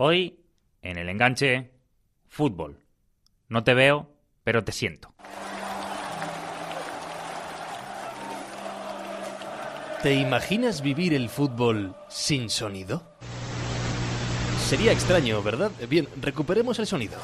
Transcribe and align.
Hoy, 0.00 0.38
en 0.80 0.96
el 0.96 1.08
enganche, 1.08 1.72
fútbol. 2.28 2.78
No 3.48 3.64
te 3.64 3.74
veo, 3.74 4.08
pero 4.44 4.62
te 4.62 4.70
siento. 4.70 5.12
¿Te 10.00 10.14
imaginas 10.14 10.82
vivir 10.82 11.14
el 11.14 11.28
fútbol 11.28 11.96
sin 12.08 12.48
sonido? 12.48 13.02
Sería 14.68 14.92
extraño, 14.92 15.42
¿verdad? 15.42 15.72
Bien, 15.88 16.06
recuperemos 16.20 16.78
el 16.78 16.86
sonido. 16.86 17.18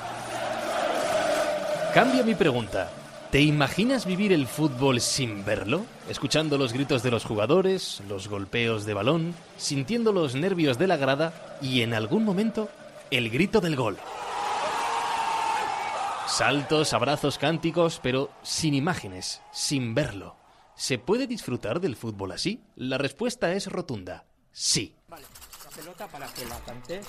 Cambio 1.94 2.24
mi 2.24 2.34
pregunta. 2.34 2.90
¿Te 3.34 3.40
imaginas 3.40 4.06
vivir 4.06 4.32
el 4.32 4.46
fútbol 4.46 5.00
sin 5.00 5.44
verlo? 5.44 5.84
Escuchando 6.08 6.56
los 6.56 6.72
gritos 6.72 7.02
de 7.02 7.10
los 7.10 7.24
jugadores, 7.24 8.00
los 8.08 8.28
golpeos 8.28 8.84
de 8.84 8.94
balón, 8.94 9.34
sintiendo 9.56 10.12
los 10.12 10.36
nervios 10.36 10.78
de 10.78 10.86
la 10.86 10.96
grada 10.96 11.58
y 11.60 11.80
en 11.80 11.94
algún 11.94 12.24
momento 12.24 12.68
el 13.10 13.30
grito 13.30 13.60
del 13.60 13.74
gol. 13.74 13.98
Saltos, 16.28 16.92
abrazos, 16.92 17.36
cánticos, 17.36 17.98
pero 18.00 18.30
sin 18.44 18.72
imágenes, 18.72 19.42
sin 19.50 19.96
verlo. 19.96 20.36
¿Se 20.76 20.98
puede 20.98 21.26
disfrutar 21.26 21.80
del 21.80 21.96
fútbol 21.96 22.30
así? 22.30 22.62
La 22.76 22.98
respuesta 22.98 23.52
es 23.52 23.66
rotunda. 23.66 24.26
Sí. 24.52 24.94
Vale, 25.08 25.24
la 25.64 25.70
pelota 25.70 26.06
para 26.06 26.28
que 26.28 26.46
la 26.46 26.60
cantes. 26.60 27.04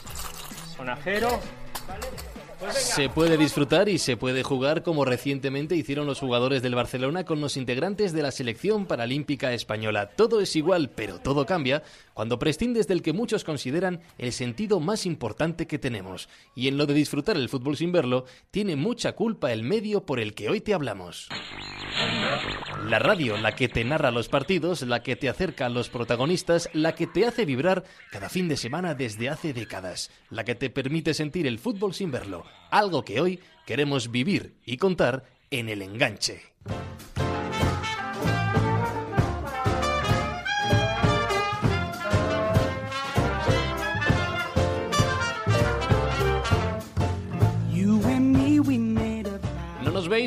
Sonajero. 0.76 1.40
Vale. 1.88 2.35
Se 2.72 3.10
puede 3.10 3.38
disfrutar 3.38 3.90
y 3.90 3.98
se 3.98 4.18
puede 4.18 4.44
jugar 4.44 4.84
como 4.84 5.06
recientemente 5.06 5.76
hicieron 5.76 6.08
los 6.08 6.20
jugadores 6.20 6.62
del 6.62 6.76
Barcelona 6.76 7.26
con 7.26 7.42
los 7.42 7.58
integrantes 7.58 8.14
de 8.14 8.22
la 8.22 8.32
selección 8.32 8.86
paralímpica 8.86 9.54
española. 9.54 10.10
Todo 10.16 10.40
es 10.42 10.56
igual, 10.56 10.90
pero 10.90 11.20
todo 11.20 11.46
cambia 11.46 11.84
cuando 12.14 12.40
prescindes 12.40 12.88
del 12.88 13.02
que 13.02 13.14
muchos 13.14 13.44
consideran 13.44 14.02
el 14.18 14.32
sentido 14.32 14.80
más 14.80 15.06
importante 15.06 15.68
que 15.68 15.80
tenemos. 15.80 16.30
Y 16.56 16.68
en 16.68 16.78
lo 16.78 16.86
de 16.86 16.94
disfrutar 16.94 17.36
el 17.36 17.50
fútbol 17.50 17.78
sin 17.78 17.92
verlo, 17.92 18.26
tiene 18.52 18.76
mucha 18.76 19.14
culpa 19.14 19.52
el 19.52 19.64
medio 19.64 20.06
por 20.06 20.20
el 20.20 20.34
que 20.34 20.50
hoy 20.50 20.62
te 20.62 20.74
hablamos. 20.74 21.30
La 22.88 23.00
radio, 23.00 23.38
la 23.38 23.56
que 23.56 23.68
te 23.68 23.84
narra 23.84 24.12
los 24.12 24.30
partidos, 24.30 24.84
la 24.84 25.02
que 25.02 25.16
te 25.16 25.28
acerca 25.28 25.66
a 25.66 25.70
los 25.70 25.90
protagonistas, 25.90 26.70
la 26.74 26.94
que 26.96 27.08
te 27.08 27.26
hace 27.26 27.46
vibrar 27.46 27.84
cada 28.12 28.30
fin 28.30 28.48
de 28.48 28.58
semana 28.58 28.94
desde 28.94 29.30
hace 29.30 29.54
décadas, 29.54 30.12
la 30.30 30.44
que 30.44 30.56
te 30.56 30.70
permite 30.70 31.14
sentir 31.14 31.48
el 31.48 31.60
fútbol 31.60 31.94
sin 31.94 32.12
verlo, 32.12 32.46
algo 32.70 33.04
que 33.04 33.20
hoy 33.20 33.40
queremos 33.66 34.12
vivir 34.12 34.56
y 34.66 34.78
contar 34.78 35.26
en 35.50 35.70
el 35.70 35.82
enganche. 35.82 36.55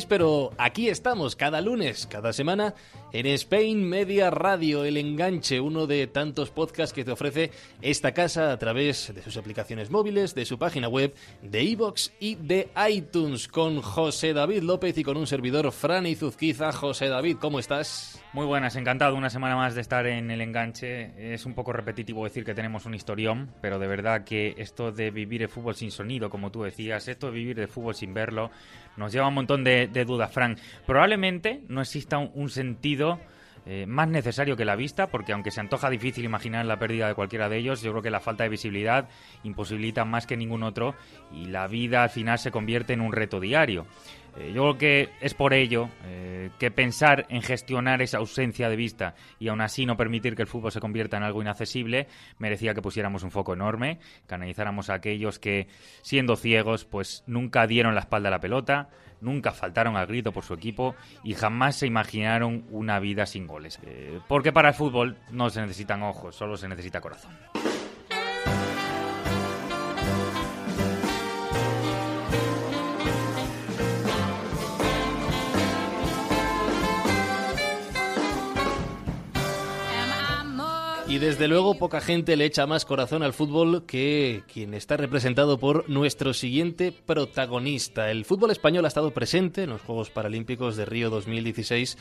Pero 0.06 0.52
aquí 0.58 0.88
estamos 0.88 1.36
cada 1.36 1.60
lunes, 1.60 2.06
cada 2.06 2.32
semana, 2.32 2.74
en 3.12 3.26
Spain 3.26 3.88
Media 3.88 4.30
Radio, 4.30 4.84
el 4.84 4.96
enganche, 4.96 5.60
uno 5.60 5.86
de 5.86 6.06
tantos 6.06 6.50
podcasts 6.50 6.92
que 6.92 7.04
te 7.04 7.10
ofrece 7.10 7.50
esta 7.80 8.12
casa 8.12 8.52
a 8.52 8.58
través 8.58 9.12
de 9.14 9.22
sus 9.22 9.36
aplicaciones 9.36 9.90
móviles, 9.90 10.34
de 10.34 10.44
su 10.44 10.58
página 10.58 10.88
web, 10.88 11.14
de 11.42 11.62
iVoox 11.62 12.10
y 12.20 12.34
de 12.34 12.68
iTunes, 12.90 13.48
con 13.48 13.80
José 13.80 14.32
David 14.34 14.62
López 14.62 14.96
y 14.98 15.04
con 15.04 15.16
un 15.16 15.26
servidor, 15.26 15.72
Fran 15.72 16.06
Izuzquiza. 16.06 16.72
José 16.72 17.08
David, 17.08 17.38
¿cómo 17.40 17.58
estás? 17.58 18.22
Muy 18.34 18.44
buenas, 18.44 18.76
encantado 18.76 19.16
una 19.16 19.30
semana 19.30 19.56
más 19.56 19.74
de 19.74 19.80
estar 19.80 20.06
en 20.06 20.30
el 20.30 20.40
enganche. 20.40 21.32
Es 21.34 21.46
un 21.46 21.54
poco 21.54 21.72
repetitivo 21.72 22.24
decir 22.24 22.44
que 22.44 22.54
tenemos 22.54 22.84
un 22.84 22.94
historión, 22.94 23.50
pero 23.62 23.78
de 23.78 23.86
verdad 23.86 24.24
que 24.24 24.54
esto 24.58 24.92
de 24.92 25.10
vivir 25.10 25.42
el 25.42 25.48
fútbol 25.48 25.74
sin 25.74 25.90
sonido, 25.90 26.28
como 26.28 26.50
tú 26.50 26.62
decías, 26.62 27.08
esto 27.08 27.28
de 27.28 27.32
vivir 27.32 27.58
el 27.58 27.68
fútbol 27.68 27.94
sin 27.94 28.12
verlo, 28.12 28.50
nos 28.98 29.12
lleva 29.12 29.28
un 29.28 29.34
montón 29.34 29.64
de, 29.64 29.86
dudas, 30.06 30.30
Frank. 30.32 30.58
Probablemente 30.86 31.62
no 31.68 31.80
exista 31.80 32.18
un, 32.18 32.50
sentido 32.50 33.20
eh, 33.66 33.86
más 33.86 34.08
necesario 34.08 34.56
que 34.56 34.64
la 34.64 34.76
vista, 34.76 35.08
porque 35.08 35.32
aunque 35.32 35.50
se 35.50 35.60
antoja 35.60 35.90
difícil 35.90 36.24
imaginar 36.24 36.64
la 36.66 36.78
pérdida 36.78 37.08
de 37.08 37.14
cualquiera 37.14 37.48
de 37.48 37.58
ellos, 37.58 37.82
yo 37.82 37.90
creo 37.92 38.02
que 38.02 38.10
la 38.10 38.20
falta 38.20 38.44
de 38.44 38.50
visibilidad 38.50 39.08
imposibilita 39.42 40.04
más 40.04 40.26
que 40.26 40.36
ningún 40.36 40.62
otro 40.62 40.94
y 41.32 41.46
la 41.46 41.66
vida 41.66 42.02
al 42.02 42.10
final 42.10 42.38
se 42.38 42.50
convierte 42.50 42.92
en 42.92 43.00
un 43.00 43.12
reto 43.12 43.40
diario. 43.40 43.86
Eh, 44.38 44.52
yo 44.54 44.62
creo 44.62 44.78
que 44.78 45.08
es 45.20 45.34
por 45.34 45.52
ello 45.52 45.88
eh, 46.04 46.50
que 46.58 46.70
pensar 46.70 47.26
en 47.28 47.42
gestionar 47.42 48.02
esa 48.02 48.18
ausencia 48.18 48.68
de 48.68 48.76
vista 48.76 49.14
y 49.38 49.48
aún 49.48 49.60
así 49.60 49.84
no 49.84 49.96
permitir 49.96 50.36
que 50.36 50.42
el 50.42 50.48
fútbol 50.48 50.70
se 50.70 50.80
convierta 50.80 51.16
en 51.16 51.24
algo 51.24 51.42
inaccesible 51.42 52.06
merecía 52.38 52.74
que 52.74 52.82
pusiéramos 52.82 53.22
un 53.22 53.30
foco 53.30 53.54
enorme, 53.54 53.98
que 54.28 54.34
analizáramos 54.34 54.90
a 54.90 54.94
aquellos 54.94 55.38
que, 55.38 55.66
siendo 56.02 56.36
ciegos, 56.36 56.84
pues 56.84 57.24
nunca 57.26 57.66
dieron 57.66 57.94
la 57.94 58.00
espalda 58.00 58.28
a 58.28 58.32
la 58.32 58.40
pelota, 58.40 58.90
nunca 59.20 59.52
faltaron 59.52 59.96
al 59.96 60.06
grito 60.06 60.32
por 60.32 60.44
su 60.44 60.54
equipo 60.54 60.94
y 61.24 61.34
jamás 61.34 61.76
se 61.76 61.86
imaginaron 61.86 62.64
una 62.70 62.98
vida 62.98 63.26
sin 63.26 63.46
goles. 63.46 63.78
Eh, 63.82 64.20
porque 64.28 64.52
para 64.52 64.68
el 64.68 64.74
fútbol 64.74 65.16
no 65.30 65.50
se 65.50 65.60
necesitan 65.60 66.02
ojos, 66.02 66.36
solo 66.36 66.56
se 66.56 66.68
necesita 66.68 67.00
corazón. 67.00 67.32
Y 81.18 81.20
desde 81.20 81.48
luego 81.48 81.74
poca 81.74 82.00
gente 82.00 82.36
le 82.36 82.44
echa 82.44 82.68
más 82.68 82.84
corazón 82.84 83.24
al 83.24 83.32
fútbol 83.32 83.84
que 83.86 84.44
quien 84.52 84.72
está 84.72 84.96
representado 84.96 85.58
por 85.58 85.90
nuestro 85.90 86.32
siguiente 86.32 86.92
protagonista. 86.92 88.12
El 88.12 88.24
fútbol 88.24 88.52
español 88.52 88.84
ha 88.84 88.88
estado 88.88 89.10
presente 89.10 89.64
en 89.64 89.70
los 89.70 89.80
Juegos 89.80 90.10
Paralímpicos 90.10 90.76
de 90.76 90.84
Río 90.84 91.10
2016 91.10 91.98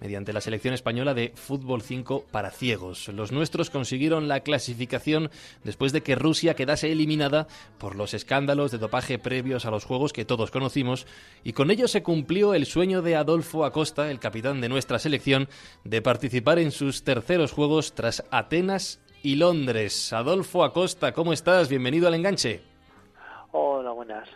mediante 0.00 0.32
la 0.32 0.40
selección 0.40 0.74
española 0.74 1.14
de 1.14 1.32
fútbol 1.34 1.82
5 1.82 2.24
para 2.30 2.50
ciegos. 2.50 3.08
Los 3.08 3.32
nuestros 3.32 3.70
consiguieron 3.70 4.28
la 4.28 4.40
clasificación 4.40 5.30
después 5.64 5.92
de 5.92 6.02
que 6.02 6.14
Rusia 6.14 6.54
quedase 6.54 6.90
eliminada 6.90 7.46
por 7.78 7.96
los 7.96 8.14
escándalos 8.14 8.70
de 8.70 8.78
dopaje 8.78 9.18
previos 9.18 9.66
a 9.66 9.70
los 9.70 9.84
Juegos 9.84 10.12
que 10.12 10.24
todos 10.24 10.50
conocimos 10.50 11.06
y 11.44 11.52
con 11.52 11.70
ello 11.70 11.88
se 11.88 12.02
cumplió 12.02 12.54
el 12.54 12.66
sueño 12.66 13.02
de 13.02 13.16
Adolfo 13.16 13.64
Acosta, 13.64 14.10
el 14.10 14.18
capitán 14.18 14.60
de 14.60 14.68
nuestra 14.68 14.98
selección, 14.98 15.48
de 15.84 16.02
participar 16.02 16.58
en 16.58 16.70
sus 16.70 17.04
terceros 17.04 17.52
Juegos 17.52 17.94
tras 17.94 18.24
Atenas 18.30 19.00
y 19.22 19.36
Londres. 19.36 20.12
Adolfo 20.12 20.64
Acosta, 20.64 21.12
¿cómo 21.12 21.32
estás? 21.32 21.68
Bienvenido 21.68 22.08
al 22.08 22.14
enganche. 22.14 22.62
Hola, 23.52 23.90
buenas. 23.92 24.28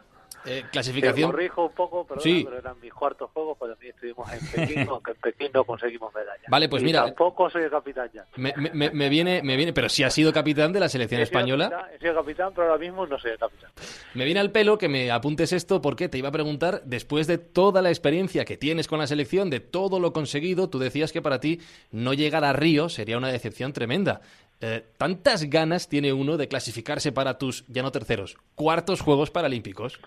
Eh, 0.47 0.65
clasificación. 0.71 1.31
Te 1.31 1.37
corrijo 1.37 1.67
un 1.67 1.73
poco, 1.73 2.07
pero, 2.07 2.21
sí. 2.21 2.43
pero 2.45 2.59
eran 2.59 2.79
mis 2.81 2.93
cuartos 2.93 3.31
juegos, 3.33 3.59
también 3.59 3.95
estuvimos 3.95 4.31
en 4.33 4.47
Pekín, 4.47 4.87
aunque 4.91 5.13
en 5.13 5.17
Pekín 5.19 5.51
no 5.55 5.65
conseguimos 5.65 6.15
medalla. 6.15 6.43
Vale, 6.49 6.69
pues 6.69 6.83
mira. 6.83 7.05
Tampoco 7.05 7.49
soy 7.49 7.63
el 7.63 7.71
capitán 7.71 8.11
ya. 8.13 8.27
Me, 8.37 8.53
me, 8.57 8.91
me, 8.91 9.09
viene, 9.09 9.43
me 9.43 9.57
viene, 9.57 9.73
pero 9.73 9.89
si 9.89 10.03
ha 10.03 10.11
sido 10.11 10.33
capitán 10.33 10.73
de 10.73 10.81
la 10.81 10.89
selección 10.89 11.21
española. 11.23 11.89
he 11.95 11.99
sido 11.99 12.15
capitán, 12.15 12.53
pero 12.55 12.69
ahora 12.69 12.79
mismo 12.79 13.07
no 13.07 13.19
soy 13.19 13.33
el 13.33 13.39
capitán. 13.39 13.71
Me 14.13 14.25
viene 14.25 14.41
al 14.41 14.51
pelo 14.51 14.77
que 14.77 14.89
me 14.89 15.11
apuntes 15.11 15.53
esto 15.53 15.81
porque 15.81 16.09
te 16.09 16.19
iba 16.19 16.29
a 16.29 16.33
preguntar, 16.33 16.83
después 16.85 17.27
de 17.27 17.39
toda 17.39 17.81
la 17.81 17.89
experiencia 17.89 18.45
que 18.45 18.57
tienes 18.57 18.87
con 18.87 18.99
la 18.99 19.07
selección, 19.07 19.51
de 19.51 19.61
todo 19.61 19.99
lo 19.99 20.13
conseguido, 20.13 20.69
tú 20.69 20.79
decías 20.79 21.13
que 21.13 21.23
para 21.23 21.41
ti 21.41 21.61
no 21.91 22.13
llegar 22.13 22.45
a 22.45 22.53
Río 22.53 22.89
sería 22.89 23.19
una 23.19 23.29
decepción 23.29 23.73
tremenda. 23.73 24.21
Eh, 24.61 24.85
¿Tantas 24.97 25.45
ganas 25.45 25.89
tiene 25.89 26.13
uno 26.13 26.37
de 26.37 26.49
clasificarse 26.49 27.13
para 27.13 27.39
tus, 27.39 27.67
ya 27.67 27.83
no 27.83 27.93
terceros, 27.93 28.37
cuartos 28.55 29.01
Juegos 29.01 29.31
Paralímpicos? 29.31 30.01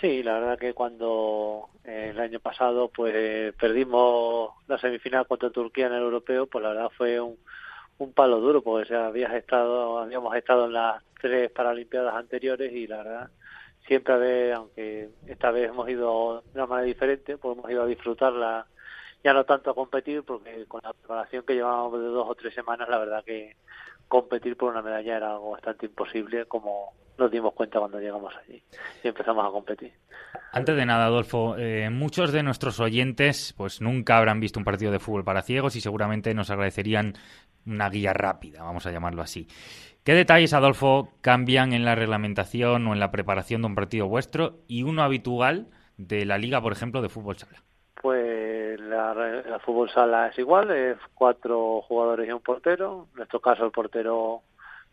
Sí, 0.00 0.22
la 0.22 0.34
verdad 0.34 0.58
que 0.58 0.74
cuando 0.74 1.70
eh, 1.84 2.08
el 2.10 2.20
año 2.20 2.38
pasado 2.40 2.88
pues 2.88 3.54
perdimos 3.54 4.50
la 4.68 4.78
semifinal 4.78 5.26
contra 5.26 5.50
Turquía 5.50 5.86
en 5.86 5.94
el 5.94 6.02
europeo, 6.02 6.46
pues 6.46 6.62
la 6.62 6.70
verdad 6.70 6.90
fue 6.96 7.18
un, 7.20 7.38
palo 8.14 8.40
duro, 8.40 8.62
porque 8.62 8.90
ya 8.90 9.06
habías 9.06 9.32
estado, 9.32 9.98
habíamos 9.98 10.36
estado 10.36 10.66
en 10.66 10.74
las 10.74 11.02
tres 11.20 11.50
Paralimpiadas 11.50 12.14
anteriores 12.14 12.72
y 12.72 12.86
la 12.86 12.98
verdad 12.98 13.30
siempre, 13.86 14.52
aunque 14.52 15.10
esta 15.26 15.50
vez 15.50 15.70
hemos 15.70 15.88
ido 15.88 16.42
de 16.42 16.50
una 16.54 16.66
manera 16.66 16.86
diferente, 16.86 17.38
pues 17.38 17.56
hemos 17.56 17.70
ido 17.70 17.82
a 17.84 17.86
disfrutarla, 17.86 18.66
ya 19.24 19.32
no 19.32 19.44
tanto 19.44 19.70
a 19.70 19.74
competir, 19.74 20.24
porque 20.24 20.66
con 20.66 20.82
la 20.84 20.92
preparación 20.92 21.44
que 21.44 21.54
llevábamos 21.54 22.00
de 22.00 22.06
dos 22.08 22.28
o 22.28 22.34
tres 22.34 22.54
semanas, 22.54 22.88
la 22.88 22.98
verdad 22.98 23.24
que 23.24 23.56
competir 24.08 24.56
por 24.56 24.70
una 24.70 24.82
medalla 24.82 25.16
era 25.16 25.32
algo 25.32 25.52
bastante 25.52 25.86
imposible, 25.86 26.44
como 26.46 26.92
nos 27.18 27.30
dimos 27.30 27.54
cuenta 27.54 27.78
cuando 27.78 27.98
llegamos 27.98 28.34
allí 28.36 28.62
y 29.02 29.08
empezamos 29.08 29.46
a 29.46 29.50
competir. 29.50 29.92
Antes 30.52 30.76
de 30.76 30.86
nada, 30.86 31.06
Adolfo, 31.06 31.56
eh, 31.58 31.90
muchos 31.90 32.32
de 32.32 32.42
nuestros 32.42 32.80
oyentes 32.80 33.54
pues 33.56 33.80
nunca 33.80 34.18
habrán 34.18 34.40
visto 34.40 34.58
un 34.58 34.64
partido 34.64 34.92
de 34.92 34.98
fútbol 34.98 35.24
para 35.24 35.42
ciegos 35.42 35.76
y 35.76 35.80
seguramente 35.80 36.34
nos 36.34 36.50
agradecerían 36.50 37.14
una 37.66 37.88
guía 37.90 38.12
rápida, 38.12 38.62
vamos 38.62 38.86
a 38.86 38.92
llamarlo 38.92 39.22
así. 39.22 39.48
¿Qué 40.04 40.14
detalles, 40.14 40.54
Adolfo, 40.54 41.08
cambian 41.20 41.72
en 41.72 41.84
la 41.84 41.96
reglamentación 41.96 42.86
o 42.86 42.92
en 42.92 43.00
la 43.00 43.10
preparación 43.10 43.62
de 43.62 43.66
un 43.66 43.74
partido 43.74 44.06
vuestro 44.06 44.60
y 44.68 44.84
uno 44.84 45.02
habitual 45.02 45.66
de 45.96 46.24
la 46.24 46.38
liga, 46.38 46.60
por 46.60 46.72
ejemplo, 46.72 47.02
de 47.02 47.08
fútbol 47.08 47.36
sala? 47.36 47.60
Pues 48.00 48.78
la, 48.78 49.14
la 49.14 49.58
fútbol 49.58 49.90
sala 49.90 50.28
es 50.28 50.38
igual, 50.38 50.70
es 50.70 50.96
cuatro 51.12 51.82
jugadores 51.82 52.28
y 52.28 52.32
un 52.32 52.40
portero. 52.40 53.08
En 53.10 53.16
nuestro 53.16 53.40
caso, 53.40 53.64
el 53.64 53.72
portero 53.72 54.42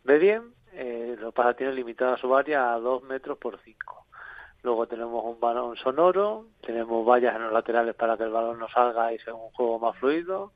de 0.03 0.17
bien 0.17 0.41
eh, 0.73 1.15
lo 1.19 1.31
pasa 1.31 1.53
tiene 1.53 1.73
limitada 1.73 2.17
su 2.17 2.35
área 2.35 2.73
a 2.73 2.79
2 2.79 3.03
metros 3.03 3.37
por 3.37 3.59
5. 3.59 4.05
Luego 4.63 4.87
tenemos 4.87 5.23
un 5.25 5.39
balón 5.39 5.75
sonoro, 5.75 6.45
tenemos 6.61 7.05
vallas 7.05 7.35
en 7.35 7.43
los 7.43 7.53
laterales 7.53 7.95
para 7.95 8.17
que 8.17 8.23
el 8.23 8.31
balón 8.31 8.59
no 8.59 8.69
salga 8.69 9.11
y 9.13 9.19
sea 9.19 9.33
un 9.33 9.51
juego 9.51 9.79
más 9.79 9.97
fluido 9.97 10.53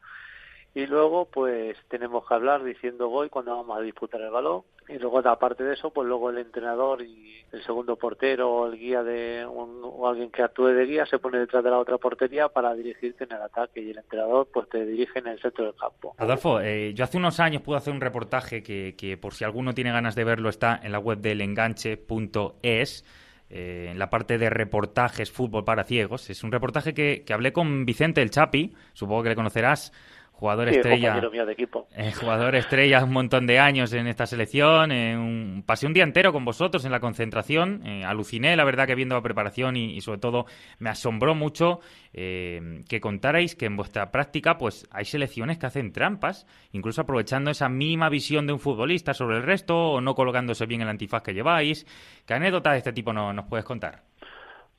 y 0.77 0.85
luego 0.85 1.25
pues 1.25 1.75
tenemos 1.87 2.27
que 2.27 2.33
hablar 2.35 2.63
diciendo 2.63 3.09
voy 3.09 3.29
cuando 3.29 3.55
vamos 3.55 3.77
a 3.77 3.81
disputar 3.81 4.21
el 4.21 4.29
balón 4.29 4.61
y 4.89 4.97
luego 4.99 5.19
aparte 5.19 5.63
de 5.63 5.73
eso 5.73 5.89
pues 5.91 6.07
luego 6.07 6.29
el 6.29 6.37
entrenador 6.37 7.01
y 7.01 7.35
el 7.51 7.63
segundo 7.63 7.95
portero 7.95 8.51
o 8.51 8.67
el 8.67 8.77
guía 8.77 9.03
de 9.03 9.45
o 9.45 10.07
alguien 10.07 10.29
que 10.31 10.43
actúe 10.43 10.67
de 10.67 10.85
guía 10.85 11.05
se 11.05 11.19
pone 11.19 11.39
detrás 11.39 11.63
de 11.63 11.69
la 11.69 11.79
otra 11.79 11.97
portería 11.97 12.47
para 12.47 12.73
dirigirte 12.73 13.25
en 13.25 13.33
el 13.33 13.41
ataque 13.41 13.81
y 13.81 13.91
el 13.91 13.97
entrenador 13.97 14.47
pues 14.53 14.69
te 14.69 14.85
dirige 14.85 15.19
en 15.19 15.27
el 15.27 15.39
centro 15.41 15.65
del 15.65 15.75
campo. 15.75 16.15
Adolfo, 16.17 16.61
eh, 16.61 16.93
yo 16.93 17.03
hace 17.03 17.17
unos 17.17 17.39
años 17.39 17.61
pude 17.61 17.77
hacer 17.77 17.93
un 17.93 18.01
reportaje 18.01 18.63
que, 18.63 18.95
que 18.97 19.17
por 19.17 19.33
si 19.33 19.43
alguno 19.43 19.73
tiene 19.73 19.91
ganas 19.91 20.15
de 20.15 20.23
verlo 20.23 20.49
está 20.49 20.79
en 20.81 20.91
la 20.91 20.99
web 20.99 21.19
del 21.19 21.41
enganche.es 21.41 23.03
eh, 23.49 23.87
en 23.91 23.97
la 23.97 24.09
parte 24.09 24.37
de 24.37 24.49
reportajes 24.49 25.31
fútbol 25.31 25.63
para 25.63 25.85
ciegos. 25.85 26.29
Es 26.29 26.43
un 26.43 26.51
reportaje 26.51 26.93
que, 26.93 27.23
que 27.25 27.33
hablé 27.33 27.53
con 27.53 27.85
Vicente 27.85 28.21
el 28.21 28.29
Chapi, 28.29 28.73
supongo 28.91 29.23
que 29.23 29.29
le 29.29 29.35
conocerás, 29.35 29.93
jugador 30.37 30.69
estrella. 30.69 31.19
de 31.19 31.51
equipo. 31.51 31.87
Eh, 31.95 32.11
jugador 32.11 32.55
estrella 32.55 33.03
un 33.03 33.11
montón 33.11 33.47
de 33.47 33.57
años 33.57 33.91
en 33.93 34.05
esta 34.05 34.27
selección. 34.27 34.91
Eh, 34.91 35.63
pasé 35.65 35.87
un 35.87 35.93
día 35.93 36.03
entero 36.03 36.31
con 36.31 36.45
vosotros 36.45 36.85
en 36.85 36.91
la 36.91 36.99
concentración. 36.99 37.81
Eh, 37.85 38.05
aluciné, 38.05 38.55
la 38.55 38.63
verdad, 38.63 38.85
que 38.85 38.93
viendo 38.93 39.15
la 39.15 39.21
preparación 39.21 39.75
y, 39.75 39.99
sobre 40.01 40.19
todo 40.19 40.45
me 40.79 40.89
asombró 40.89 41.33
mucho 41.33 41.79
que 42.13 42.99
contarais 42.99 43.55
que 43.55 43.67
en 43.67 43.77
vuestra 43.77 44.09
práctica 44.09 44.57
pues 44.57 44.87
hay 44.91 45.05
selecciones 45.05 45.59
que 45.59 45.67
hacen 45.67 45.91
trampas, 45.91 46.47
incluso 46.71 47.01
aprovechando 47.01 47.51
esa 47.51 47.69
mínima 47.69 48.09
visión 48.09 48.47
de 48.47 48.53
un 48.53 48.59
futbolista 48.59 49.13
sobre 49.13 49.37
el 49.37 49.43
resto 49.43 49.91
o 49.91 50.01
no 50.01 50.15
colocándose 50.15 50.65
bien 50.65 50.81
el 50.81 50.89
antifaz 50.89 51.21
que 51.21 51.35
lleváis. 51.35 51.85
¿Qué 52.25 52.33
anécdotas 52.33 52.73
de 52.73 52.77
este 52.79 52.93
tipo 52.93 53.13
no, 53.13 53.33
nos 53.33 53.45
puedes 53.45 53.65
contar? 53.65 54.01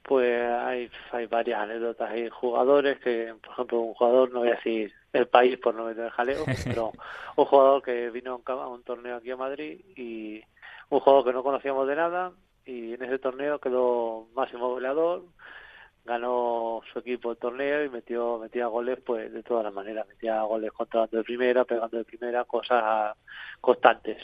Pues 0.03 0.43
hay, 0.43 0.91
hay 1.13 1.27
varias 1.27 1.61
anécdotas. 1.61 2.11
Hay 2.11 2.29
jugadores 2.29 2.99
que, 3.01 3.35
por 3.41 3.53
ejemplo, 3.53 3.81
un 3.83 3.95
jugador, 3.95 4.33
no 4.33 4.41
voy 4.41 4.49
a 4.49 4.55
decir 4.55 4.93
el 5.13 5.27
país 5.29 5.59
por 5.59 5.75
no 5.75 5.85
meter 5.85 6.11
jaleo, 6.11 6.45
pero 6.65 6.93
un 7.37 7.45
jugador 7.45 7.83
que 7.83 8.11
vino 8.11 8.41
a 8.45 8.69
un 8.69 8.83
torneo 8.83 9.17
aquí 9.17 9.31
a 9.31 9.37
Madrid 9.37 9.81
y 9.97 10.43
un 10.91 11.01
jugador 11.01 11.25
que 11.25 11.33
no 11.33 11.43
conocíamos 11.43 11.87
de 11.87 11.97
nada 11.97 12.33
y 12.65 12.95
en 12.95 13.03
ese 13.03 13.19
torneo 13.19 13.59
quedó 13.59 14.27
máximo 14.35 14.69
goleador, 14.69 15.25
ganó 16.05 16.83
su 16.93 16.99
equipo 16.99 17.31
el 17.31 17.39
torneo 17.39 17.85
y 17.85 17.89
metió 17.89 18.39
metía 18.39 18.67
goles 18.67 18.99
pues 19.05 19.33
de 19.33 19.43
todas 19.43 19.65
las 19.65 19.73
maneras, 19.73 20.07
metía 20.07 20.43
goles 20.43 20.73
controlando 20.73 21.17
de 21.17 21.25
primera, 21.25 21.65
pegando 21.65 21.97
de 21.97 22.05
primera, 22.05 22.45
cosas 22.45 23.17
constantes. 23.61 24.23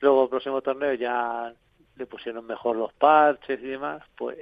Luego 0.00 0.24
el 0.24 0.28
próximo 0.30 0.60
torneo 0.62 0.94
ya 0.94 1.52
le 1.96 2.06
pusieron 2.06 2.46
mejor 2.46 2.76
los 2.76 2.92
parches 2.92 3.60
y 3.60 3.66
demás, 3.66 4.02
pues 4.16 4.38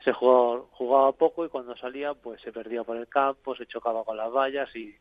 ese 0.00 0.12
jugador 0.12 0.66
jugaba 0.72 1.12
poco 1.12 1.44
y 1.44 1.48
cuando 1.48 1.76
salía 1.76 2.14
pues 2.14 2.40
se 2.42 2.52
perdía 2.52 2.84
por 2.84 2.96
el 2.96 3.08
campo, 3.08 3.54
se 3.56 3.66
chocaba 3.66 4.04
con 4.04 4.16
las 4.16 4.30
vallas 4.32 4.74
y 4.76 4.94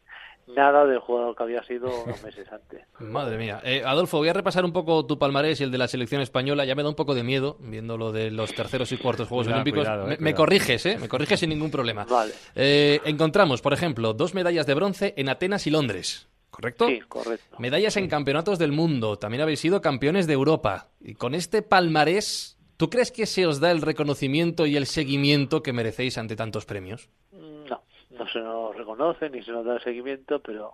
nada 0.47 0.85
del 0.85 0.99
jugador 0.99 1.35
que 1.35 1.43
había 1.43 1.63
sido 1.63 1.87
unos 2.03 2.23
meses 2.23 2.47
antes. 2.51 2.81
Madre 2.99 3.37
mía. 3.37 3.61
Eh, 3.63 3.83
Adolfo, 3.85 4.17
voy 4.17 4.29
a 4.29 4.33
repasar 4.33 4.63
un 4.65 4.73
poco 4.73 5.05
tu 5.05 5.17
palmarés 5.17 5.59
y 5.59 5.63
el 5.63 5.71
de 5.71 5.77
la 5.77 5.87
selección 5.87 6.21
española. 6.21 6.65
Ya 6.65 6.75
me 6.75 6.83
da 6.83 6.89
un 6.89 6.95
poco 6.95 7.15
de 7.15 7.23
miedo 7.23 7.57
viendo 7.59 7.97
lo 7.97 8.11
de 8.11 8.31
los 8.31 8.53
terceros 8.53 8.91
y 8.91 8.97
cuartos 8.97 9.27
Juegos 9.27 9.47
Olímpicos. 9.47 9.87
Eh, 9.87 10.17
me, 10.19 10.33
corriges, 10.33 10.85
¿eh? 10.85 10.97
Me 10.99 11.07
corriges 11.07 11.39
sin 11.39 11.49
ningún 11.49 11.71
problema. 11.71 12.05
Vale. 12.09 12.33
Eh, 12.55 13.01
encontramos, 13.05 13.61
por 13.61 13.73
ejemplo, 13.73 14.13
dos 14.13 14.33
medallas 14.33 14.65
de 14.65 14.73
bronce 14.73 15.13
en 15.17 15.29
Atenas 15.29 15.67
y 15.67 15.71
Londres. 15.71 16.29
¿Correcto? 16.55 16.87
Sí, 16.87 17.01
correcto. 17.01 17.57
Medallas 17.59 17.97
en 17.97 18.07
campeonatos 18.07 18.57
del 18.57 18.71
mundo. 18.71 19.17
También 19.17 19.41
habéis 19.41 19.59
sido 19.59 19.81
campeones 19.81 20.25
de 20.25 20.33
Europa. 20.33 20.87
Y 21.01 21.15
con 21.15 21.35
este 21.35 21.61
palmarés 21.61 22.55
¿Tú 22.77 22.89
crees 22.89 23.11
que 23.11 23.25
se 23.25 23.45
os 23.47 23.61
da 23.61 23.71
el 23.71 23.81
reconocimiento 23.81 24.65
y 24.65 24.75
el 24.75 24.85
seguimiento 24.85 25.63
que 25.63 25.71
merecéis 25.71 26.17
ante 26.17 26.35
tantos 26.35 26.65
premios? 26.65 27.09
No, 27.31 27.81
no 28.11 28.27
se 28.27 28.39
nos 28.39 28.75
reconoce 28.75 29.29
ni 29.29 29.41
se 29.43 29.51
nos 29.51 29.65
da 29.65 29.75
el 29.75 29.81
seguimiento, 29.81 30.39
pero 30.39 30.73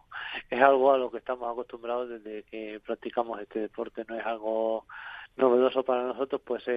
es 0.50 0.60
algo 0.60 0.92
a 0.92 0.98
lo 0.98 1.12
que 1.12 1.20
estamos 1.20 1.52
acostumbrados 1.52 2.10
desde 2.10 2.42
que 2.44 2.82
practicamos 2.84 3.40
este 3.40 3.60
deporte. 3.60 4.04
No 4.08 4.18
es 4.18 4.26
algo 4.26 4.88
novedoso 5.36 5.84
para 5.84 6.02
nosotros, 6.04 6.42
pues 6.44 6.68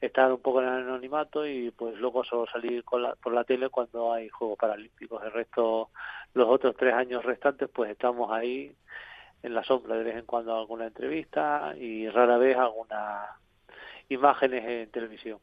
estar 0.00 0.32
un 0.32 0.40
poco 0.40 0.62
en 0.62 0.68
el 0.68 0.74
anonimato 0.74 1.46
y 1.46 1.70
pues 1.70 1.96
luego 1.98 2.24
solo 2.24 2.46
salir 2.46 2.84
por 2.84 3.32
la 3.32 3.44
tele 3.44 3.68
cuando 3.68 4.12
hay 4.12 4.28
Juegos 4.28 4.58
Paralímpicos. 4.58 5.22
El 5.24 5.32
resto, 5.32 5.90
los 6.34 6.48
otros 6.48 6.74
tres 6.76 6.94
años 6.94 7.24
restantes, 7.24 7.68
pues 7.68 7.90
estamos 7.90 8.30
ahí 8.32 8.74
en 9.42 9.54
la 9.54 9.64
sombra 9.64 9.96
de 9.96 10.04
vez 10.04 10.16
en 10.16 10.26
cuando 10.26 10.56
alguna 10.56 10.86
entrevista 10.86 11.74
y 11.76 12.08
rara 12.08 12.38
vez 12.38 12.56
alguna 12.56 13.26
imágenes 14.08 14.64
en 14.64 14.90
televisión. 14.90 15.38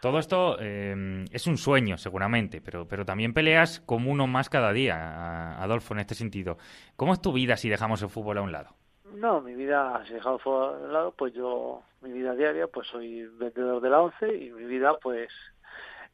Todo 0.00 0.18
esto 0.18 0.56
eh, 0.60 1.26
es 1.30 1.46
un 1.46 1.58
sueño, 1.58 1.98
seguramente, 1.98 2.62
pero, 2.62 2.88
pero 2.88 3.04
también 3.04 3.34
peleas 3.34 3.80
como 3.80 4.10
uno 4.10 4.26
más 4.26 4.48
cada 4.48 4.72
día, 4.72 5.60
Adolfo, 5.62 5.92
en 5.92 6.00
este 6.00 6.14
sentido. 6.14 6.56
¿Cómo 6.96 7.12
es 7.12 7.20
tu 7.20 7.32
vida 7.32 7.58
si 7.58 7.68
dejamos 7.68 8.00
el 8.00 8.08
fútbol 8.08 8.38
a 8.38 8.42
un 8.42 8.52
lado? 8.52 8.74
No, 9.14 9.40
mi 9.40 9.54
vida, 9.54 10.02
si 10.06 10.14
dejamos 10.14 10.44
un 10.46 10.92
lado, 10.92 11.12
pues 11.12 11.32
yo, 11.34 11.82
mi 12.00 12.12
vida 12.12 12.34
diaria, 12.34 12.66
pues 12.68 12.86
soy 12.88 13.26
vendedor 13.26 13.80
de 13.80 13.90
la 13.90 14.00
ONCE 14.02 14.34
y 14.34 14.50
mi 14.50 14.64
vida, 14.64 14.98
pues, 14.98 15.30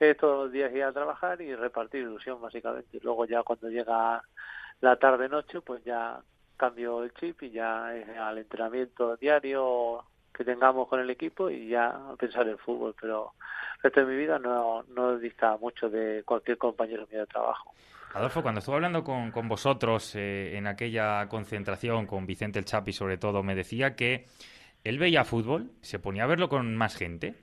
es 0.00 0.16
todos 0.16 0.44
los 0.44 0.52
días 0.52 0.72
ir 0.72 0.82
a 0.82 0.92
trabajar 0.92 1.40
y 1.40 1.54
repartir 1.54 2.02
ilusión, 2.02 2.40
básicamente. 2.40 2.98
Luego 3.02 3.24
ya 3.26 3.42
cuando 3.42 3.68
llega 3.68 4.22
la 4.80 4.96
tarde-noche, 4.96 5.60
pues 5.60 5.84
ya 5.84 6.20
cambio 6.56 7.02
el 7.02 7.12
chip 7.14 7.42
y 7.42 7.50
ya 7.50 7.94
es 7.94 8.08
al 8.16 8.38
entrenamiento 8.38 9.16
diario 9.16 10.04
que 10.32 10.44
tengamos 10.44 10.88
con 10.88 11.00
el 11.00 11.10
equipo 11.10 11.50
y 11.50 11.68
ya 11.68 11.98
pensar 12.18 12.48
en 12.48 12.58
fútbol, 12.58 12.94
pero 13.00 13.32
el 13.76 13.82
resto 13.82 14.00
de 14.00 14.06
mi 14.06 14.16
vida 14.16 14.38
no, 14.38 14.84
no 14.88 15.18
dista 15.18 15.56
mucho 15.56 15.88
de 15.88 16.22
cualquier 16.24 16.58
compañero 16.58 17.06
mío 17.10 17.20
de 17.20 17.26
trabajo. 17.26 17.74
Adolfo, 18.16 18.40
cuando 18.40 18.60
estuve 18.60 18.76
hablando 18.76 19.04
con, 19.04 19.30
con 19.30 19.46
vosotros 19.46 20.14
eh, 20.14 20.56
en 20.56 20.66
aquella 20.66 21.28
concentración, 21.28 22.06
con 22.06 22.24
Vicente 22.24 22.58
el 22.58 22.64
Chapi 22.64 22.94
sobre 22.94 23.18
todo, 23.18 23.42
me 23.42 23.54
decía 23.54 23.94
que 23.94 24.24
él 24.84 24.98
veía 24.98 25.22
fútbol, 25.24 25.72
se 25.82 25.98
ponía 25.98 26.24
a 26.24 26.26
verlo 26.26 26.48
con 26.48 26.74
más 26.76 26.96
gente 26.96 27.34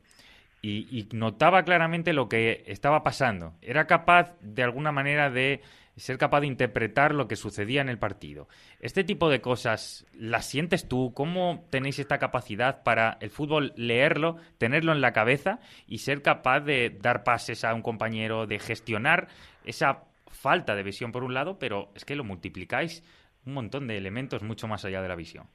y, 0.64 0.88
y 0.90 1.08
notaba 1.14 1.62
claramente 1.62 2.12
lo 2.12 2.28
que 2.28 2.64
estaba 2.66 3.04
pasando. 3.04 3.54
Era 3.62 3.86
capaz, 3.86 4.36
de 4.42 4.64
alguna 4.64 4.92
manera, 4.92 5.30
de 5.30 5.62
ser 5.96 6.18
capaz 6.18 6.40
de 6.40 6.48
interpretar 6.48 7.14
lo 7.14 7.28
que 7.28 7.36
sucedía 7.36 7.82
en 7.82 7.90
el 7.90 8.00
partido. 8.00 8.48
Este 8.80 9.04
tipo 9.04 9.30
de 9.30 9.42
cosas, 9.42 10.08
¿las 10.14 10.48
sientes 10.48 10.88
tú? 10.88 11.14
¿Cómo 11.14 11.68
tenéis 11.70 12.00
esta 12.00 12.18
capacidad 12.18 12.82
para 12.82 13.20
el 13.22 13.30
fútbol 13.30 13.74
leerlo, 13.76 14.38
tenerlo 14.58 14.92
en 14.92 15.02
la 15.02 15.14
cabeza 15.14 15.60
y 15.86 16.00
ser 16.00 16.24
capaz 16.24 16.62
de 16.62 16.98
dar 17.00 17.24
pases 17.24 17.64
a 17.64 17.76
un 17.76 17.84
compañero, 17.84 18.48
de 18.48 18.58
gestionar 18.58 19.28
esa 19.66 20.06
falta 20.34 20.76
de 20.76 20.84
visión 20.84 21.12
por 21.12 21.24
un 21.24 21.34
lado, 21.34 21.58
pero 21.60 21.90
es 21.96 22.06
que 22.06 22.16
lo 22.16 22.24
multiplicáis 22.24 23.04
un 23.46 23.54
montón 23.54 23.88
de 23.88 23.98
elementos 23.98 24.44
mucho 24.44 24.68
más 24.68 24.86
allá 24.86 25.02
de 25.02 25.08
la 25.08 25.16
visión? 25.16 25.48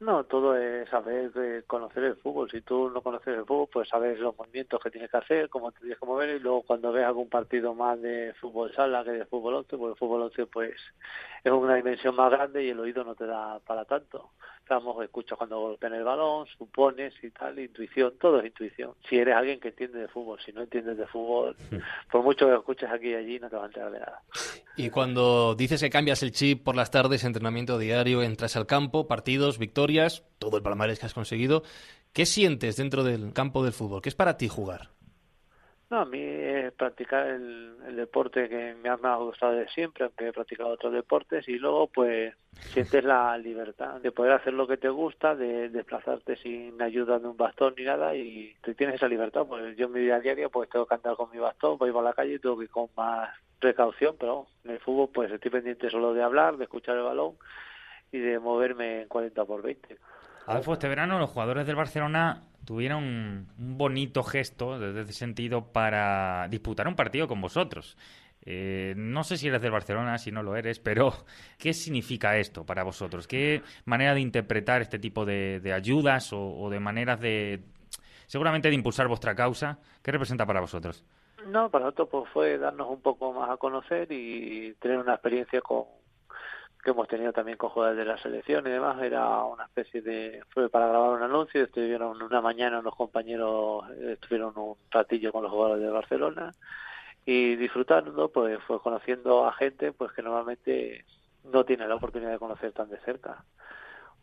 No, 0.00 0.24
todo 0.24 0.56
es 0.56 0.88
saber 0.90 1.30
eh, 1.36 1.62
conocer 1.66 2.02
el 2.04 2.16
fútbol. 2.16 2.50
Si 2.50 2.60
tú 2.62 2.90
no 2.90 3.00
conoces 3.00 3.38
el 3.38 3.46
fútbol, 3.46 3.68
pues 3.72 3.88
sabes 3.88 4.18
los 4.18 4.36
movimientos 4.36 4.80
que 4.82 4.90
tienes 4.90 5.10
que 5.10 5.16
hacer, 5.16 5.48
cómo 5.48 5.70
te 5.70 5.78
tienes 5.78 5.98
que 5.98 6.06
mover 6.06 6.36
y 6.36 6.40
luego 6.40 6.62
cuando 6.62 6.92
ves 6.92 7.04
algún 7.04 7.28
partido 7.28 7.74
más 7.74 8.00
de 8.02 8.34
fútbol 8.40 8.74
sala 8.74 9.04
que 9.04 9.12
de 9.12 9.24
fútbol 9.24 9.54
11, 9.54 9.78
pues 9.78 9.92
el 9.92 9.96
fútbol 9.96 10.22
11 10.22 10.46
pues 10.46 10.74
es 11.44 11.52
una 11.52 11.76
dimensión 11.76 12.16
más 12.16 12.30
grande 12.30 12.64
y 12.64 12.70
el 12.70 12.80
oído 12.80 13.04
no 13.04 13.14
te 13.14 13.24
da 13.24 13.60
para 13.60 13.84
tanto. 13.84 14.32
Estamos, 14.64 15.04
escuchas 15.04 15.36
cuando 15.36 15.60
golpean 15.60 15.92
el 15.92 16.04
balón, 16.04 16.46
supones 16.56 17.12
y 17.22 17.28
tal, 17.28 17.58
intuición, 17.58 18.14
todo 18.18 18.40
es 18.40 18.46
intuición. 18.46 18.92
Si 19.06 19.18
eres 19.18 19.36
alguien 19.36 19.60
que 19.60 19.68
entiende 19.68 19.98
de 19.98 20.08
fútbol, 20.08 20.38
si 20.42 20.52
no 20.52 20.62
entiendes 20.62 20.96
de 20.96 21.06
fútbol, 21.06 21.54
por 22.10 22.22
mucho 22.22 22.46
que 22.46 22.54
escuches 22.54 22.90
aquí 22.90 23.10
y 23.10 23.14
allí, 23.14 23.38
no 23.38 23.50
te 23.50 23.56
vas 23.56 23.64
a 23.64 23.66
enterar 23.66 23.92
de 23.92 23.98
nada. 23.98 24.22
Y 24.74 24.88
cuando 24.88 25.54
dices 25.54 25.82
que 25.82 25.90
cambias 25.90 26.22
el 26.22 26.32
chip 26.32 26.64
por 26.64 26.76
las 26.76 26.90
tardes, 26.90 27.24
entrenamiento 27.24 27.78
diario, 27.78 28.22
entras 28.22 28.56
al 28.56 28.64
campo, 28.64 29.06
partidos, 29.06 29.58
victorias, 29.58 30.24
todo 30.38 30.56
el 30.56 30.62
palmarés 30.62 30.98
que 30.98 31.04
has 31.04 31.14
conseguido, 31.14 31.62
¿qué 32.14 32.24
sientes 32.24 32.76
dentro 32.76 33.04
del 33.04 33.34
campo 33.34 33.64
del 33.64 33.74
fútbol? 33.74 34.00
¿Qué 34.00 34.08
es 34.08 34.14
para 34.14 34.38
ti 34.38 34.48
jugar? 34.48 34.88
No, 35.94 36.00
a 36.00 36.04
mí 36.06 36.20
es 36.20 36.72
practicar 36.72 37.24
el, 37.28 37.94
deporte 37.94 38.48
que 38.48 38.74
me 38.74 38.88
ha, 38.88 38.96
gustado 39.14 39.52
de 39.52 39.68
siempre, 39.68 40.02
aunque 40.02 40.26
he 40.26 40.32
practicado 40.32 40.70
otros 40.70 40.92
deportes, 40.92 41.48
y 41.48 41.56
luego 41.56 41.86
pues 41.86 42.34
sientes 42.72 43.04
la 43.04 43.38
libertad 43.38 44.00
de 44.00 44.10
poder 44.10 44.32
hacer 44.32 44.54
lo 44.54 44.66
que 44.66 44.76
te 44.76 44.88
gusta, 44.88 45.36
de 45.36 45.68
desplazarte 45.68 46.34
sin 46.34 46.82
ayuda 46.82 47.20
de 47.20 47.28
un 47.28 47.36
bastón 47.36 47.74
ni 47.78 47.84
nada, 47.84 48.12
y 48.16 48.56
tú 48.60 48.74
tienes 48.74 48.96
esa 48.96 49.06
libertad. 49.06 49.46
Pues 49.46 49.76
yo 49.76 49.86
en 49.86 49.92
mi 49.92 50.00
vida 50.00 50.18
diaria 50.18 50.48
pues 50.48 50.68
tengo 50.68 50.84
que 50.84 50.96
andar 50.96 51.14
con 51.14 51.30
mi 51.30 51.38
bastón, 51.38 51.78
voy 51.78 51.92
a 51.96 52.02
la 52.02 52.12
calle 52.12 52.34
y 52.34 52.38
tengo 52.40 52.58
que 52.58 52.64
ir 52.64 52.70
con 52.70 52.88
más 52.96 53.30
precaución, 53.60 54.16
pero 54.18 54.48
en 54.64 54.72
el 54.72 54.80
fútbol 54.80 55.10
pues 55.14 55.30
estoy 55.30 55.52
pendiente 55.52 55.90
solo 55.90 56.12
de 56.12 56.24
hablar, 56.24 56.56
de 56.56 56.64
escuchar 56.64 56.96
el 56.96 57.04
balón 57.04 57.34
y 58.10 58.18
de 58.18 58.40
moverme 58.40 59.02
en 59.02 59.08
40 59.08 59.44
por 59.44 59.62
20. 59.62 59.96
Adolfo, 60.46 60.72
este 60.72 60.88
verano 60.88 61.20
los 61.20 61.30
jugadores 61.30 61.68
del 61.68 61.76
Barcelona 61.76 62.42
tuvieron 62.64 63.04
un 63.04 63.78
bonito 63.78 64.22
gesto 64.22 64.78
desde 64.78 65.02
ese 65.02 65.12
sentido 65.12 65.72
para 65.72 66.48
disputar 66.48 66.88
un 66.88 66.96
partido 66.96 67.28
con 67.28 67.40
vosotros. 67.40 67.96
Eh, 68.46 68.94
no 68.96 69.24
sé 69.24 69.38
si 69.38 69.48
eres 69.48 69.62
del 69.62 69.70
Barcelona, 69.70 70.18
si 70.18 70.30
no 70.30 70.42
lo 70.42 70.56
eres, 70.56 70.78
pero 70.78 71.12
¿qué 71.58 71.72
significa 71.72 72.36
esto 72.36 72.64
para 72.64 72.84
vosotros? 72.84 73.26
¿Qué 73.26 73.62
manera 73.84 74.14
de 74.14 74.20
interpretar 74.20 74.82
este 74.82 74.98
tipo 74.98 75.24
de, 75.24 75.72
ayudas 75.74 76.30
o, 76.32 76.68
de 76.70 76.80
maneras 76.80 77.20
de, 77.20 77.60
seguramente, 78.26 78.68
de 78.68 78.74
impulsar 78.74 79.08
vuestra 79.08 79.34
causa? 79.34 79.78
¿Qué 80.02 80.12
representa 80.12 80.46
para 80.46 80.60
vosotros? 80.60 81.04
No, 81.46 81.70
para 81.70 81.86
nosotros 81.86 82.08
pues, 82.10 82.32
fue 82.32 82.58
darnos 82.58 82.88
un 82.90 83.00
poco 83.00 83.32
más 83.32 83.50
a 83.50 83.56
conocer 83.56 84.10
y 84.10 84.74
tener 84.74 84.98
una 84.98 85.14
experiencia 85.14 85.60
con 85.60 85.84
que 86.84 86.90
hemos 86.90 87.08
tenido 87.08 87.32
también 87.32 87.56
con 87.56 87.70
jugadores 87.70 87.98
de 87.98 88.04
la 88.04 88.18
selección 88.18 88.66
y 88.66 88.70
demás, 88.70 89.02
era 89.02 89.42
una 89.44 89.64
especie 89.64 90.02
de, 90.02 90.42
fue 90.50 90.68
para 90.68 90.86
grabar 90.88 91.16
un 91.16 91.22
anuncio, 91.22 91.64
estuvieron 91.64 92.22
una 92.22 92.42
mañana 92.42 92.80
unos 92.80 92.94
compañeros, 92.94 93.90
estuvieron 93.90 94.52
un 94.56 94.76
ratillo 94.90 95.32
con 95.32 95.42
los 95.42 95.50
jugadores 95.50 95.82
de 95.82 95.90
Barcelona 95.90 96.52
y 97.24 97.56
disfrutando, 97.56 98.28
pues 98.28 98.62
fue 98.64 98.80
conociendo 98.80 99.46
a 99.46 99.54
gente 99.54 99.92
pues 99.92 100.12
que 100.12 100.22
normalmente 100.22 101.06
no 101.44 101.64
tiene 101.64 101.88
la 101.88 101.94
oportunidad 101.94 102.32
de 102.32 102.38
conocer 102.38 102.72
tan 102.72 102.90
de 102.90 102.98
cerca. 102.98 103.42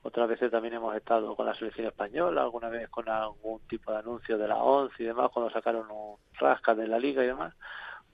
Otras 0.04 0.30
veces 0.30 0.52
también 0.52 0.76
hemos 0.76 0.96
estado 0.96 1.36
con 1.36 1.48
la 1.48 1.56
selección 1.56 1.88
española, 1.88 2.44
alguna 2.44 2.70
vez 2.70 2.90
con 2.90 3.10
algún 3.10 3.60
tipo 3.68 3.92
de 3.92 4.00
anuncio 4.00 4.38
de 4.38 4.48
la 4.48 4.58
ONCE 4.58 5.04
y 5.04 5.06
demás, 5.08 5.32
cuando 5.34 5.52
sacaron 5.52 5.90
un 5.90 6.18
rasca 6.40 6.76
de 6.76 6.88
la 6.88 7.00
liga 7.00 7.24
y 7.24 7.28
demás 7.28 7.56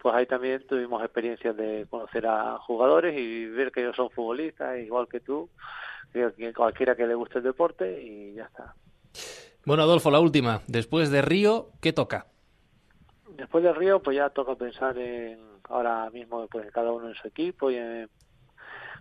pues 0.02 0.16
ahí 0.16 0.26
también 0.26 0.66
tuvimos 0.68 1.04
experiencias 1.04 1.56
de 1.56 1.88
conocer 1.90 2.26
a 2.28 2.58
jugadores 2.60 3.18
y 3.18 3.46
ver 3.48 3.72
que 3.72 3.82
ellos 3.82 3.96
son 3.96 4.10
futbolistas, 4.10 4.80
igual 4.80 5.08
que 5.08 5.20
tú, 5.20 5.50
que 6.12 6.54
cualquiera 6.54 6.96
que 6.96 7.08
le 7.08 7.16
guste 7.16 7.40
el 7.40 7.44
deporte 7.44 8.02
y 8.02 8.34
ya 8.34 8.46
está. 8.46 8.74
Bueno, 9.66 9.84
Adolfo, 9.84 10.12
la 10.12 10.20
última. 10.20 10.62
Después 10.68 11.12
de 11.12 11.22
Río, 11.22 11.72
¿qué 11.82 11.94
toca? 11.94 12.28
Después 13.36 13.64
de 13.64 13.74
Río, 13.74 14.02
pues 14.02 14.16
ya 14.18 14.30
toca 14.30 14.56
pensar 14.56 14.98
en 14.98 15.40
ahora 15.70 16.10
mismo 16.10 16.48
pues 16.48 16.72
cada 16.72 16.92
uno 16.92 17.10
en 17.10 17.16
su 17.16 17.28
equipo 17.28 17.70
y 17.70 17.76
en 17.76 18.10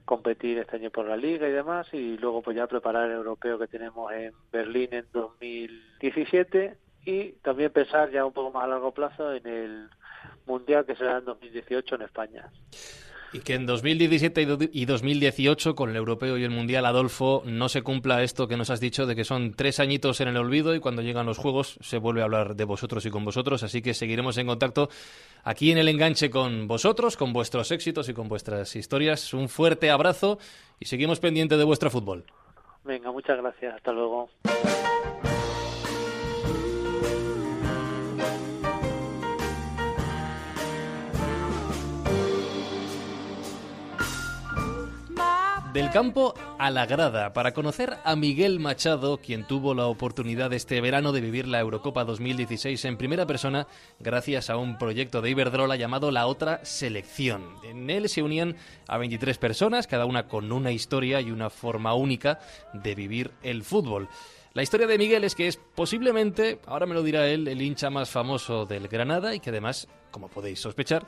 competir 0.04 0.58
este 0.58 0.76
año 0.76 0.90
por 0.90 1.06
la 1.06 1.16
liga 1.16 1.48
y 1.48 1.52
demás 1.52 1.88
y 1.92 2.16
luego 2.18 2.42
pues 2.42 2.56
ya 2.56 2.66
preparar 2.66 3.10
el 3.10 3.16
europeo 3.16 3.58
que 3.58 3.66
tenemos 3.66 4.12
en 4.12 4.32
Berlín 4.52 4.88
en 4.92 5.06
2017 5.12 6.76
y 7.04 7.32
también 7.42 7.72
pensar 7.72 8.10
ya 8.10 8.24
un 8.24 8.32
poco 8.32 8.52
más 8.52 8.64
a 8.64 8.68
largo 8.68 8.92
plazo 8.92 9.32
en 9.32 9.46
el 9.46 9.90
mundial 10.46 10.84
que 10.84 10.96
será 10.96 11.18
en 11.18 11.24
2018 11.24 11.94
en 11.94 12.02
España. 12.02 12.50
Y 13.32 13.40
que 13.40 13.54
en 13.54 13.66
2017 13.66 14.68
y 14.72 14.84
2018, 14.84 15.74
con 15.74 15.90
el 15.90 15.96
europeo 15.96 16.38
y 16.38 16.44
el 16.44 16.50
mundial, 16.50 16.86
Adolfo, 16.86 17.42
no 17.44 17.68
se 17.68 17.82
cumpla 17.82 18.22
esto 18.22 18.46
que 18.46 18.56
nos 18.56 18.70
has 18.70 18.80
dicho 18.80 19.04
de 19.04 19.16
que 19.16 19.24
son 19.24 19.52
tres 19.52 19.80
añitos 19.80 20.20
en 20.20 20.28
el 20.28 20.36
olvido 20.36 20.74
y 20.74 20.80
cuando 20.80 21.02
llegan 21.02 21.26
los 21.26 21.36
juegos 21.36 21.78
se 21.82 21.98
vuelve 21.98 22.20
a 22.22 22.24
hablar 22.24 22.54
de 22.54 22.64
vosotros 22.64 23.04
y 23.04 23.10
con 23.10 23.24
vosotros. 23.24 23.62
Así 23.62 23.82
que 23.82 23.94
seguiremos 23.94 24.38
en 24.38 24.46
contacto 24.46 24.88
aquí 25.42 25.72
en 25.72 25.78
el 25.78 25.88
enganche 25.88 26.30
con 26.30 26.68
vosotros, 26.68 27.16
con 27.16 27.32
vuestros 27.32 27.72
éxitos 27.72 28.08
y 28.08 28.14
con 28.14 28.28
vuestras 28.28 28.74
historias. 28.76 29.34
Un 29.34 29.48
fuerte 29.48 29.90
abrazo 29.90 30.38
y 30.78 30.86
seguimos 30.86 31.18
pendientes 31.20 31.58
de 31.58 31.64
vuestro 31.64 31.90
fútbol. 31.90 32.24
Venga, 32.84 33.10
muchas 33.10 33.36
gracias. 33.38 33.74
Hasta 33.74 33.92
luego. 33.92 34.30
Del 45.76 45.90
campo 45.90 46.32
a 46.58 46.70
la 46.70 46.86
grada, 46.86 47.34
para 47.34 47.52
conocer 47.52 47.98
a 48.02 48.16
Miguel 48.16 48.60
Machado, 48.60 49.18
quien 49.18 49.46
tuvo 49.46 49.74
la 49.74 49.88
oportunidad 49.88 50.50
este 50.54 50.80
verano 50.80 51.12
de 51.12 51.20
vivir 51.20 51.46
la 51.46 51.60
Eurocopa 51.60 52.06
2016 52.06 52.82
en 52.86 52.96
primera 52.96 53.26
persona 53.26 53.66
gracias 54.00 54.48
a 54.48 54.56
un 54.56 54.78
proyecto 54.78 55.20
de 55.20 55.28
Iberdrola 55.28 55.76
llamado 55.76 56.10
La 56.10 56.28
Otra 56.28 56.64
Selección. 56.64 57.44
En 57.62 57.90
él 57.90 58.08
se 58.08 58.22
unían 58.22 58.56
a 58.88 58.96
23 58.96 59.36
personas, 59.36 59.86
cada 59.86 60.06
una 60.06 60.28
con 60.28 60.50
una 60.50 60.72
historia 60.72 61.20
y 61.20 61.30
una 61.30 61.50
forma 61.50 61.92
única 61.92 62.38
de 62.72 62.94
vivir 62.94 63.32
el 63.42 63.62
fútbol. 63.62 64.08
La 64.54 64.62
historia 64.62 64.86
de 64.86 64.96
Miguel 64.96 65.24
es 65.24 65.34
que 65.34 65.46
es 65.46 65.58
posiblemente, 65.74 66.58
ahora 66.64 66.86
me 66.86 66.94
lo 66.94 67.02
dirá 67.02 67.28
él, 67.28 67.48
el 67.48 67.60
hincha 67.60 67.90
más 67.90 68.08
famoso 68.08 68.64
del 68.64 68.88
Granada 68.88 69.34
y 69.34 69.40
que 69.40 69.50
además, 69.50 69.88
como 70.10 70.28
podéis 70.28 70.58
sospechar, 70.58 71.06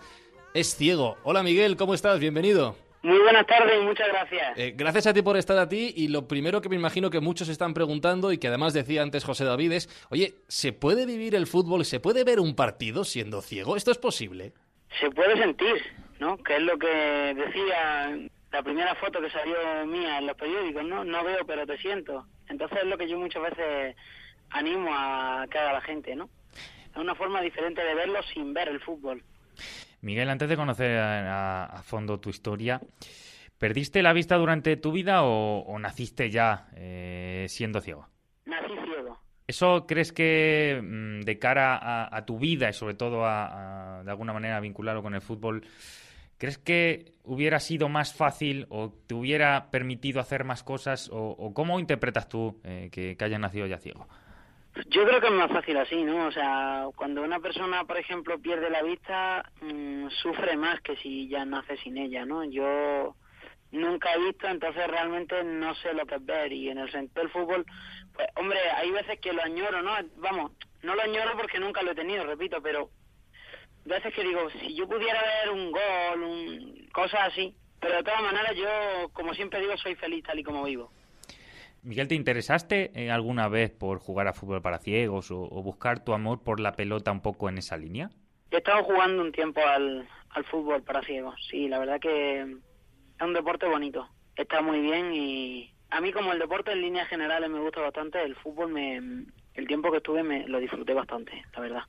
es 0.52 0.76
ciego. 0.76 1.16
Hola 1.25 1.42
Miguel, 1.42 1.78
¿cómo 1.78 1.94
estás? 1.94 2.20
Bienvenido. 2.20 2.88
Muy 3.08 3.20
buenas 3.20 3.46
tardes 3.46 3.80
y 3.80 3.86
muchas 3.86 4.06
gracias. 4.08 4.58
Eh, 4.58 4.74
gracias 4.76 5.06
a 5.06 5.14
ti 5.14 5.22
por 5.22 5.38
estar 5.38 5.56
a 5.56 5.66
ti 5.66 5.94
y 5.96 6.08
lo 6.08 6.28
primero 6.28 6.60
que 6.60 6.68
me 6.68 6.76
imagino 6.76 7.08
que 7.08 7.20
muchos 7.20 7.48
están 7.48 7.72
preguntando 7.72 8.32
y 8.32 8.38
que 8.38 8.48
además 8.48 8.74
decía 8.74 9.00
antes 9.00 9.24
José 9.24 9.46
David 9.46 9.72
es, 9.72 10.06
oye, 10.10 10.34
¿se 10.46 10.74
puede 10.74 11.06
vivir 11.06 11.34
el 11.34 11.46
fútbol, 11.46 11.86
se 11.86 12.00
puede 12.00 12.22
ver 12.22 12.38
un 12.38 12.54
partido 12.54 13.04
siendo 13.04 13.40
ciego? 13.40 13.76
¿Esto 13.78 13.92
es 13.92 13.96
posible? 13.96 14.52
Se 15.00 15.10
puede 15.10 15.38
sentir, 15.38 15.76
¿no? 16.20 16.36
Que 16.36 16.56
es 16.56 16.62
lo 16.62 16.76
que 16.76 16.86
decía 17.34 18.14
la 18.52 18.62
primera 18.62 18.94
foto 18.96 19.22
que 19.22 19.30
salió 19.30 19.56
mía 19.86 20.18
en 20.18 20.26
los 20.26 20.36
periódicos, 20.36 20.84
¿no? 20.84 21.02
No 21.02 21.24
veo 21.24 21.46
pero 21.46 21.66
te 21.66 21.78
siento. 21.78 22.26
Entonces 22.50 22.76
es 22.82 22.88
lo 22.88 22.98
que 22.98 23.08
yo 23.08 23.18
muchas 23.18 23.42
veces 23.42 23.96
animo 24.50 24.90
a 24.92 25.46
que 25.50 25.56
haga 25.56 25.72
la 25.72 25.80
gente, 25.80 26.14
¿no? 26.14 26.28
Es 26.90 26.96
una 26.98 27.14
forma 27.14 27.40
diferente 27.40 27.82
de 27.82 27.94
verlo 27.94 28.20
sin 28.34 28.52
ver 28.52 28.68
el 28.68 28.80
fútbol. 28.80 29.22
Miguel, 30.00 30.28
antes 30.28 30.48
de 30.48 30.56
conocer 30.56 30.98
a, 30.98 31.80
fondo 31.84 32.20
tu 32.20 32.30
historia, 32.30 32.80
¿perdiste 33.58 34.02
la 34.02 34.12
vista 34.12 34.36
durante 34.36 34.76
tu 34.76 34.92
vida 34.92 35.22
o, 35.22 35.78
naciste 35.78 36.30
ya 36.30 36.68
eh, 36.76 37.46
siendo 37.48 37.80
ciego? 37.80 38.08
Nací 38.46 38.74
ciego. 38.84 39.18
¿Eso 39.46 39.86
crees 39.86 40.12
que 40.12 40.80
mm, 40.82 41.20
de 41.22 41.38
cara 41.38 42.14
a, 42.14 42.24
tu 42.26 42.38
vida 42.38 42.68
y 42.68 42.72
sobre 42.72 42.94
todo 42.94 43.24
a, 43.24 44.02
de 44.04 44.10
alguna 44.10 44.32
manera 44.32 44.60
vincularlo 44.60 45.02
con 45.02 45.14
el 45.14 45.22
fútbol, 45.22 45.66
crees 46.36 46.58
que 46.58 47.14
hubiera 47.24 47.58
sido 47.58 47.88
más 47.88 48.14
fácil 48.14 48.66
o 48.68 48.92
te 49.06 49.14
hubiera 49.14 49.70
permitido 49.70 50.20
hacer 50.20 50.44
más 50.44 50.62
cosas 50.62 51.10
o, 51.12 51.52
cómo 51.54 51.80
interpretas 51.80 52.28
tú 52.28 52.60
eh, 52.62 52.90
que, 52.92 53.16
que 53.16 53.24
hayas 53.24 53.40
nacido 53.40 53.66
ya 53.66 53.78
ciego? 53.78 54.06
Yo 54.87 55.04
creo 55.06 55.20
que 55.20 55.26
es 55.26 55.32
más 55.32 55.50
fácil 55.50 55.76
así, 55.76 56.02
¿no? 56.04 56.26
O 56.26 56.32
sea, 56.32 56.87
cuando 56.94 57.23
una 57.23 57.40
persona, 57.40 57.85
por 57.85 57.99
ejemplo, 57.99 58.38
pierde 58.38 58.70
la 58.70 58.82
vista, 58.82 59.50
mm, 59.61 60.08
sufre 60.23 60.56
más 60.56 60.80
que 60.80 60.97
si 60.97 61.28
ya 61.28 61.44
nace 61.44 61.76
sin 61.78 61.99
ella, 61.99 62.25
¿no? 62.25 62.44
Yo 62.44 63.16
nunca 63.73 64.14
he 64.14 64.18
visto, 64.20 64.47
entonces 64.47 64.87
realmente 64.87 65.42
no 65.44 65.75
sé 65.76 65.92
lo 65.94 66.06
que 66.06 66.16
es 66.16 66.25
ver. 66.25 66.52
Y 66.52 66.70
en 66.70 66.78
el 66.78 66.90
sentido 66.90 67.23
del 67.23 67.32
fútbol, 67.32 67.66
pues, 68.14 68.28
hombre, 68.37 68.58
hay 68.76 68.90
veces 68.90 69.18
que 69.20 69.32
lo 69.32 69.42
añoro, 69.42 69.82
¿no? 69.82 69.92
Vamos, 70.16 70.52
no 70.82 70.94
lo 70.94 71.02
añoro 71.02 71.37
porque 71.37 71.58
nunca 71.58 71.82
lo 71.82 71.90
he 71.90 71.97
tenido, 71.97 72.25
repito, 72.25 72.62
pero 72.62 72.90
veces 73.85 74.14
que 74.14 74.23
digo, 74.23 74.49
si 74.50 74.75
yo 74.75 74.87
pudiera 74.88 75.20
ver 75.23 75.50
un 75.50 75.73
gol, 75.73 76.23
un, 76.23 76.88
cosas 76.92 77.32
así. 77.32 77.54
Pero 77.80 77.97
de 77.97 78.02
todas 78.02 78.23
maneras, 78.23 78.54
yo, 78.56 79.08
como 79.12 79.35
siempre 79.35 79.61
digo, 79.61 79.76
soy 79.78 79.94
feliz 79.97 80.25
tal 80.25 80.38
y 80.38 80.44
como 80.44 80.64
vivo. 80.64 80.92
Miguel, 81.82 82.08
¿te 82.08 82.14
interesaste 82.14 82.90
eh, 82.94 83.11
alguna 83.11 83.49
vez 83.49 83.70
por 83.70 83.99
jugar 83.99 84.28
a 84.28 84.32
fútbol 84.32 84.62
para 84.62 84.78
ciegos 84.78 85.30
o, 85.30 85.47
buscar 85.62 86.04
tu 86.04 86.12
amor 86.12 86.42
por 86.42 86.61
la 86.61 86.73
pelota 86.73 87.12
un 87.12 87.20
poco 87.20 87.49
en 87.49 87.58
esa 87.58 87.76
línea? 87.76 88.11
He 88.50 88.56
estado 88.56 88.82
jugando 88.85 89.23
un 89.23 89.32
tiempo 89.32 89.61
al, 89.61 90.08
fútbol 90.50 90.82
para 90.82 91.02
ciegos, 91.02 91.35
sí, 91.50 91.68
la 91.68 91.78
verdad 91.78 92.00
que 92.00 92.42
es 92.42 93.23
un 93.23 93.32
deporte 93.32 93.66
bonito, 93.66 94.08
está 94.37 94.61
muy 94.62 94.80
bien 94.80 95.12
y 95.12 95.73
a 95.90 96.00
mí 96.00 96.12
como 96.12 96.32
el 96.32 96.38
deporte 96.38 96.73
en 96.73 96.80
líneas 96.80 97.08
generales 97.08 97.50
me 97.50 97.58
gusta 97.58 97.80
bastante, 97.80 98.23
el 98.23 98.37
fútbol 98.37 98.70
me, 98.70 98.97
el 99.54 99.66
tiempo 99.66 99.90
que 99.90 99.97
estuve 99.97 100.23
me 100.23 100.47
lo 100.47 100.61
disfruté 100.61 100.94
bastante, 100.94 101.42
la 101.54 101.61
verdad. 101.61 101.82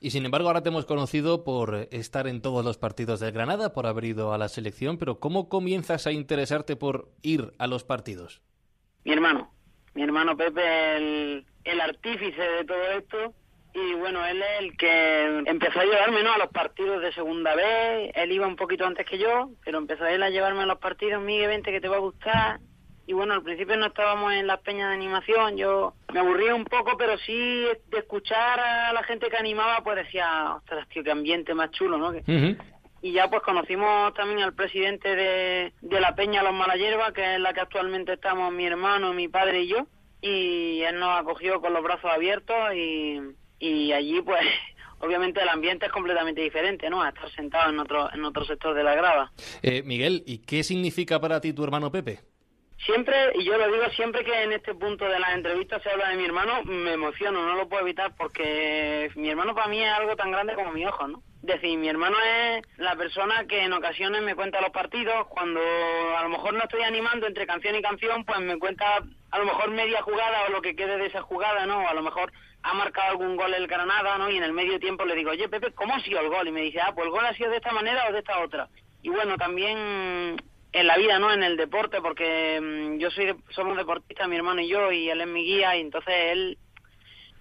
Y 0.00 0.10
sin 0.10 0.24
embargo, 0.24 0.48
ahora 0.48 0.62
te 0.62 0.68
hemos 0.68 0.84
conocido 0.84 1.44
por 1.44 1.88
estar 1.90 2.26
en 2.26 2.42
todos 2.42 2.64
los 2.64 2.76
partidos 2.76 3.20
del 3.20 3.32
Granada, 3.32 3.72
por 3.72 3.86
haber 3.86 4.04
ido 4.04 4.32
a 4.32 4.38
la 4.38 4.48
selección, 4.48 4.98
pero 4.98 5.18
¿cómo 5.18 5.48
comienzas 5.48 6.06
a 6.06 6.12
interesarte 6.12 6.76
por 6.76 7.10
ir 7.22 7.52
a 7.58 7.66
los 7.66 7.84
partidos? 7.84 8.42
Mi 9.06 9.12
hermano. 9.12 9.52
Mi 9.94 10.02
hermano 10.02 10.36
Pepe, 10.36 10.96
el, 10.96 11.46
el 11.64 11.80
artífice 11.80 12.42
de 12.42 12.64
todo 12.64 12.82
esto. 12.98 13.34
Y 13.72 13.94
bueno, 13.94 14.26
él 14.26 14.42
es 14.42 14.60
el 14.60 14.76
que 14.76 15.42
empezó 15.46 15.80
a 15.80 15.84
llevarme 15.84 16.24
¿no? 16.24 16.32
a 16.32 16.38
los 16.38 16.48
partidos 16.48 17.00
de 17.00 17.12
segunda 17.12 17.54
vez. 17.54 18.10
Él 18.16 18.32
iba 18.32 18.48
un 18.48 18.56
poquito 18.56 18.84
antes 18.84 19.06
que 19.06 19.18
yo, 19.18 19.50
pero 19.64 19.78
empezó 19.78 20.06
él 20.06 20.24
a 20.24 20.30
llevarme 20.30 20.62
a 20.62 20.66
los 20.66 20.78
partidos. 20.78 21.22
Miguel, 21.22 21.48
vente 21.48 21.70
que 21.70 21.80
te 21.80 21.88
va 21.88 21.96
a 21.96 22.00
gustar. 22.00 22.58
Y 23.06 23.12
bueno, 23.12 23.34
al 23.34 23.42
principio 23.42 23.76
no 23.76 23.86
estábamos 23.86 24.32
en 24.32 24.48
las 24.48 24.58
peñas 24.60 24.88
de 24.88 24.94
animación. 24.96 25.56
Yo 25.56 25.94
me 26.12 26.18
aburría 26.18 26.56
un 26.56 26.64
poco, 26.64 26.96
pero 26.96 27.16
sí 27.18 27.64
de 27.90 27.98
escuchar 27.98 28.58
a 28.58 28.92
la 28.92 29.04
gente 29.04 29.28
que 29.28 29.36
animaba, 29.36 29.84
pues 29.84 29.98
decía, 29.98 30.54
ostras, 30.56 30.88
tío, 30.88 31.04
qué 31.04 31.12
ambiente 31.12 31.54
más 31.54 31.70
chulo, 31.70 31.96
¿no? 31.96 32.12
Y 33.06 33.12
ya 33.12 33.30
pues 33.30 33.40
conocimos 33.42 34.12
también 34.14 34.40
al 34.40 34.52
presidente 34.52 35.14
de, 35.14 35.72
la 35.82 36.16
Peña 36.16 36.42
Los 36.42 36.54
Malayerba, 36.54 37.12
que 37.12 37.34
es 37.34 37.40
la 37.40 37.52
que 37.52 37.60
actualmente 37.60 38.14
estamos 38.14 38.52
mi 38.52 38.66
hermano, 38.66 39.14
mi 39.14 39.28
padre 39.28 39.62
y 39.62 39.68
yo, 39.68 39.86
y 40.20 40.82
él 40.82 40.98
nos 40.98 41.20
acogió 41.20 41.60
con 41.60 41.72
los 41.72 41.84
brazos 41.84 42.10
abiertos 42.12 42.56
y, 42.74 43.20
y 43.60 43.92
allí 43.92 44.20
pues 44.22 44.44
obviamente 44.98 45.40
el 45.40 45.48
ambiente 45.48 45.86
es 45.86 45.92
completamente 45.92 46.40
diferente, 46.40 46.90
¿no? 46.90 47.00
A 47.00 47.10
estar 47.10 47.30
sentado 47.30 47.70
en 47.70 47.78
otro, 47.78 48.12
en 48.12 48.24
otro 48.24 48.44
sector 48.44 48.74
de 48.74 48.82
la 48.82 48.96
grava. 48.96 49.30
Eh, 49.62 49.84
Miguel, 49.84 50.24
¿y 50.26 50.38
qué 50.38 50.64
significa 50.64 51.20
para 51.20 51.40
ti 51.40 51.52
tu 51.52 51.62
hermano 51.62 51.92
Pepe? 51.92 52.18
Siempre, 52.84 53.14
y 53.36 53.44
yo 53.44 53.56
lo 53.56 53.72
digo 53.72 53.88
siempre 53.94 54.24
que 54.24 54.42
en 54.42 54.52
este 54.52 54.74
punto 54.74 55.04
de 55.04 55.20
las 55.20 55.32
entrevistas 55.34 55.80
se 55.80 55.90
habla 55.90 56.08
de 56.10 56.16
mi 56.16 56.24
hermano, 56.24 56.64
me 56.64 56.94
emociono, 56.94 57.46
no 57.46 57.54
lo 57.54 57.68
puedo 57.68 57.82
evitar 57.82 58.14
porque 58.16 59.10
mi 59.14 59.30
hermano 59.30 59.54
para 59.54 59.68
mí 59.68 59.80
es 59.82 59.92
algo 59.92 60.16
tan 60.16 60.32
grande 60.32 60.54
como 60.54 60.72
mi 60.72 60.84
ojo, 60.84 61.06
¿no? 61.06 61.22
Decir, 61.46 61.78
mi 61.78 61.88
hermano 61.88 62.16
es 62.20 62.62
la 62.76 62.96
persona 62.96 63.46
que 63.46 63.62
en 63.62 63.72
ocasiones 63.72 64.22
me 64.22 64.34
cuenta 64.34 64.60
los 64.60 64.70
partidos, 64.70 65.26
cuando 65.28 65.60
a 66.16 66.22
lo 66.22 66.28
mejor 66.28 66.54
no 66.54 66.62
estoy 66.62 66.82
animando 66.82 67.26
entre 67.26 67.46
canción 67.46 67.74
y 67.76 67.82
canción, 67.82 68.24
pues 68.24 68.40
me 68.40 68.58
cuenta 68.58 68.84
a 69.30 69.38
lo 69.38 69.44
mejor 69.44 69.70
media 69.70 70.02
jugada 70.02 70.46
o 70.46 70.50
lo 70.50 70.62
que 70.62 70.76
quede 70.76 70.98
de 70.98 71.06
esa 71.06 71.22
jugada, 71.22 71.66
¿no? 71.66 71.86
a 71.88 71.94
lo 71.94 72.02
mejor 72.02 72.32
ha 72.66 72.74
marcado 72.74 73.10
algún 73.10 73.36
gol 73.36 73.54
el 73.54 73.68
Granada, 73.68 74.18
¿no? 74.18 74.28
Y 74.28 74.36
en 74.36 74.42
el 74.42 74.52
medio 74.52 74.80
tiempo 74.80 75.04
le 75.04 75.14
digo, 75.14 75.30
oye, 75.30 75.48
Pepe, 75.48 75.70
¿cómo 75.72 75.94
ha 75.94 76.00
sido 76.00 76.18
el 76.20 76.28
gol? 76.28 76.48
Y 76.48 76.50
me 76.50 76.62
dice, 76.62 76.80
ah, 76.80 76.92
pues 76.92 77.06
el 77.06 77.12
gol 77.12 77.24
ha 77.24 77.34
sido 77.34 77.50
de 77.50 77.58
esta 77.58 77.72
manera 77.72 78.08
o 78.08 78.12
de 78.12 78.18
esta 78.18 78.40
otra. 78.40 78.68
Y 79.02 79.08
bueno, 79.08 79.36
también 79.36 80.36
en 80.72 80.86
la 80.86 80.96
vida, 80.96 81.20
¿no? 81.20 81.32
En 81.32 81.44
el 81.44 81.56
deporte, 81.56 82.00
porque 82.00 82.60
mm, 82.60 82.98
yo 82.98 83.10
soy, 83.10 83.36
somos 83.50 83.76
deportistas, 83.76 84.28
mi 84.28 84.34
hermano 84.34 84.60
y 84.60 84.68
yo, 84.68 84.90
y 84.90 85.08
él 85.08 85.20
es 85.20 85.28
mi 85.28 85.44
guía, 85.44 85.76
y 85.76 85.80
entonces 85.80 86.14
él 86.32 86.58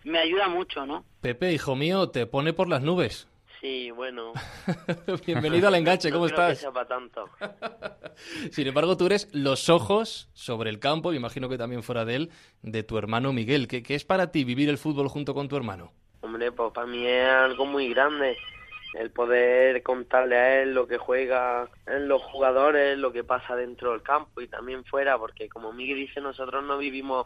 me 0.03 0.19
ayuda 0.19 0.47
mucho, 0.47 0.85
¿no? 0.85 1.03
Pepe, 1.21 1.51
hijo 1.51 1.75
mío, 1.75 2.09
te 2.09 2.27
pone 2.27 2.53
por 2.53 2.69
las 2.69 2.83
nubes. 2.83 3.27
Sí, 3.65 3.89
bueno. 3.89 4.31
Bienvenido 5.25 5.67
al 5.69 5.73
enganche, 5.73 6.11
¿cómo 6.11 6.27
no 6.27 6.31
creo 6.35 6.49
estás? 6.49 6.71
Que 6.71 6.71
sea 6.71 6.85
tanto. 6.85 7.27
Sin 8.51 8.67
embargo, 8.67 8.95
tú 8.95 9.07
eres 9.07 9.27
los 9.33 9.69
ojos 9.69 10.29
sobre 10.33 10.69
el 10.69 10.79
campo, 10.79 11.11
y 11.11 11.15
imagino 11.15 11.49
que 11.49 11.57
también 11.57 11.81
fuera 11.81 12.05
de 12.05 12.15
él, 12.15 12.31
de 12.61 12.83
tu 12.83 12.99
hermano 12.99 13.33
Miguel. 13.33 13.67
¿Qué, 13.67 13.81
¿Qué, 13.81 13.95
es 13.95 14.05
para 14.05 14.31
ti 14.31 14.43
vivir 14.43 14.69
el 14.69 14.77
fútbol 14.77 15.07
junto 15.07 15.33
con 15.33 15.47
tu 15.47 15.57
hermano? 15.57 15.93
Hombre, 16.21 16.51
pues 16.51 16.73
para 16.73 16.85
mí 16.85 17.07
es 17.07 17.27
algo 17.27 17.65
muy 17.65 17.89
grande. 17.89 18.37
El 18.93 19.09
poder 19.09 19.81
contarle 19.81 20.37
a 20.37 20.61
él 20.61 20.75
lo 20.75 20.85
que 20.85 20.99
juega 20.99 21.67
en 21.87 22.07
los 22.07 22.21
jugadores, 22.21 22.99
lo 22.99 23.11
que 23.11 23.23
pasa 23.23 23.55
dentro 23.55 23.93
del 23.93 24.03
campo 24.03 24.41
y 24.41 24.47
también 24.47 24.85
fuera, 24.85 25.17
porque 25.17 25.49
como 25.49 25.73
Miguel 25.73 25.97
dice, 25.97 26.21
nosotros 26.21 26.63
no 26.63 26.77
vivimos 26.77 27.25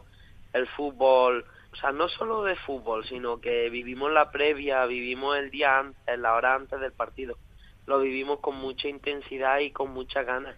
el 0.54 0.66
fútbol 0.68 1.44
o 1.72 1.76
sea, 1.76 1.92
no 1.92 2.08
solo 2.08 2.42
de 2.42 2.56
fútbol, 2.56 3.04
sino 3.06 3.40
que 3.40 3.70
vivimos 3.70 4.10
la 4.10 4.30
previa, 4.30 4.84
vivimos 4.86 5.36
el 5.38 5.50
día 5.50 5.78
antes, 5.78 6.18
la 6.18 6.34
hora 6.34 6.54
antes 6.54 6.80
del 6.80 6.92
partido. 6.92 7.36
Lo 7.86 8.00
vivimos 8.00 8.40
con 8.40 8.56
mucha 8.56 8.88
intensidad 8.88 9.58
y 9.60 9.70
con 9.70 9.92
mucha 9.92 10.22
ganas. 10.22 10.56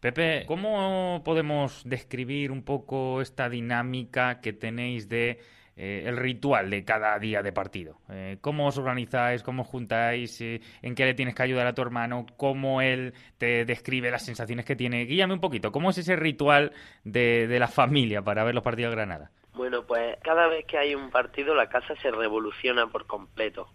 Pepe, 0.00 0.44
¿cómo 0.46 1.22
podemos 1.24 1.82
describir 1.84 2.50
un 2.50 2.62
poco 2.62 3.22
esta 3.22 3.48
dinámica 3.48 4.40
que 4.40 4.52
tenéis 4.52 5.08
de 5.08 5.38
eh, 5.76 6.04
el 6.06 6.18
ritual 6.18 6.68
de 6.68 6.84
cada 6.84 7.18
día 7.18 7.42
de 7.42 7.52
partido? 7.52 7.98
Eh, 8.10 8.36
¿Cómo 8.42 8.66
os 8.66 8.76
organizáis? 8.76 9.42
¿Cómo 9.42 9.62
os 9.62 9.68
juntáis? 9.68 10.40
Eh, 10.42 10.60
¿En 10.82 10.94
qué 10.94 11.06
le 11.06 11.14
tienes 11.14 11.34
que 11.34 11.42
ayudar 11.42 11.66
a 11.66 11.74
tu 11.74 11.80
hermano? 11.80 12.26
¿Cómo 12.36 12.82
él 12.82 13.14
te 13.38 13.64
describe 13.64 14.10
las 14.10 14.26
sensaciones 14.26 14.66
que 14.66 14.76
tiene? 14.76 15.06
Guíame 15.06 15.32
un 15.32 15.40
poquito. 15.40 15.72
¿Cómo 15.72 15.88
es 15.88 15.96
ese 15.96 16.16
ritual 16.16 16.72
de, 17.04 17.46
de 17.46 17.58
la 17.58 17.68
familia 17.68 18.20
para 18.20 18.44
ver 18.44 18.54
los 18.54 18.64
partidos 18.64 18.90
de 18.90 18.96
Granada? 18.96 19.30
Bueno, 19.54 19.84
pues 19.84 20.18
cada 20.22 20.48
vez 20.48 20.66
que 20.66 20.78
hay 20.78 20.96
un 20.96 21.10
partido 21.10 21.54
la 21.54 21.68
casa 21.68 21.94
se 22.02 22.10
revoluciona 22.10 22.88
por 22.88 23.06
completo, 23.06 23.68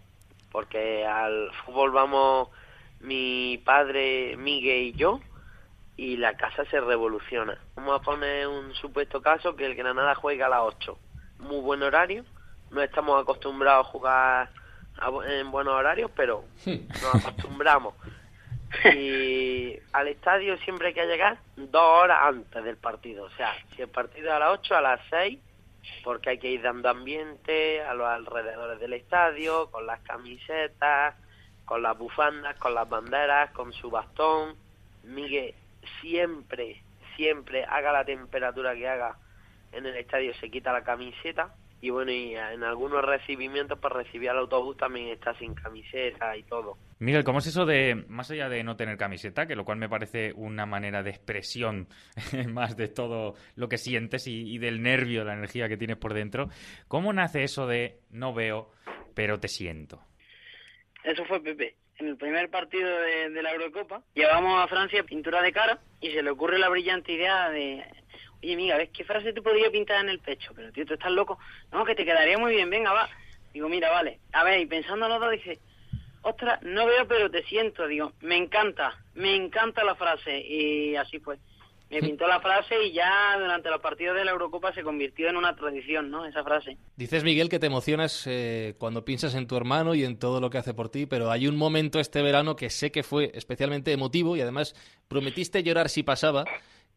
porque 0.51 1.05
al 1.05 1.51
fútbol 1.63 1.91
vamos 1.91 2.49
mi 2.99 3.61
padre, 3.63 4.35
Miguel 4.37 4.87
y 4.87 4.93
yo, 4.93 5.21
y 5.95 6.17
la 6.17 6.35
casa 6.35 6.65
se 6.65 6.81
revoluciona. 6.81 7.57
Vamos 7.75 8.01
a 8.01 8.03
poner 8.03 8.47
un 8.47 8.73
supuesto 8.73 9.21
caso 9.21 9.55
que 9.55 9.65
el 9.65 9.75
Granada 9.75 10.15
juega 10.15 10.47
a 10.47 10.49
las 10.49 10.61
8. 10.63 10.99
Muy 11.39 11.61
buen 11.61 11.81
horario, 11.81 12.25
no 12.71 12.81
estamos 12.81 13.21
acostumbrados 13.21 13.87
a 13.87 13.89
jugar 13.89 14.49
en 15.29 15.49
buenos 15.49 15.75
horarios, 15.75 16.11
pero 16.13 16.43
nos 16.65 17.15
acostumbramos. 17.15 17.93
Y 18.93 19.79
al 19.93 20.09
estadio 20.09 20.57
siempre 20.57 20.89
hay 20.89 20.93
que 20.93 21.05
llegar 21.05 21.37
dos 21.55 22.03
horas 22.03 22.19
antes 22.21 22.63
del 22.65 22.75
partido. 22.75 23.23
O 23.23 23.31
sea, 23.31 23.53
si 23.73 23.81
el 23.81 23.87
partido 23.87 24.27
es 24.27 24.33
a 24.33 24.39
las 24.39 24.51
8, 24.51 24.75
a 24.75 24.81
las 24.81 24.99
6 25.09 25.39
porque 26.03 26.31
hay 26.31 26.37
que 26.37 26.49
ir 26.49 26.61
dando 26.61 26.89
ambiente 26.89 27.81
a 27.81 27.93
los 27.93 28.07
alrededores 28.07 28.79
del 28.79 28.93
estadio, 28.93 29.69
con 29.71 29.85
las 29.85 29.99
camisetas, 30.01 31.15
con 31.65 31.81
las 31.81 31.97
bufandas, 31.97 32.55
con 32.57 32.73
las 32.73 32.87
banderas, 32.87 33.51
con 33.51 33.73
su 33.73 33.89
bastón. 33.89 34.55
Miguel 35.03 35.53
siempre, 36.01 36.81
siempre, 37.15 37.65
haga 37.65 37.91
la 37.91 38.05
temperatura 38.05 38.75
que 38.75 38.87
haga 38.87 39.17
en 39.71 39.85
el 39.85 39.95
estadio, 39.95 40.33
se 40.35 40.49
quita 40.49 40.73
la 40.73 40.83
camiseta. 40.83 41.53
Y 41.81 41.91
bueno, 41.91 42.11
y 42.11 42.35
en 42.35 42.63
algunos 42.63 43.03
recibimientos, 43.03 43.79
para 43.79 43.95
pues 43.95 44.07
recibir 44.07 44.29
al 44.29 44.39
autobús 44.39 44.75
también 44.75 45.07
está 45.07 45.33
sin 45.35 45.53
camiseta 45.53 46.35
y 46.35 46.43
todo. 46.43 46.77
Miguel, 46.99 47.23
¿cómo 47.23 47.39
es 47.39 47.47
eso 47.47 47.65
de, 47.65 48.03
más 48.09 48.29
allá 48.31 48.49
de 48.49 48.63
no 48.63 48.75
tener 48.75 48.97
camiseta, 48.97 49.47
que 49.47 49.55
lo 49.55 49.63
cual 49.63 49.77
me 49.77 49.87
parece 49.87 50.33
una 50.33 50.65
manera 50.65 51.03
de 51.03 51.11
expresión 51.11 51.87
más 52.49 52.75
de 52.75 52.89
todo 52.89 53.35
lo 53.55 53.69
que 53.69 53.77
sientes 53.77 54.27
y, 54.27 54.53
y, 54.53 54.57
del 54.57 54.81
nervio, 54.81 55.23
la 55.23 55.33
energía 55.33 55.69
que 55.69 55.77
tienes 55.77 55.97
por 55.97 56.13
dentro, 56.13 56.49
¿cómo 56.89 57.13
nace 57.13 57.43
eso 57.43 57.65
de 57.65 57.99
no 58.09 58.33
veo, 58.33 58.71
pero 59.15 59.39
te 59.39 59.47
siento? 59.47 60.01
Eso 61.03 61.23
fue 61.25 61.41
Pepe. 61.41 61.75
En 61.97 62.07
el 62.07 62.17
primer 62.17 62.49
partido 62.49 62.89
de, 63.01 63.29
de 63.29 63.43
la 63.43 63.51
Eurocopa, 63.51 64.01
llevamos 64.13 64.63
a 64.63 64.67
Francia 64.67 65.03
pintura 65.03 65.41
de 65.41 65.51
cara 65.51 65.79
y 65.99 66.11
se 66.11 66.23
le 66.23 66.29
ocurre 66.29 66.57
la 66.57 66.69
brillante 66.69 67.11
idea 67.11 67.49
de 67.49 67.85
oye, 68.43 68.53
amiga, 68.53 68.77
¿ves 68.77 68.89
qué 68.89 69.03
frase 69.03 69.33
te 69.33 69.41
podría 69.41 69.69
pintar 69.71 70.03
en 70.03 70.09
el 70.09 70.19
pecho? 70.19 70.51
Pero, 70.55 70.71
tío, 70.71 70.85
tú 70.85 70.93
estás 70.93 71.11
loco. 71.11 71.39
No, 71.71 71.85
que 71.85 71.95
te 71.95 72.05
quedaría 72.05 72.37
muy 72.37 72.55
bien, 72.55 72.69
venga, 72.69 72.91
va. 72.91 73.09
Digo, 73.53 73.69
mira, 73.69 73.89
vale. 73.89 74.19
A 74.33 74.43
ver, 74.43 74.59
y 74.59 74.65
pensando 74.65 75.05
en 75.07 75.19
dos, 75.19 75.31
dice, 75.31 75.59
ostras, 76.21 76.61
no 76.61 76.85
veo, 76.85 77.07
pero 77.07 77.29
te 77.29 77.43
siento. 77.43 77.87
Digo, 77.87 78.13
me 78.21 78.37
encanta, 78.37 78.97
me 79.15 79.35
encanta 79.35 79.83
la 79.83 79.95
frase. 79.95 80.39
Y 80.39 80.95
así 80.95 81.19
fue. 81.19 81.37
Me 81.89 82.01
pintó 82.01 82.27
la 82.27 82.39
frase 82.39 82.83
y 82.83 82.93
ya 82.93 83.35
durante 83.39 83.71
los 83.71 83.81
partidos 83.81 84.15
de 84.15 84.23
la 84.23 84.29
Eurocopa 84.29 84.71
se 84.73 84.83
convirtió 84.83 85.27
en 85.27 85.37
una 85.37 85.55
tradición, 85.55 86.11
¿no? 86.11 86.23
Esa 86.23 86.43
frase. 86.43 86.77
Dices, 86.95 87.23
Miguel, 87.23 87.49
que 87.49 87.57
te 87.57 87.65
emocionas 87.65 88.27
eh, 88.27 88.75
cuando 88.77 89.03
piensas 89.03 89.33
en 89.33 89.47
tu 89.47 89.57
hermano 89.57 89.95
y 89.95 90.03
en 90.03 90.19
todo 90.19 90.39
lo 90.39 90.51
que 90.51 90.59
hace 90.59 90.75
por 90.75 90.89
ti, 90.89 91.07
pero 91.07 91.31
hay 91.31 91.47
un 91.47 91.57
momento 91.57 91.99
este 91.99 92.21
verano 92.21 92.55
que 92.55 92.69
sé 92.69 92.91
que 92.91 93.01
fue 93.01 93.31
especialmente 93.33 93.91
emotivo 93.91 94.37
y 94.37 94.41
además 94.41 94.75
prometiste 95.07 95.63
llorar 95.63 95.89
si 95.89 96.03
pasaba 96.03 96.45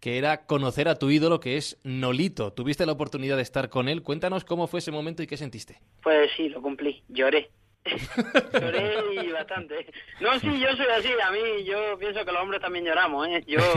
que 0.02 0.18
era 0.18 0.46
conocer 0.46 0.88
a 0.88 0.96
tu 0.96 1.10
ídolo, 1.10 1.38
que 1.38 1.56
es 1.56 1.78
Nolito. 1.84 2.52
¿Tuviste 2.52 2.84
la 2.84 2.92
oportunidad 2.92 3.36
de 3.36 3.42
estar 3.42 3.68
con 3.68 3.88
él? 3.88 4.02
Cuéntanos 4.02 4.44
cómo 4.44 4.66
fue 4.66 4.80
ese 4.80 4.90
momento 4.90 5.22
y 5.22 5.28
qué 5.28 5.36
sentiste. 5.36 5.78
Pues 6.02 6.28
sí, 6.36 6.48
lo 6.48 6.60
cumplí. 6.60 7.04
Lloré. 7.08 7.50
Lloré 8.52 8.94
y 9.24 9.30
bastante. 9.30 9.86
No, 10.20 10.36
sí, 10.40 10.48
yo 10.58 10.74
soy 10.74 10.86
así. 10.98 11.08
A 11.24 11.30
mí, 11.30 11.38
yo 11.64 11.96
pienso 12.00 12.24
que 12.24 12.32
los 12.32 12.42
hombres 12.42 12.60
también 12.60 12.84
lloramos, 12.84 13.28
¿eh? 13.28 13.44
Yo... 13.46 13.60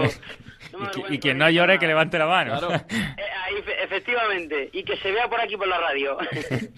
No 0.74 0.90
y, 1.10 1.14
y, 1.14 1.20
quien 1.20 1.38
no 1.38 1.48
llore, 1.48 1.78
que 1.78 1.86
levante 1.86 2.18
la 2.18 2.26
mano. 2.26 2.58
Claro. 2.58 2.84
Eh, 2.90 3.22
ahí, 3.44 3.64
efectivamente. 3.84 4.72
Y 4.74 4.84
que 4.84 4.98
se 4.98 5.12
vea 5.12 5.30
por 5.30 5.40
aquí 5.40 5.56
por 5.56 5.68
la 5.68 5.80
radio. 5.80 6.18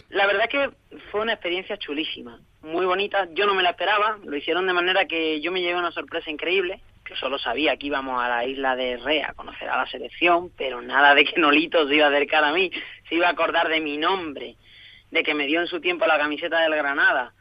la 0.10 0.27
verdad 0.27 0.49
que 0.49 0.69
fue 1.10 1.21
una 1.21 1.33
experiencia 1.33 1.77
chulísima. 1.77 2.41
Muy 2.63 2.86
bonita. 2.86 3.29
Yo 3.31 3.45
no 3.45 3.55
me 3.55 3.63
la 3.63 3.69
esperaba. 3.69 4.19
Lo 4.25 4.36
hicieron 4.36 4.67
de 4.67 4.73
manera 4.73 5.05
que 5.05 5.39
yo 5.39 5.53
me 5.53 5.62
llevé 5.62 5.79
una 5.79 5.93
sorpresa 5.93 6.29
increíble 6.29 6.81
que 7.08 7.15
solo 7.15 7.39
sabía 7.39 7.78
que 7.78 7.88
íbamos 7.88 8.22
a 8.22 8.28
la 8.28 8.46
isla 8.46 8.76
de 8.76 8.98
Re 8.98 9.24
a 9.24 9.34
conocer 9.34 9.70
a 9.70 9.78
la 9.78 9.88
selección, 9.88 10.52
pero 10.58 10.82
nada 10.82 11.15
de 11.15 11.24
que 11.24 11.39
Nolito 11.39 11.88
se 11.88 11.96
iba 11.96 12.06
a 12.06 12.10
acercar 12.10 12.43
a 12.43 12.52
mí, 12.52 12.70
se 13.08 13.15
iba 13.15 13.28
a 13.28 13.32
acordar 13.32 13.70
de 13.70 13.80
mi 13.80 13.98
nombre, 13.98 14.56
de 15.10 15.24
que 15.24 15.34
me 15.34 15.48
dio 15.48 15.62
en 15.62 15.67
su 15.67 15.80
tiempo 15.80 16.06
la 16.06 16.17
camiseta 16.17 16.60
del 16.60 16.76
Granada 16.76 17.32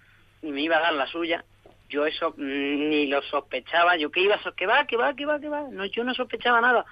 y 0.40 0.52
me 0.52 0.61
iba 0.61 0.76
a 0.76 0.83
dar 0.83 0.92
la 0.92 1.09
suya. 1.09 1.44
Yo 1.88 2.07
eso 2.07 2.35
ni 2.37 3.07
lo 3.07 3.22
sospechaba, 3.22 3.96
yo 3.96 4.11
que 4.11 4.20
iba, 4.20 4.38
que 4.57 4.66
va, 4.66 4.87
que 4.87 4.96
va, 4.96 5.14
que 5.14 5.26
va, 5.26 5.40
que 5.40 5.48
va, 5.48 5.62
no, 5.70 5.85
yo 5.87 6.05
no 6.05 6.14
sospechaba 6.14 6.61
nada. 6.61 6.85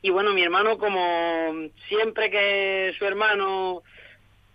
Y 0.00 0.08
bueno, 0.08 0.32
mi 0.32 0.42
hermano 0.42 0.78
como 0.78 1.52
siempre 1.88 2.30
que 2.30 2.94
su 2.98 3.04
hermano 3.04 3.82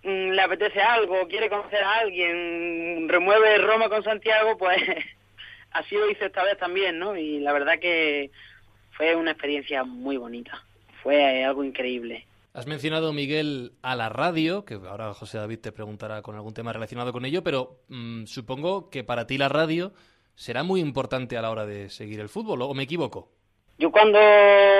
mm, 0.03 0.31
le 0.31 0.41
apetece 0.41 0.81
algo, 0.81 1.27
quiere 1.27 1.49
conocer 1.49 1.83
a 1.83 1.99
alguien, 1.99 3.07
remueve 3.07 3.59
Roma 3.59 3.87
con 3.87 4.03
Santiago, 4.03 4.57
pues 4.57 4.81
así 5.71 5.95
lo 5.95 6.09
hice 6.09 6.25
esta 6.25 6.43
vez 6.43 6.57
también, 6.57 6.99
¿no? 6.99 7.15
Y 7.15 7.39
la 7.39 7.53
verdad 7.53 7.79
que 7.79 8.31
fue 8.91 9.15
una 9.15 9.31
experiencia 9.31 9.83
muy 9.83 10.17
bonita, 10.17 10.63
fue 11.03 11.43
algo 11.43 11.63
increíble. 11.63 12.25
Has 12.53 12.67
mencionado, 12.67 13.13
Miguel, 13.13 13.73
a 13.81 13.95
la 13.95 14.09
radio, 14.09 14.65
que 14.65 14.73
ahora 14.73 15.13
José 15.13 15.37
David 15.37 15.59
te 15.59 15.71
preguntará 15.71 16.21
con 16.21 16.35
algún 16.35 16.53
tema 16.53 16.73
relacionado 16.73 17.13
con 17.13 17.23
ello, 17.25 17.43
pero 17.43 17.79
mmm, 17.89 18.25
supongo 18.25 18.89
que 18.89 19.03
para 19.03 19.27
ti 19.27 19.37
la 19.37 19.49
radio 19.49 19.93
será 20.35 20.63
muy 20.63 20.81
importante 20.81 21.37
a 21.37 21.41
la 21.41 21.51
hora 21.51 21.65
de 21.65 21.89
seguir 21.89 22.19
el 22.19 22.29
fútbol, 22.29 22.61
¿o 22.63 22.73
me 22.73 22.83
equivoco? 22.83 23.29
Yo 23.79 23.91
cuando 23.91 24.19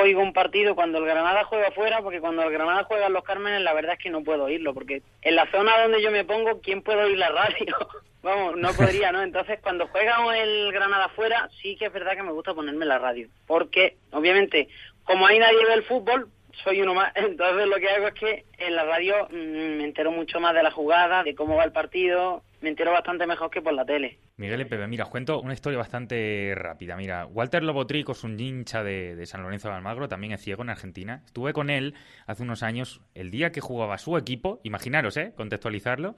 oigo 0.04 0.22
un 0.22 0.34
partido, 0.34 0.76
cuando 0.76 0.98
el 0.98 1.06
Granada 1.06 1.46
juega 1.46 1.70
afuera, 1.70 2.02
porque 2.02 2.20
cuando 2.20 2.44
el 2.44 2.52
Granada 2.52 2.84
juega 2.84 3.08
en 3.08 3.14
los 3.14 3.24
Cármenes, 3.24 3.62
la 3.62 3.74
verdad 3.74 3.94
es 3.94 4.04
que 4.04 4.10
no 4.10 4.26
puedo 4.26 4.44
oírlo, 4.44 4.74
porque 4.74 5.02
en 5.22 5.36
la 5.38 5.50
zona 5.52 5.82
donde 5.82 6.02
yo 6.02 6.12
me 6.12 6.26
pongo, 6.26 6.60
¿quién 6.60 6.82
puede 6.82 7.04
oír 7.04 7.18
la 7.18 7.30
radio? 7.30 7.78
Vamos, 8.22 8.58
no 8.58 8.74
podría, 8.74 9.14
¿no? 9.14 9.24
Entonces, 9.24 9.60
cuando 9.64 9.88
juega 9.88 10.18
el 10.38 10.74
Granada 10.74 11.06
afuera, 11.06 11.50
sí 11.62 11.78
que 11.78 11.86
es 11.86 11.94
verdad 11.94 12.18
que 12.18 12.24
me 12.24 12.34
gusta 12.34 12.54
ponerme 12.54 12.86
la 12.86 13.00
radio. 13.00 13.30
Porque, 13.48 13.96
obviamente, 14.12 14.68
como 15.06 15.26
ahí 15.26 15.40
nadie 15.40 15.66
ve 15.66 15.76
el 15.76 15.84
fútbol, 15.84 16.28
soy 16.66 16.82
uno 16.82 16.94
más. 16.94 17.14
Entonces, 17.16 17.68
lo 17.68 17.78
que 17.78 17.90
hago 17.90 18.08
es 18.08 18.14
que 18.16 18.44
en 18.58 18.76
la 18.76 18.84
radio 18.84 19.30
mmm, 19.32 19.78
me 19.78 19.86
entero 19.86 20.12
mucho 20.12 20.42
más 20.42 20.54
de 20.54 20.64
la 20.64 20.72
jugada, 20.72 21.24
de 21.24 21.36
cómo 21.36 21.56
va 21.56 21.64
el 21.64 21.72
partido. 21.72 22.44
Me 22.62 22.70
entero 22.70 22.92
bastante 22.92 23.26
mejor 23.26 23.50
que 23.50 23.62
por 23.62 23.74
la 23.74 23.86
tele. 23.86 24.20
Miguel 24.36 24.68
Pepe, 24.68 24.86
mira, 24.88 25.06
os 25.06 25.10
cuento 25.10 25.40
una 25.40 25.54
historia 25.54 25.78
bastante 25.78 26.54
rápida. 26.56 26.98
Mira, 26.98 27.26
Walter 27.26 27.64
Lobotrico 27.64 28.12
es 28.12 28.24
un 28.24 28.40
hincha 28.40 28.84
de, 28.84 29.26
San 29.26 29.44
Lorenzo 29.44 29.70
de 29.70 29.76
Almagro, 29.76 30.08
también 30.08 30.34
es 30.34 30.42
ciego 30.42 30.64
en 30.64 30.70
Argentina. 30.70 31.22
Estuve 31.26 31.54
con 31.54 31.70
él 31.70 31.96
hace 32.28 32.44
unos 32.44 32.64
años, 32.64 33.02
el 33.16 33.32
día 33.32 33.52
que 33.52 33.62
jugaba 33.62 33.98
su 33.98 34.18
equipo, 34.18 34.60
imaginaros, 34.64 35.16
¿eh? 35.18 35.34
Contextualizarlo 35.36 36.16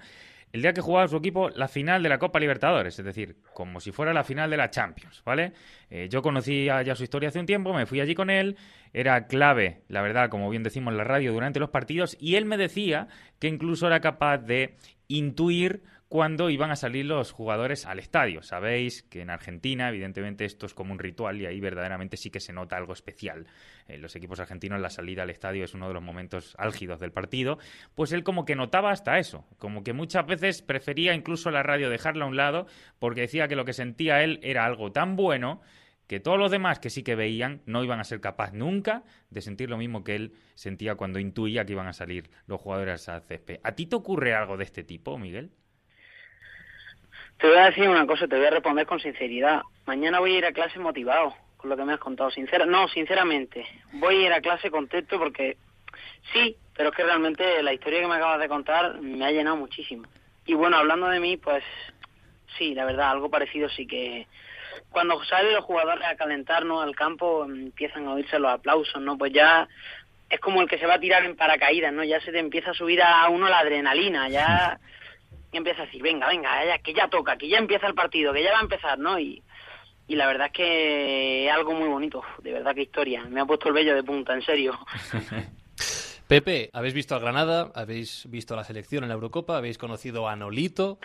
el 0.54 0.62
día 0.62 0.74
que 0.74 0.82
jugaba 0.82 1.08
su 1.08 1.18
equipo 1.18 1.50
la 1.50 1.68
final 1.68 2.04
de 2.04 2.10
la 2.10 2.20
Copa 2.20 2.40
Libertadores, 2.40 2.98
es 3.00 3.06
decir, 3.06 3.38
como 3.54 3.80
si 3.80 3.92
fuera 3.92 4.14
la 4.14 4.24
final 4.24 4.50
de 4.50 4.58
la 4.58 4.70
Champions, 4.70 5.24
¿vale? 5.26 5.54
Eh, 5.90 6.08
yo 6.10 6.22
conocía 6.22 6.82
ya 6.82 6.96
su 6.96 7.04
historia 7.04 7.30
hace 7.30 7.40
un 7.40 7.46
tiempo, 7.46 7.74
me 7.74 7.86
fui 7.86 8.02
allí 8.02 8.16
con 8.16 8.30
él, 8.30 8.58
era 8.94 9.28
clave, 9.28 9.84
la 9.88 10.02
verdad, 10.02 10.30
como 10.30 10.50
bien 10.50 10.64
decimos 10.64 10.92
en 10.92 10.98
la 10.98 11.04
radio, 11.04 11.32
durante 11.32 11.60
los 11.60 11.70
partidos, 11.70 12.18
y 12.20 12.36
él 12.36 12.46
me 12.46 12.58
decía 12.58 13.08
que 13.40 13.48
incluso 13.48 13.88
era 13.88 14.02
capaz 14.02 14.40
de 14.40 14.76
intuir 15.08 15.84
cuando 16.12 16.50
iban 16.50 16.72
a 16.72 16.76
salir 16.76 17.06
los 17.06 17.32
jugadores 17.32 17.86
al 17.86 17.98
estadio. 17.98 18.44
Sabéis 18.44 19.02
que 19.04 19.22
en 19.22 19.30
Argentina, 19.30 19.88
evidentemente, 19.88 20.44
esto 20.44 20.66
es 20.66 20.74
como 20.74 20.92
un 20.92 21.00
ritual 21.00 21.40
y 21.40 21.46
ahí 21.46 21.62
verdaderamente 21.62 22.18
sí 22.18 22.30
que 22.30 22.42
se 22.42 22.52
nota 22.52 22.76
algo 22.76 22.92
especial. 22.92 23.48
En 23.88 24.02
los 24.02 24.14
equipos 24.18 24.42
argentinos 24.42 24.82
la 24.82 24.90
salida 24.90 25.24
al 25.24 25.30
estadio 25.30 25.64
es 25.64 25.74
uno 25.74 25.88
de 25.88 25.94
los 25.94 26.04
momentos 26.04 26.54
álgidos 26.58 27.00
del 27.00 27.14
partido. 27.14 27.60
Pues 27.96 28.12
él 28.12 28.26
como 28.26 28.44
que 28.44 28.58
notaba 28.58 28.92
hasta 28.92 29.20
eso, 29.20 29.46
como 29.58 29.86
que 29.86 29.94
muchas 29.94 30.26
veces 30.26 30.62
prefería 30.62 31.14
incluso 31.14 31.50
la 31.50 31.64
radio 31.64 31.90
dejarla 31.90 32.26
a 32.26 32.28
un 32.28 32.36
lado 32.36 32.68
porque 33.00 33.22
decía 33.22 33.48
que 33.48 33.56
lo 33.56 33.64
que 33.64 33.72
sentía 33.72 34.22
él 34.22 34.42
era 34.44 34.66
algo 34.66 34.92
tan 34.92 35.16
bueno 35.16 35.62
que 36.08 36.20
todos 36.20 36.38
los 36.38 36.52
demás 36.52 36.80
que 36.80 36.90
sí 36.90 37.04
que 37.04 37.16
veían 37.16 37.62
no 37.66 37.86
iban 37.86 38.02
a 38.02 38.04
ser 38.04 38.20
capaces 38.20 38.54
nunca 38.54 39.06
de 39.30 39.40
sentir 39.40 39.70
lo 39.70 39.78
mismo 39.78 40.04
que 40.04 40.16
él 40.16 40.34
sentía 40.56 40.96
cuando 40.96 41.20
intuía 41.20 41.64
que 41.64 41.72
iban 41.72 41.88
a 41.88 41.94
salir 41.94 42.30
los 42.48 42.60
jugadores 42.60 43.08
al 43.08 43.22
césped. 43.22 43.62
¿A 43.64 43.76
ti 43.76 43.86
te 43.86 43.96
ocurre 43.96 44.34
algo 44.34 44.58
de 44.58 44.66
este 44.66 44.84
tipo, 44.84 45.18
Miguel? 45.18 45.52
Te 47.42 47.48
voy 47.48 47.58
a 47.58 47.66
decir 47.66 47.90
una 47.90 48.06
cosa, 48.06 48.28
te 48.28 48.36
voy 48.36 48.46
a 48.46 48.52
responder 48.52 48.86
con 48.86 49.00
sinceridad. 49.00 49.64
Mañana 49.88 50.20
voy 50.20 50.36
a 50.36 50.38
ir 50.38 50.46
a 50.46 50.52
clase 50.52 50.78
motivado 50.78 51.34
con 51.58 51.72
lo 51.72 51.76
que 51.76 51.84
me 51.84 51.94
has 51.94 52.00
contado. 52.00 52.30
Sincera, 52.30 52.68
no, 52.68 52.88
sinceramente, 52.88 53.66
voy 53.94 54.18
a 54.18 54.28
ir 54.28 54.34
a 54.34 54.42
clase 54.42 54.70
contento 54.70 55.18
porque 55.18 55.58
sí, 56.32 56.56
pero 56.78 56.90
es 56.90 56.96
que 56.96 57.04
realmente 57.04 57.64
la 57.64 57.74
historia 57.74 58.02
que 58.02 58.08
me 58.08 58.14
acabas 58.14 58.40
de 58.40 58.48
contar 58.48 59.02
me 59.02 59.26
ha 59.26 59.32
llenado 59.32 59.56
muchísimo. 59.56 60.08
Y 60.46 60.54
bueno, 60.54 60.78
hablando 60.78 61.08
de 61.08 61.20
mí, 61.20 61.38
pues 61.38 61.64
sí, 62.60 62.76
la 62.76 62.86
verdad, 62.86 63.10
algo 63.10 63.32
parecido 63.32 63.70
sí 63.70 63.88
que 63.88 64.28
cuando 64.92 65.24
salen 65.24 65.56
los 65.56 65.66
jugadores 65.66 66.06
a 66.06 66.16
calentarnos 66.16 66.84
al 66.84 66.96
campo 66.96 67.46
empiezan 67.46 68.08
a 68.08 68.14
oírse 68.14 68.38
los 68.38 68.52
aplausos, 68.52 69.02
¿no? 69.02 69.18
Pues 69.18 69.34
ya 69.34 69.68
es 70.30 70.40
como 70.40 70.62
el 70.62 70.70
que 70.70 70.78
se 70.78 70.86
va 70.86 70.94
a 70.94 71.00
tirar 71.00 71.26
en 71.26 71.36
paracaídas, 71.36 71.92
¿no? 71.92 72.04
Ya 72.04 72.22
se 72.22 72.32
te 72.32 72.38
empieza 72.38 72.70
a 72.70 72.76
subir 72.76 73.02
a 73.02 73.28
uno 73.30 73.50
la 73.50 73.58
adrenalina, 73.58 74.30
ya 74.30 74.80
y 75.52 75.58
empieza 75.58 75.84
a 75.84 75.86
decir, 75.86 76.02
venga, 76.02 76.28
venga, 76.28 76.66
ya, 76.66 76.78
que 76.80 76.94
ya 76.94 77.10
toca, 77.10 77.38
que 77.38 77.50
ya 77.50 77.58
empieza 77.58 77.88
el 77.88 77.94
partido, 77.94 78.34
que 78.34 78.44
ya 78.44 78.54
va 78.54 78.60
a 78.60 78.64
empezar, 78.64 78.98
¿no? 78.98 79.20
Y, 79.20 79.44
y 80.08 80.16
la 80.16 80.28
verdad 80.28 80.48
es 80.48 80.54
que 80.54 81.46
es 81.46 81.52
algo 81.52 81.74
muy 81.74 81.90
bonito, 81.90 82.24
de 82.42 82.54
verdad 82.54 82.74
que 82.74 82.84
historia. 82.84 83.26
Me 83.26 83.42
ha 83.42 83.46
puesto 83.46 83.68
el 83.68 83.74
vello 83.74 83.96
de 83.96 84.04
punta, 84.04 84.34
en 84.34 84.42
serio. 84.44 84.78
Pepe, 86.28 86.70
habéis 86.72 86.94
visto 86.94 87.16
a 87.16 87.20
Granada, 87.20 87.72
habéis 87.76 88.30
visto 88.30 88.54
a 88.54 88.58
la 88.58 88.64
selección 88.64 89.04
en 89.04 89.10
la 89.10 89.16
Eurocopa, 89.16 89.58
habéis 89.58 89.78
conocido 89.78 90.30
a 90.30 90.36
Nolito. 90.38 91.00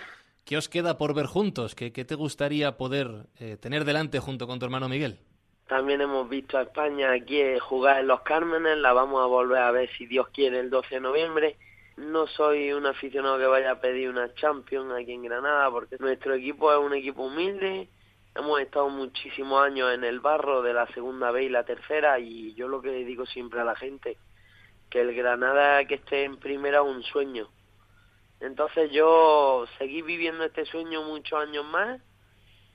¿Qué 0.44 0.56
os 0.56 0.68
queda 0.68 0.96
por 0.96 1.14
ver 1.14 1.26
juntos? 1.26 1.74
¿Qué, 1.74 1.92
qué 1.92 2.04
te 2.04 2.14
gustaría 2.14 2.76
poder 2.76 3.26
eh, 3.40 3.56
tener 3.56 3.84
delante 3.84 4.20
junto 4.20 4.46
con 4.46 4.60
tu 4.60 4.66
hermano 4.66 4.88
Miguel? 4.88 5.18
También 5.66 6.00
hemos 6.00 6.28
visto 6.28 6.58
a 6.58 6.62
España 6.62 7.10
aquí 7.10 7.42
jugar 7.58 7.98
en 7.98 8.06
los 8.06 8.20
Cármenes, 8.20 8.78
la 8.78 8.92
vamos 8.92 9.20
a 9.20 9.26
volver 9.26 9.58
a 9.58 9.72
ver 9.72 9.90
si 9.98 10.06
Dios 10.06 10.28
quiere 10.28 10.60
el 10.60 10.70
12 10.70 10.94
de 10.94 11.00
noviembre 11.00 11.56
no 11.96 12.26
soy 12.26 12.72
un 12.72 12.86
aficionado 12.86 13.38
que 13.38 13.46
vaya 13.46 13.72
a 13.72 13.80
pedir 13.80 14.10
una 14.10 14.32
Champions 14.34 14.92
aquí 14.92 15.12
en 15.12 15.22
Granada, 15.22 15.70
porque 15.70 15.96
nuestro 15.98 16.34
equipo 16.34 16.70
es 16.72 16.78
un 16.78 16.92
equipo 16.92 17.24
humilde. 17.24 17.88
Hemos 18.34 18.60
estado 18.60 18.90
muchísimos 18.90 19.64
años 19.64 19.92
en 19.94 20.04
el 20.04 20.20
barro 20.20 20.60
de 20.60 20.74
la 20.74 20.86
segunda 20.88 21.30
B 21.30 21.44
y 21.44 21.48
la 21.48 21.64
tercera, 21.64 22.18
y 22.18 22.54
yo 22.54 22.68
lo 22.68 22.82
que 22.82 22.90
digo 22.90 23.24
siempre 23.24 23.60
a 23.60 23.64
la 23.64 23.76
gente, 23.76 24.18
que 24.90 25.00
el 25.00 25.14
Granada 25.14 25.86
que 25.86 25.94
esté 25.94 26.24
en 26.24 26.36
primera 26.36 26.80
es 26.80 26.84
un 26.84 27.02
sueño. 27.02 27.48
Entonces 28.40 28.90
yo 28.92 29.64
seguí 29.78 30.02
viviendo 30.02 30.44
este 30.44 30.66
sueño 30.66 31.02
muchos 31.02 31.40
años 31.40 31.64
más, 31.64 31.98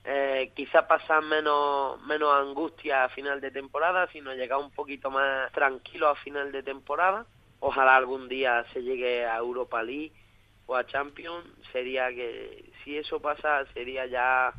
eh, 0.04 0.50
quizá 0.56 0.88
pasar 0.88 1.22
menos, 1.22 2.02
menos 2.02 2.34
angustia 2.34 3.04
a 3.04 3.08
final 3.10 3.40
de 3.40 3.52
temporada, 3.52 4.08
sino 4.10 4.34
llegar 4.34 4.58
un 4.58 4.72
poquito 4.72 5.12
más 5.12 5.52
tranquilo 5.52 6.08
a 6.08 6.16
final 6.16 6.50
de 6.50 6.64
temporada 6.64 7.24
ojalá 7.62 7.94
algún 7.96 8.28
día 8.28 8.66
se 8.72 8.82
llegue 8.82 9.24
a 9.24 9.38
Europa 9.38 9.82
League 9.82 10.12
o 10.66 10.74
a 10.74 10.84
Champions, 10.84 11.46
sería 11.72 12.08
que 12.08 12.70
si 12.82 12.96
eso 12.96 13.20
pasa 13.20 13.64
sería 13.72 14.04
ya 14.06 14.52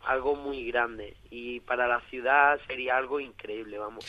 algo 0.00 0.34
muy 0.34 0.66
grande 0.66 1.16
y 1.30 1.60
para 1.60 1.86
la 1.86 2.00
ciudad 2.08 2.58
sería 2.66 2.96
algo 2.96 3.20
increíble, 3.20 3.78
vamos. 3.78 4.04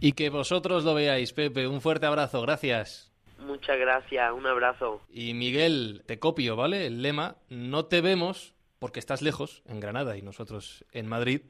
Y 0.00 0.12
que 0.12 0.30
vosotros 0.30 0.84
lo 0.84 0.94
veáis, 0.94 1.32
Pepe. 1.32 1.68
Un 1.68 1.80
fuerte 1.80 2.06
abrazo, 2.06 2.42
gracias. 2.42 3.12
Muchas 3.38 3.78
gracias, 3.78 4.32
un 4.32 4.46
abrazo. 4.46 5.00
Y 5.08 5.34
Miguel, 5.34 6.02
te 6.06 6.18
copio, 6.18 6.56
¿vale? 6.56 6.86
El 6.86 7.02
lema, 7.02 7.36
no 7.48 7.86
te 7.86 8.00
vemos 8.00 8.54
porque 8.80 8.98
estás 8.98 9.22
lejos, 9.22 9.62
en 9.66 9.78
Granada 9.78 10.16
y 10.16 10.22
nosotros 10.22 10.84
en 10.92 11.06
Madrid, 11.06 11.42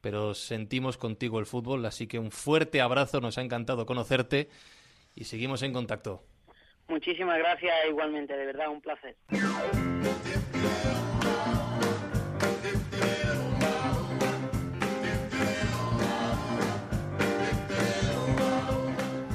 pero 0.00 0.32
sentimos 0.32 0.96
contigo 0.96 1.40
el 1.40 1.46
fútbol, 1.46 1.84
así 1.84 2.06
que 2.06 2.18
un 2.18 2.30
fuerte 2.30 2.80
abrazo, 2.80 3.20
nos 3.20 3.36
ha 3.36 3.42
encantado 3.42 3.84
conocerte 3.84 4.48
y 5.18 5.24
seguimos 5.24 5.62
en 5.62 5.72
contacto. 5.72 6.22
Muchísimas 6.88 7.38
gracias 7.38 7.74
igualmente, 7.88 8.36
de 8.36 8.46
verdad, 8.46 8.70
un 8.70 8.80
placer. 8.80 9.16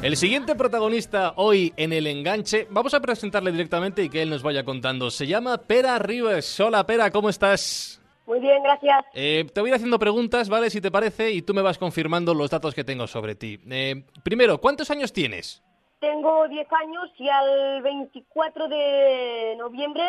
El 0.02 0.18
siguiente 0.18 0.56
protagonista 0.56 1.34
hoy 1.38 1.74
en 1.78 1.94
el 1.94 2.08
enganche, 2.08 2.68
vamos 2.70 2.94
a 2.94 3.00
presentarle 3.00 3.54
directamente 3.54 4.04
y 4.04 4.10
que 4.10 4.22
él 4.22 4.30
nos 4.30 4.44
vaya 4.44 4.66
contando. 4.66 5.10
Se 5.10 5.28
llama 5.28 5.58
Pera 5.58 5.98
Rivers. 5.98 6.60
Hola 6.60 6.86
Pera, 6.86 7.10
¿cómo 7.10 7.30
estás? 7.30 8.02
Muy 8.26 8.40
bien, 8.40 8.64
gracias. 8.64 9.06
Eh, 9.14 9.46
te 9.54 9.62
voy 9.62 9.70
a 9.70 9.72
ir 9.72 9.76
haciendo 9.76 10.00
preguntas, 10.00 10.50
¿vale? 10.50 10.70
Si 10.70 10.82
te 10.82 10.92
parece, 10.92 11.32
y 11.32 11.42
tú 11.42 11.54
me 11.54 11.62
vas 11.62 11.78
confirmando 11.78 12.34
los 12.34 12.50
datos 12.50 12.74
que 12.74 12.84
tengo 12.84 13.08
sobre 13.08 13.36
ti. 13.36 13.60
Eh, 13.70 14.04
primero, 14.24 14.60
¿cuántos 14.60 14.92
años 14.92 15.14
tienes? 15.14 15.64
Tengo 16.04 16.50
10 16.50 16.68
años 16.74 17.10
y 17.18 17.30
al 17.30 17.82
24 17.82 18.68
de 18.68 19.56
noviembre 19.58 20.04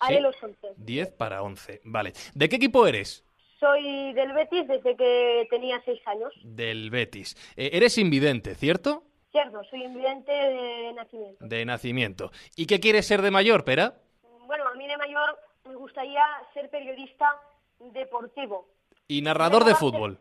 haré 0.00 0.20
los 0.20 0.34
11. 0.42 0.74
10 0.76 1.12
para 1.12 1.44
11, 1.44 1.80
vale. 1.84 2.12
¿De 2.34 2.48
qué 2.48 2.56
equipo 2.56 2.88
eres? 2.88 3.24
Soy 3.60 4.12
del 4.14 4.32
Betis 4.32 4.66
desde 4.66 4.96
que 4.96 5.46
tenía 5.48 5.80
6 5.84 6.00
años. 6.06 6.34
Del 6.42 6.90
Betis. 6.90 7.36
Eh, 7.56 7.70
eres 7.74 7.98
invidente, 7.98 8.56
¿cierto? 8.56 9.04
Cierto, 9.30 9.62
soy 9.70 9.84
invidente 9.84 10.32
de 10.32 10.92
nacimiento. 10.94 11.46
De 11.46 11.64
nacimiento. 11.64 12.32
¿Y 12.56 12.66
qué 12.66 12.80
quieres 12.80 13.06
ser 13.06 13.22
de 13.22 13.30
mayor, 13.30 13.62
Pera? 13.62 13.94
Bueno, 14.44 14.66
a 14.66 14.74
mí 14.74 14.88
de 14.88 14.96
mayor 14.96 15.38
me 15.68 15.76
gustaría 15.76 16.24
ser 16.52 16.68
periodista 16.68 17.32
deportivo. 17.78 18.66
¿Y 19.06 19.22
narrador 19.22 19.64
de 19.64 19.76
fútbol? 19.76 20.18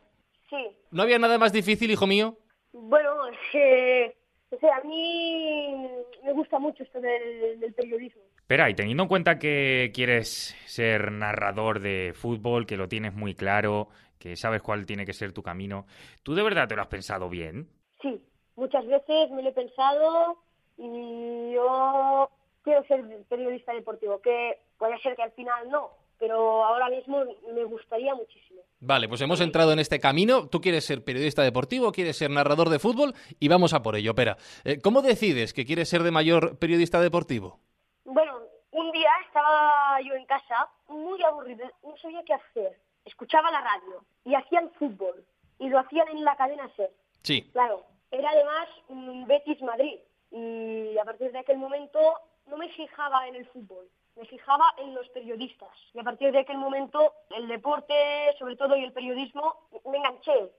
Sí. 0.48 0.78
¿No 0.92 1.02
había 1.02 1.18
nada 1.18 1.40
más 1.40 1.52
difícil, 1.52 1.90
hijo 1.90 2.06
mío? 2.06 2.38
Bueno, 2.72 3.16
eh, 3.54 4.17
o 4.50 4.58
sea, 4.60 4.78
a 4.78 4.84
mí 4.84 5.88
me 6.24 6.34
gusta 6.34 6.60
mucho 6.60 6.84
esto 6.84 7.02
del, 7.02 7.74
periodismo. 7.74 8.22
Espera, 8.38 8.70
y 8.70 8.76
teniendo 8.76 9.04
en 9.04 9.10
cuenta 9.10 9.40
que 9.40 9.92
quieres 9.94 10.56
ser 10.66 11.12
narrador 11.12 11.82
de 11.82 12.14
fútbol, 12.16 12.66
que 12.66 12.78
lo 12.78 12.88
tienes 12.88 13.14
muy 13.14 13.36
claro, 13.36 13.90
que 14.20 14.36
sabes 14.36 14.62
cuál 14.62 14.86
tiene 14.86 15.06
que 15.06 15.14
ser 15.14 15.34
tu 15.34 15.44
camino, 15.44 15.86
¿tú 16.24 16.34
de 16.34 16.44
verdad 16.44 16.68
te 16.68 16.76
lo 16.76 16.82
has 16.82 16.88
pensado 16.88 17.30
bien? 17.30 17.68
Sí, 18.02 18.22
muchas 18.56 18.86
veces 18.86 19.30
me 19.32 19.44
lo 19.44 19.50
he 19.50 19.54
pensado 19.54 20.38
y 20.78 21.52
yo 21.54 22.30
quiero 22.64 22.84
ser 22.86 23.04
periodista 23.28 23.74
deportivo, 23.74 24.22
que 24.22 24.60
puede 24.78 24.98
ser 25.00 25.16
que 25.16 25.24
al 25.24 25.32
final 25.32 25.70
no, 25.70 25.92
pero 26.20 26.64
ahora 26.66 26.90
mismo 26.90 27.24
me 27.54 27.64
gustaría 27.64 28.14
muchísimo. 28.16 28.62
Vale, 28.80 29.08
pues 29.08 29.22
hemos 29.22 29.42
entrado 29.42 29.72
en 29.74 29.80
este 29.80 30.00
camino. 30.00 30.48
Tú 30.48 30.62
quieres 30.62 30.86
ser 30.86 31.04
periodista 31.04 31.42
deportivo, 31.44 31.92
quieres 31.92 32.18
ser 32.18 32.30
narrador 32.30 32.70
de 32.70 32.80
fútbol 32.80 33.14
y 33.40 33.48
vamos 33.48 33.74
a 33.74 33.82
por 33.82 33.96
ello. 33.96 34.14
Pera, 34.16 34.38
eh, 34.64 34.80
¿cómo 34.82 35.02
decides 35.02 35.54
que 35.54 35.66
quieres 35.66 35.90
ser 35.90 36.04
de 36.04 36.12
mayor 36.12 36.58
periodista 36.58 37.00
deportivo? 37.02 37.60
Bueno, 38.06 38.40
un 38.72 38.92
día 38.92 39.10
estaba 39.26 40.00
yo 40.02 40.14
en 40.14 40.26
casa 40.26 40.70
muy 40.90 41.22
aburrido, 41.24 41.66
no 41.84 41.98
sabía 41.98 42.24
qué 42.24 42.34
hacer. 42.34 42.78
Escuchaba 43.06 43.52
la 43.52 43.62
radio 43.62 44.04
y 44.26 44.36
hacían 44.36 44.72
fútbol 44.78 45.24
y 45.60 45.70
lo 45.70 45.80
hacían 45.80 46.08
en 46.10 46.24
la 46.24 46.36
cadena 46.36 46.70
SER. 46.76 46.92
Sí. 47.24 47.50
Claro, 47.52 47.86
era 48.12 48.30
además 48.30 48.68
un 48.90 49.26
Betis 49.28 49.62
Madrid 49.62 50.00
y 50.32 50.98
a 50.98 51.06
partir 51.06 51.32
de 51.32 51.40
aquel 51.40 51.58
momento 51.58 52.00
no 52.48 52.58
me 52.58 52.70
fijaba 52.70 53.28
en 53.28 53.36
el 53.36 53.48
fútbol 53.48 53.88
me 54.18 54.26
fijaba 54.26 54.74
en 54.78 54.94
los 54.94 55.08
periodistas. 55.10 55.70
Y 55.94 56.00
a 56.00 56.04
partir 56.04 56.32
de 56.32 56.40
aquel 56.40 56.58
momento, 56.58 57.14
el 57.36 57.48
deporte, 57.48 57.94
sobre 58.40 58.56
todo, 58.56 58.76
y 58.76 58.84
el 58.84 58.92
periodismo, 58.92 59.70
me 59.86 59.98
enganché. 59.98 60.52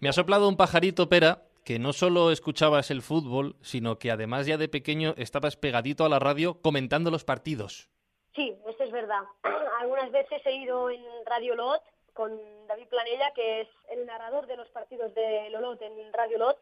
Me 0.00 0.08
ha 0.08 0.12
soplado 0.12 0.48
un 0.48 0.56
pajarito, 0.56 1.08
Pera, 1.08 1.42
que 1.64 1.78
no 1.78 1.92
solo 1.92 2.30
escuchabas 2.30 2.90
el 2.90 3.02
fútbol, 3.02 3.56
sino 3.60 3.98
que 3.98 4.10
además 4.10 4.46
ya 4.46 4.56
de 4.56 4.68
pequeño 4.68 5.14
estabas 5.16 5.56
pegadito 5.56 6.04
a 6.04 6.08
la 6.08 6.18
radio 6.18 6.60
comentando 6.62 7.10
los 7.10 7.24
partidos. 7.24 7.88
Sí, 8.34 8.56
eso 8.66 8.84
es 8.84 8.92
verdad. 8.92 9.22
Algunas 9.80 10.10
veces 10.10 10.40
he 10.44 10.54
ido 10.54 10.90
en 10.90 11.02
Radio 11.26 11.54
Lot 11.56 11.82
con 12.14 12.32
David 12.66 12.88
Planella, 12.88 13.32
que 13.34 13.62
es 13.62 13.68
el 13.90 14.06
narrador 14.06 14.46
de 14.46 14.56
los 14.56 14.68
partidos 14.68 15.14
de 15.14 15.50
Lolot 15.50 15.80
en 15.82 16.12
Radio 16.12 16.38
Lot. 16.38 16.58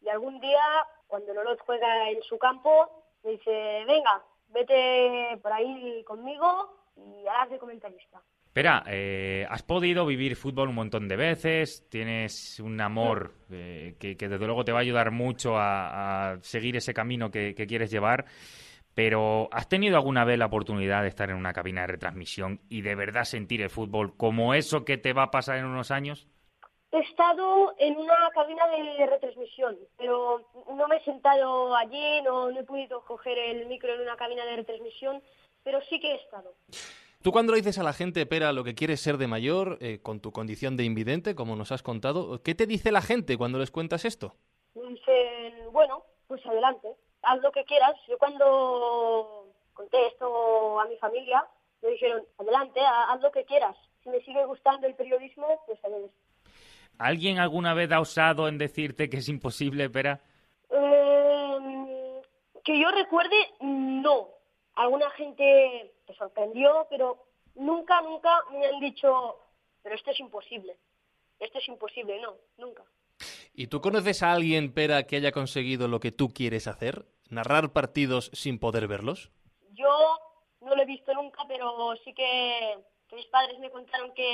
Y 0.00 0.08
algún 0.08 0.40
día, 0.40 0.60
cuando 1.06 1.34
Lolot 1.34 1.60
juega 1.60 2.10
en 2.10 2.22
su 2.22 2.38
campo, 2.38 2.88
me 3.22 3.32
dice, 3.32 3.84
venga, 3.86 4.22
vete 4.48 5.38
por 5.42 5.52
ahí 5.52 6.02
conmigo 6.04 6.76
y 6.96 7.26
harás 7.26 7.50
de 7.50 7.58
comentarista. 7.58 8.22
Espera, 8.48 8.82
eh, 8.88 9.46
has 9.48 9.62
podido 9.62 10.04
vivir 10.04 10.34
fútbol 10.34 10.70
un 10.70 10.74
montón 10.74 11.06
de 11.06 11.16
veces, 11.16 11.86
tienes 11.88 12.58
un 12.58 12.80
amor 12.80 13.34
eh, 13.52 13.94
que, 14.00 14.16
desde 14.16 14.46
luego 14.46 14.64
te 14.64 14.72
va 14.72 14.78
a 14.78 14.82
ayudar 14.82 15.12
mucho 15.12 15.52
a, 15.56 16.38
seguir 16.40 16.76
ese 16.76 16.92
camino 16.92 17.30
que, 17.30 17.54
quieres 17.54 17.90
llevar, 17.90 18.24
pero 18.94 19.48
¿has 19.52 19.68
tenido 19.68 19.96
alguna 19.96 20.24
vez 20.24 20.38
la 20.38 20.46
oportunidad 20.46 21.02
de 21.02 21.08
estar 21.08 21.30
en 21.30 21.36
una 21.36 21.52
cabina 21.52 21.82
de 21.82 21.88
retransmisión 21.88 22.60
y 22.68 22.80
de 22.80 22.96
verdad 22.96 23.24
sentir 23.24 23.62
el 23.62 23.70
fútbol 23.70 24.16
como 24.16 24.54
eso 24.54 24.84
que 24.84 24.98
te 24.98 25.12
va 25.12 25.24
a 25.24 25.30
pasar 25.30 25.58
en 25.58 25.66
unos 25.66 25.92
años? 25.92 26.26
He 26.90 27.00
estado 27.00 27.74
en 27.78 27.98
una 27.98 28.30
cabina 28.34 28.66
de 28.66 29.06
retransmisión, 29.06 29.76
pero 29.98 30.42
no 30.74 30.88
me 30.88 30.96
he 30.96 31.04
sentado 31.04 31.76
allí, 31.76 32.22
no, 32.22 32.50
no 32.50 32.60
he 32.60 32.64
podido 32.64 33.04
coger 33.04 33.36
el 33.36 33.66
micro 33.66 33.94
en 33.94 34.00
una 34.00 34.16
cabina 34.16 34.46
de 34.46 34.56
retransmisión, 34.56 35.22
pero 35.62 35.82
sí 35.82 36.00
que 36.00 36.12
he 36.12 36.14
estado. 36.16 36.54
Tú 37.22 37.30
cuando 37.30 37.52
le 37.52 37.58
dices 37.58 37.78
a 37.78 37.82
la 37.82 37.92
gente, 37.92 38.24
Pera, 38.24 38.52
lo 38.52 38.64
que 38.64 38.74
quieres 38.74 39.00
ser 39.00 39.18
de 39.18 39.26
mayor, 39.26 39.76
eh, 39.80 40.00
con 40.00 40.20
tu 40.20 40.32
condición 40.32 40.76
de 40.76 40.84
invidente, 40.84 41.34
como 41.34 41.56
nos 41.56 41.72
has 41.72 41.82
contado, 41.82 42.42
¿qué 42.42 42.54
te 42.54 42.66
dice 42.66 42.90
la 42.90 43.02
gente 43.02 43.36
cuando 43.36 43.58
les 43.58 43.70
cuentas 43.70 44.04
esto? 44.04 44.34
Dicen, 44.74 45.70
bueno, 45.72 46.04
pues 46.26 46.44
adelante, 46.46 46.88
haz 47.22 47.40
lo 47.42 47.52
que 47.52 47.64
quieras. 47.64 47.96
Yo 48.08 48.16
cuando 48.18 49.46
conté 49.74 50.06
esto 50.06 50.80
a 50.80 50.86
mi 50.86 50.96
familia, 50.96 51.44
me 51.82 51.90
dijeron, 51.90 52.24
adelante, 52.38 52.80
haz 52.80 53.20
lo 53.20 53.30
que 53.30 53.44
quieras. 53.44 53.76
Si 54.02 54.08
me 54.08 54.20
sigue 54.20 54.44
gustando 54.46 54.86
el 54.86 54.94
periodismo, 54.94 55.60
pues 55.66 55.84
adelante. 55.84 56.14
¿Alguien 56.98 57.38
alguna 57.38 57.74
vez 57.74 57.90
ha 57.92 58.00
osado 58.00 58.48
en 58.48 58.58
decirte 58.58 59.08
que 59.08 59.18
es 59.18 59.28
imposible, 59.28 59.88
Pera? 59.88 60.20
Eh, 60.70 62.22
que 62.64 62.78
yo 62.78 62.90
recuerde, 62.90 63.36
no 63.60 64.38
alguna 64.78 65.10
gente 65.10 65.92
te 66.06 66.14
sorprendió, 66.14 66.86
pero 66.88 67.26
nunca, 67.56 68.00
nunca 68.02 68.30
me 68.52 68.66
han 68.66 68.80
dicho, 68.80 69.36
pero 69.82 69.94
esto 69.94 70.10
es 70.12 70.20
imposible, 70.20 70.76
esto 71.38 71.58
es 71.58 71.68
imposible, 71.68 72.20
no, 72.20 72.36
nunca. 72.56 72.84
¿Y 73.52 73.66
tú 73.66 73.80
conoces 73.80 74.22
a 74.22 74.32
alguien, 74.32 74.72
Pera, 74.72 75.02
que 75.04 75.16
haya 75.16 75.32
conseguido 75.32 75.88
lo 75.88 75.98
que 75.98 76.12
tú 76.12 76.28
quieres 76.28 76.68
hacer? 76.68 77.06
¿Narrar 77.28 77.72
partidos 77.72 78.30
sin 78.32 78.60
poder 78.60 78.86
verlos? 78.86 79.32
Yo 79.72 80.18
no 80.60 80.76
lo 80.76 80.82
he 80.82 80.86
visto 80.86 81.12
nunca, 81.12 81.42
pero 81.48 81.94
sí 82.04 82.14
que, 82.14 82.78
mis 83.12 83.26
padres 83.26 83.58
me 83.58 83.70
contaron 83.70 84.12
que 84.14 84.26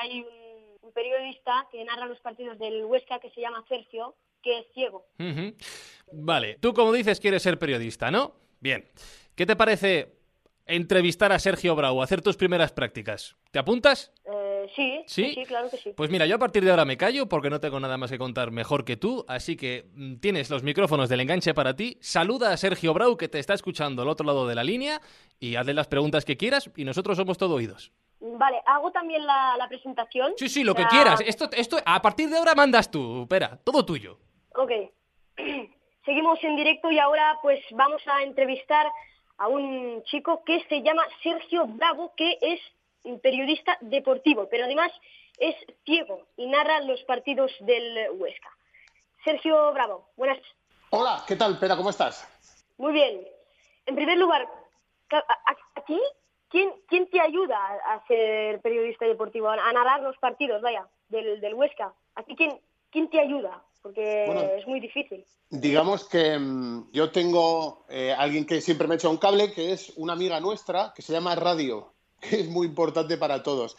hay 0.00 0.20
un, 0.20 0.41
periodista 0.90 1.66
que 1.70 1.84
narra 1.84 2.06
los 2.06 2.18
partidos 2.20 2.58
del 2.58 2.84
Huesca 2.84 3.20
que 3.20 3.30
se 3.30 3.40
llama 3.40 3.64
Sergio, 3.68 4.16
que 4.42 4.58
es 4.58 4.66
ciego. 4.74 5.06
Vale, 6.12 6.58
tú 6.60 6.74
como 6.74 6.92
dices 6.92 7.20
quieres 7.20 7.42
ser 7.42 7.58
periodista, 7.58 8.10
¿no? 8.10 8.34
Bien. 8.60 8.88
¿Qué 9.34 9.46
te 9.46 9.56
parece 9.56 10.14
entrevistar 10.66 11.32
a 11.32 11.38
Sergio 11.38 11.74
Brau, 11.74 12.02
hacer 12.02 12.20
tus 12.20 12.36
primeras 12.36 12.72
prácticas? 12.72 13.36
¿Te 13.50 13.58
apuntas? 13.58 14.12
Eh, 14.24 14.66
sí, 14.74 15.02
sí, 15.06 15.44
claro 15.46 15.70
que 15.70 15.78
sí. 15.78 15.92
Pues 15.96 16.10
mira, 16.10 16.26
yo 16.26 16.36
a 16.36 16.38
partir 16.38 16.64
de 16.64 16.70
ahora 16.70 16.84
me 16.84 16.96
callo 16.96 17.28
porque 17.28 17.50
no 17.50 17.60
tengo 17.60 17.80
nada 17.80 17.96
más 17.96 18.10
que 18.10 18.18
contar 18.18 18.50
mejor 18.50 18.84
que 18.84 18.96
tú, 18.96 19.24
así 19.28 19.56
que 19.56 19.90
mm, 19.94 20.16
tienes 20.16 20.50
los 20.50 20.62
micrófonos 20.62 21.08
del 21.08 21.20
enganche 21.20 21.54
para 21.54 21.74
ti. 21.74 21.98
Saluda 22.00 22.52
a 22.52 22.56
Sergio 22.56 22.92
Brau 22.94 23.16
que 23.16 23.28
te 23.28 23.38
está 23.38 23.54
escuchando 23.54 24.02
al 24.02 24.08
otro 24.08 24.26
lado 24.26 24.46
de 24.46 24.54
la 24.54 24.64
línea 24.64 25.00
y 25.40 25.56
hazle 25.56 25.74
las 25.74 25.88
preguntas 25.88 26.24
que 26.24 26.36
quieras 26.36 26.70
y 26.76 26.84
nosotros 26.84 27.16
somos 27.16 27.38
todo 27.38 27.54
oídos. 27.54 27.92
Vale, 28.24 28.62
hago 28.66 28.92
también 28.92 29.26
la, 29.26 29.66
presentación. 29.68 30.34
Sí, 30.36 30.48
sí, 30.48 30.62
lo 30.62 30.76
que 30.76 30.86
quieras. 30.86 31.20
Esto, 31.26 31.50
esto, 31.52 31.78
a 31.84 32.00
partir 32.00 32.28
de 32.28 32.38
ahora 32.38 32.54
mandas 32.54 32.88
tú, 32.88 33.22
espera, 33.22 33.58
todo 33.64 33.84
tuyo. 33.84 34.16
Ok. 34.54 34.70
Seguimos 36.04 36.38
en 36.44 36.54
directo 36.54 36.90
y 36.92 37.00
ahora 37.00 37.38
pues 37.42 37.60
vamos 37.72 38.00
a 38.06 38.22
entrevistar 38.22 38.86
a 39.38 39.48
un 39.48 40.04
chico 40.04 40.44
que 40.44 40.64
se 40.68 40.82
llama 40.82 41.02
Sergio 41.22 41.66
Bravo, 41.66 42.12
que 42.16 42.38
es 42.40 42.60
periodista 43.22 43.76
deportivo, 43.80 44.48
pero 44.48 44.66
además 44.66 44.92
es 45.38 45.56
ciego 45.84 46.28
y 46.36 46.46
narra 46.46 46.80
los 46.82 47.02
partidos 47.02 47.50
del 47.60 48.08
Huesca. 48.12 48.50
Sergio 49.24 49.72
Bravo, 49.72 50.10
buenas. 50.16 50.38
Hola, 50.90 51.24
¿qué 51.26 51.34
tal, 51.34 51.58
Pera? 51.58 51.76
¿Cómo 51.76 51.90
estás? 51.90 52.28
Muy 52.78 52.92
bien. 52.92 53.26
En 53.86 53.96
primer 53.96 54.16
lugar, 54.18 54.48
aquí, 55.74 56.00
¿quién, 56.52 56.70
quién 56.86 57.10
te 57.10 57.20
ayuda 57.20 57.58
a 57.86 58.06
ser 58.06 58.60
periodista 58.60 59.06
deportivo, 59.06 59.48
a 59.48 59.72
narrar 59.72 60.02
los 60.02 60.16
partidos, 60.18 60.62
vaya, 60.62 60.86
del, 61.08 61.40
del 61.40 61.54
Huesca? 61.54 61.92
¿Aquí 62.14 62.36
quién, 62.36 62.60
quién 62.90 63.10
te 63.10 63.18
ayuda? 63.18 63.60
porque 63.82 64.56
es 64.58 64.66
muy 64.66 64.80
difícil. 64.80 65.24
Digamos 65.50 66.04
que 66.08 66.38
mm, 66.38 66.92
yo 66.92 67.10
tengo 67.10 67.84
eh, 67.88 68.14
alguien 68.16 68.46
que 68.46 68.60
siempre 68.60 68.86
me 68.86 68.94
echa 68.94 69.08
un 69.08 69.18
cable, 69.18 69.52
que 69.52 69.72
es 69.72 69.92
una 69.96 70.12
amiga 70.12 70.40
nuestra, 70.40 70.92
que 70.94 71.02
se 71.02 71.12
llama 71.12 71.34
Radio, 71.34 71.92
que 72.20 72.40
es 72.40 72.48
muy 72.48 72.68
importante 72.68 73.18
para 73.18 73.42
todos. 73.42 73.76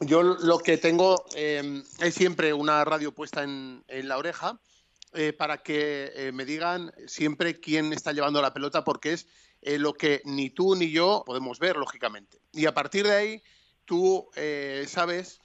Yo 0.00 0.22
lo 0.22 0.58
que 0.58 0.76
tengo 0.76 1.24
em, 1.36 1.84
es 2.00 2.14
siempre 2.14 2.52
una 2.52 2.84
radio 2.84 3.12
puesta 3.12 3.44
en, 3.44 3.84
la 3.88 4.18
oreja 4.18 4.58
eh, 5.14 5.32
para 5.32 5.58
que 5.58 6.10
eh, 6.14 6.32
me 6.32 6.44
digan 6.44 6.92
siempre 7.06 7.60
quién 7.60 7.92
está 7.92 8.12
llevando 8.12 8.42
la 8.42 8.52
pelota, 8.52 8.82
porque 8.82 9.12
es 9.12 9.28
lo 9.66 9.94
que 9.94 10.22
ni 10.24 10.50
tú 10.50 10.76
ni 10.76 10.90
yo 10.90 11.22
podemos 11.26 11.58
ver, 11.58 11.76
lógicamente. 11.76 12.40
Y 12.52 12.66
a 12.66 12.74
partir 12.74 13.06
de 13.06 13.12
ahí, 13.12 13.42
tú 13.84 14.28
sabes 14.86 15.40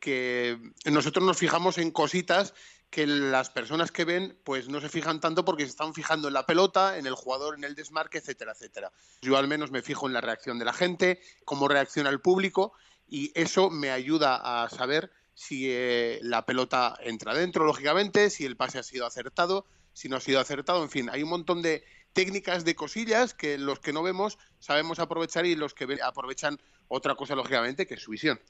que 0.00 0.58
nosotros 0.84 1.24
nos 1.24 1.36
fijamos 1.36 1.78
en 1.78 1.90
cositas 1.90 2.54
que 2.90 3.06
las 3.06 3.50
personas 3.50 3.90
que 3.90 4.04
ven 4.04 4.38
pues 4.44 4.68
no 4.68 4.80
se 4.80 4.88
fijan 4.88 5.20
tanto 5.20 5.44
porque 5.44 5.64
se 5.64 5.70
están 5.70 5.94
fijando 5.94 6.28
en 6.28 6.34
la 6.34 6.46
pelota, 6.46 6.98
en 6.98 7.06
el 7.06 7.14
jugador, 7.14 7.56
en 7.56 7.64
el 7.64 7.74
desmarque, 7.74 8.18
etcétera, 8.18 8.52
etcétera. 8.52 8.92
Yo 9.22 9.36
al 9.36 9.48
menos 9.48 9.70
me 9.70 9.82
fijo 9.82 10.06
en 10.06 10.12
la 10.12 10.20
reacción 10.20 10.58
de 10.58 10.64
la 10.64 10.72
gente, 10.72 11.20
cómo 11.44 11.68
reacciona 11.68 12.10
el 12.10 12.20
público 12.20 12.72
y 13.08 13.32
eso 13.34 13.70
me 13.70 13.90
ayuda 13.90 14.64
a 14.64 14.68
saber 14.68 15.10
si 15.34 15.66
eh, 15.68 16.18
la 16.22 16.46
pelota 16.46 16.96
entra 17.00 17.34
dentro, 17.34 17.66
lógicamente, 17.66 18.30
si 18.30 18.46
el 18.46 18.56
pase 18.56 18.78
ha 18.78 18.82
sido 18.82 19.04
acertado, 19.04 19.66
si 19.92 20.08
no 20.08 20.16
ha 20.16 20.20
sido 20.20 20.40
acertado, 20.40 20.82
en 20.82 20.90
fin, 20.90 21.10
hay 21.10 21.22
un 21.22 21.28
montón 21.28 21.60
de 21.60 21.84
técnicas, 22.16 22.64
de 22.64 22.74
cosillas 22.74 23.34
que 23.34 23.58
los 23.58 23.78
que 23.78 23.92
no 23.92 24.02
vemos 24.02 24.38
sabemos 24.58 24.98
aprovechar 24.98 25.46
y 25.46 25.54
los 25.54 25.74
que 25.74 25.86
aprovechan 26.02 26.58
otra 26.88 27.14
cosa, 27.14 27.36
lógicamente, 27.36 27.86
que 27.86 27.94
es 27.94 28.02
su 28.02 28.10
visión. 28.10 28.40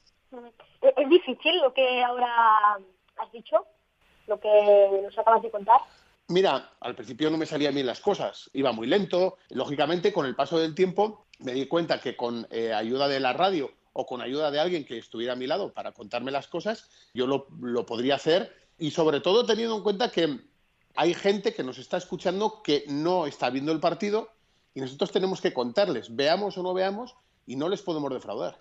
¿Es 0.81 1.09
difícil 1.09 1.61
lo 1.61 1.75
que 1.75 2.03
ahora 2.03 2.29
has 3.19 3.33
dicho? 3.33 3.67
lo 4.27 4.41
que 4.41 5.01
nos 5.03 5.19
acabas 5.19 5.43
de 5.43 5.51
contar? 5.51 5.81
Mira, 6.29 6.73
al 6.81 6.95
principio 6.95 7.31
no 7.31 7.39
me 7.39 7.47
salían 7.47 7.75
bien 7.75 7.87
las 7.87 8.01
cosas, 8.01 8.51
iba 8.53 8.73
muy 8.73 8.87
lento. 8.87 9.37
Lógicamente, 9.51 10.13
con 10.13 10.27
el 10.27 10.35
paso 10.35 10.59
del 10.59 10.75
tiempo, 10.75 11.27
me 11.39 11.53
di 11.53 11.67
cuenta 11.67 12.01
que 12.01 12.17
con 12.17 12.47
eh, 12.51 12.73
ayuda 12.73 13.07
de 13.07 13.21
la 13.21 13.33
radio 13.33 13.71
o 13.93 14.07
con 14.07 14.21
ayuda 14.21 14.51
de 14.51 14.59
alguien 14.59 14.85
que 14.85 14.99
estuviera 14.99 15.35
a 15.35 15.37
mi 15.37 15.47
lado 15.47 15.73
para 15.73 15.93
contarme 15.93 16.33
las 16.33 16.49
cosas, 16.49 16.91
yo 17.15 17.27
lo, 17.27 17.47
lo 17.61 17.87
podría 17.87 18.17
hacer. 18.17 18.53
Y 18.79 18.91
sobre 18.91 19.21
todo 19.21 19.47
teniendo 19.47 19.77
en 19.77 19.83
cuenta 19.83 20.11
que 20.11 20.41
hay 20.97 21.15
gente 21.15 21.55
que 21.55 21.63
nos 21.63 21.79
está 21.79 21.97
escuchando 21.97 22.63
que 22.63 22.85
no 22.89 23.27
está 23.27 23.51
viendo 23.51 23.73
el 23.73 23.81
partido 23.81 24.31
y 24.75 24.81
nosotros 24.81 25.11
tenemos 25.11 25.41
que 25.41 25.55
contarles, 25.55 26.15
veamos 26.15 26.59
o 26.59 26.63
no 26.63 26.75
veamos, 26.75 27.17
y 27.47 27.57
no 27.57 27.69
les 27.69 27.83
podemos 27.83 28.13
defraudar. 28.13 28.59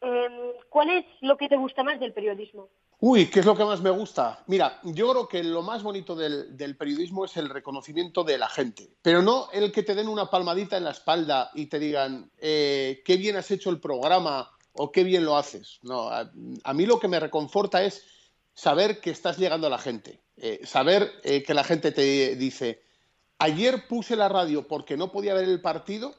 Em, 0.00 0.52
¿Cuál 0.68 0.90
es 0.90 1.04
lo 1.20 1.36
que 1.36 1.48
te 1.48 1.56
gusta 1.56 1.82
más 1.82 1.98
del 2.00 2.12
periodismo? 2.12 2.68
Uy, 3.00 3.26
¿qué 3.26 3.40
es 3.40 3.46
lo 3.46 3.56
que 3.56 3.64
más 3.64 3.80
me 3.80 3.90
gusta? 3.90 4.42
Mira, 4.46 4.80
yo 4.82 5.10
creo 5.10 5.28
que 5.28 5.42
lo 5.42 5.62
más 5.62 5.82
bonito 5.82 6.14
del, 6.14 6.76
periodismo 6.76 7.24
es 7.24 7.36
el 7.36 7.50
reconocimiento 7.50 8.24
de 8.24 8.38
la 8.38 8.48
gente, 8.48 8.88
pero 9.02 9.20
no 9.20 9.50
el 9.52 9.72
que 9.72 9.82
te 9.82 9.94
den 9.94 10.08
una 10.08 10.30
palmadita 10.30 10.76
en 10.76 10.84
la 10.84 10.92
espalda 10.92 11.50
y 11.54 11.66
te 11.66 11.78
digan 11.78 12.30
eh, 12.38 13.02
qué 13.04 13.16
bien 13.16 13.36
has 13.36 13.50
hecho 13.50 13.70
el 13.70 13.80
programa 13.80 14.50
o 14.72 14.90
qué 14.90 15.04
bien 15.04 15.24
lo 15.24 15.36
haces. 15.36 15.80
No, 15.82 16.08
a, 16.08 16.30
mí 16.74 16.86
lo 16.86 16.98
que 16.98 17.08
me 17.08 17.20
reconforta 17.20 17.84
es 17.84 18.06
saber 18.54 19.00
que 19.00 19.10
estás 19.10 19.38
llegando 19.38 19.66
a 19.66 19.70
la 19.70 19.78
gente, 19.78 20.22
eh, 20.36 20.60
saber 20.64 21.12
eh, 21.22 21.44
que 21.44 21.54
la 21.54 21.62
gente 21.62 21.92
te 21.92 22.34
dice, 22.34 22.82
ayer 23.38 23.86
puse 23.86 24.16
la 24.16 24.28
radio 24.28 24.66
porque 24.66 24.96
no 24.96 25.12
podía 25.12 25.34
ver 25.34 25.44
el 25.44 25.60
partido 25.60 26.14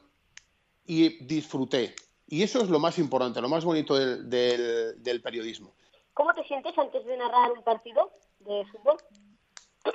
y 0.86 1.24
disfruté. 1.24 1.94
Y 2.26 2.42
eso 2.42 2.62
es 2.62 2.70
lo 2.70 2.78
más 2.78 2.98
importante, 2.98 3.40
lo 3.40 3.48
más 3.48 3.64
bonito 3.64 3.94
del 3.94 5.20
periodismo. 5.22 5.74
¿Cómo 6.14 6.32
te 6.32 6.44
sientes 6.44 6.76
antes 6.78 7.04
de 7.04 7.16
narrar 7.16 7.52
un 7.52 7.62
partido 7.62 8.10
de 8.40 8.64
fútbol? 8.72 8.96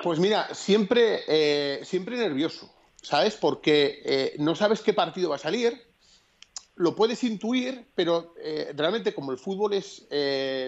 Pues 0.03 0.19
mira, 0.19 0.53
siempre, 0.53 1.21
eh, 1.27 1.83
siempre 1.83 2.15
nervioso, 2.15 2.73
¿sabes? 3.01 3.35
Porque 3.35 4.33
no 4.37 4.55
sabes 4.55 4.81
qué 4.81 4.93
partido 4.93 5.31
va 5.31 5.35
a 5.35 5.39
salir, 5.39 5.73
lo 6.75 6.95
puedes 6.95 7.23
intuir, 7.23 7.87
pero 7.95 8.33
realmente 8.75 9.13
como 9.13 9.31
el 9.31 9.37
fútbol 9.37 9.73
es, 9.73 10.07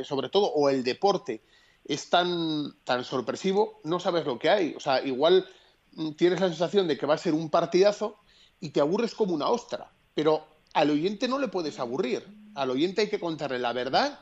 sobre 0.05 0.29
todo, 0.29 0.47
o 0.47 0.69
el 0.69 0.83
deporte, 0.83 1.43
es 1.85 2.09
tan, 2.09 2.73
tan 2.83 3.03
sorpresivo, 3.03 3.79
no 3.83 3.99
sabes 3.99 4.25
lo 4.25 4.39
que 4.39 4.49
hay. 4.49 4.73
O 4.75 4.79
sea, 4.79 5.03
igual 5.03 5.47
mm, 5.93 6.11
tienes 6.11 6.39
la 6.39 6.47
sensación 6.47 6.87
de 6.87 6.97
que 6.97 7.05
va 7.05 7.15
a 7.15 7.17
ser 7.17 7.33
un 7.33 7.49
partidazo 7.49 8.17
y 8.59 8.69
te 8.69 8.79
aburres 8.79 9.13
como 9.13 9.33
una 9.33 9.49
ostra, 9.49 9.91
pero 10.13 10.45
al 10.73 10.89
oyente 10.89 11.27
no 11.27 11.39
le 11.39 11.47
puedes 11.49 11.79
aburrir. 11.79 12.25
Al 12.55 12.69
oyente 12.69 13.01
hay 13.01 13.09
que 13.09 13.19
contarle 13.19 13.59
la 13.59 13.73
verdad 13.73 14.19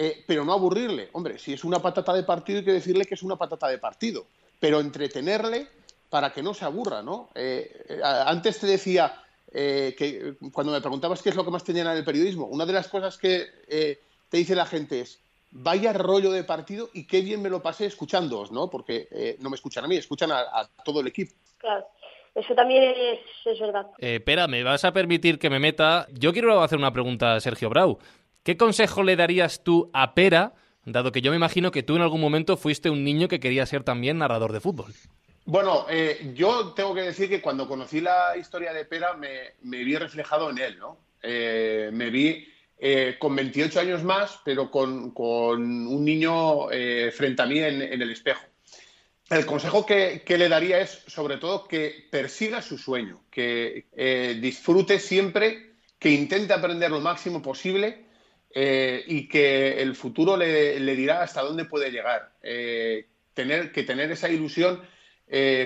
eh, 0.00 0.22
pero 0.24 0.44
no 0.44 0.52
aburrirle. 0.52 1.10
Hombre, 1.12 1.40
si 1.40 1.52
es 1.52 1.64
una 1.64 1.82
patata 1.82 2.14
de 2.14 2.22
partido 2.22 2.60
hay 2.60 2.64
que 2.64 2.72
decirle 2.72 3.04
que 3.04 3.14
es 3.14 3.22
una 3.24 3.34
patata 3.34 3.66
de 3.66 3.78
partido, 3.78 4.26
pero 4.60 4.78
entretenerle 4.78 5.66
para 6.08 6.32
que 6.32 6.40
no 6.40 6.54
se 6.54 6.64
aburra, 6.64 7.02
¿no? 7.02 7.30
Eh, 7.34 7.84
eh, 7.88 8.00
antes 8.02 8.60
te 8.60 8.68
decía, 8.68 9.24
que 9.50 10.36
cuando 10.52 10.72
me 10.72 10.80
preguntabas 10.80 11.22
qué 11.22 11.30
es 11.30 11.34
lo 11.34 11.44
que 11.44 11.50
más 11.50 11.64
te 11.64 11.72
llena 11.72 11.92
en 11.92 11.98
el 11.98 12.04
periodismo, 12.04 12.46
una 12.46 12.64
de 12.66 12.74
las 12.74 12.86
cosas 12.86 13.16
que 13.16 13.98
te 14.28 14.36
dice 14.36 14.54
la 14.54 14.66
gente 14.66 15.00
es, 15.00 15.18
vaya 15.50 15.92
rollo 15.92 16.30
de 16.30 16.44
partido 16.44 16.90
y 16.92 17.06
qué 17.06 17.20
bien 17.20 17.42
me 17.42 17.48
lo 17.48 17.62
pasé 17.62 17.86
escuchándoos, 17.86 18.52
¿no? 18.52 18.68
Porque 18.68 19.08
eh, 19.10 19.36
no 19.40 19.50
me 19.50 19.56
escuchan 19.56 19.84
a 19.84 19.88
mí, 19.88 19.96
escuchan 19.96 20.30
a, 20.32 20.40
a 20.40 20.68
todo 20.84 21.00
el 21.00 21.06
equipo. 21.06 21.32
Claro. 21.58 21.86
Eso 22.34 22.54
también 22.54 22.84
es, 22.84 23.20
es 23.46 23.58
verdad. 23.58 23.86
Eh, 23.98 24.16
espera, 24.16 24.46
¿me 24.46 24.62
vas 24.62 24.84
a 24.84 24.92
permitir 24.92 25.38
que 25.40 25.50
me 25.50 25.58
meta? 25.58 26.06
Yo 26.12 26.32
quiero 26.32 26.62
hacer 26.62 26.78
una 26.78 26.92
pregunta 26.92 27.34
a 27.34 27.40
Sergio 27.40 27.68
Brau. 27.68 27.98
¿Qué 28.44 28.56
consejo 28.56 29.02
le 29.02 29.16
darías 29.16 29.64
tú 29.64 29.90
a 29.92 30.14
Pera, 30.14 30.54
dado 30.84 31.10
que 31.10 31.20
yo 31.20 31.32
me 31.32 31.36
imagino 31.36 31.72
que 31.72 31.82
tú 31.82 31.96
en 31.96 32.02
algún 32.02 32.20
momento 32.20 32.56
fuiste 32.56 32.90
un 32.90 33.02
niño 33.02 33.26
que 33.26 33.40
quería 33.40 33.66
ser 33.66 33.82
también 33.82 34.18
narrador 34.18 34.52
de 34.52 34.60
fútbol? 34.60 34.92
Bueno, 35.46 35.86
eh, 35.90 36.32
yo 36.34 36.74
tengo 36.74 36.94
que 36.94 37.02
decir 37.02 37.28
que 37.28 37.42
cuando 37.42 37.66
conocí 37.66 38.00
la 38.00 38.36
historia 38.36 38.72
de 38.72 38.84
Pera 38.84 39.14
me, 39.14 39.54
me 39.62 39.82
vi 39.82 39.96
reflejado 39.96 40.50
en 40.50 40.58
él, 40.58 40.78
¿no? 40.78 40.98
Eh, 41.22 41.90
me 41.92 42.10
vi 42.10 42.46
eh, 42.80 43.16
con 43.18 43.34
28 43.34 43.80
años 43.80 44.04
más, 44.04 44.38
pero 44.44 44.70
con, 44.70 45.12
un 45.16 46.04
niño 46.04 46.70
eh, 46.70 47.10
frente 47.10 47.42
a 47.42 47.46
mí 47.46 47.58
en, 47.58 47.82
el 47.82 48.10
espejo. 48.10 48.44
El 49.28 49.44
consejo 49.44 49.84
que, 49.84 50.22
le 50.24 50.48
daría 50.48 50.80
es, 50.80 51.02
sobre 51.08 51.38
todo, 51.38 51.66
que 51.66 52.06
persiga 52.08 52.62
su 52.62 52.78
sueño, 52.78 53.24
que 53.32 53.86
eh, 53.96 54.38
disfrute 54.40 55.00
siempre, 55.00 55.72
que 55.98 56.10
intente 56.10 56.54
aprender 56.54 56.90
lo 56.92 57.00
máximo 57.00 57.42
posible 57.42 58.06
y 58.54 59.28
que 59.28 59.82
el 59.82 59.94
futuro 59.94 60.36
le, 60.36 60.80
le, 60.80 60.96
dirá 60.96 61.22
hasta 61.22 61.42
dónde 61.42 61.64
puede 61.64 61.90
llegar. 61.90 62.32
Tener, 63.34 63.70
que 63.72 63.82
tener 63.82 64.10
esa 64.10 64.30
ilusión 64.30 64.80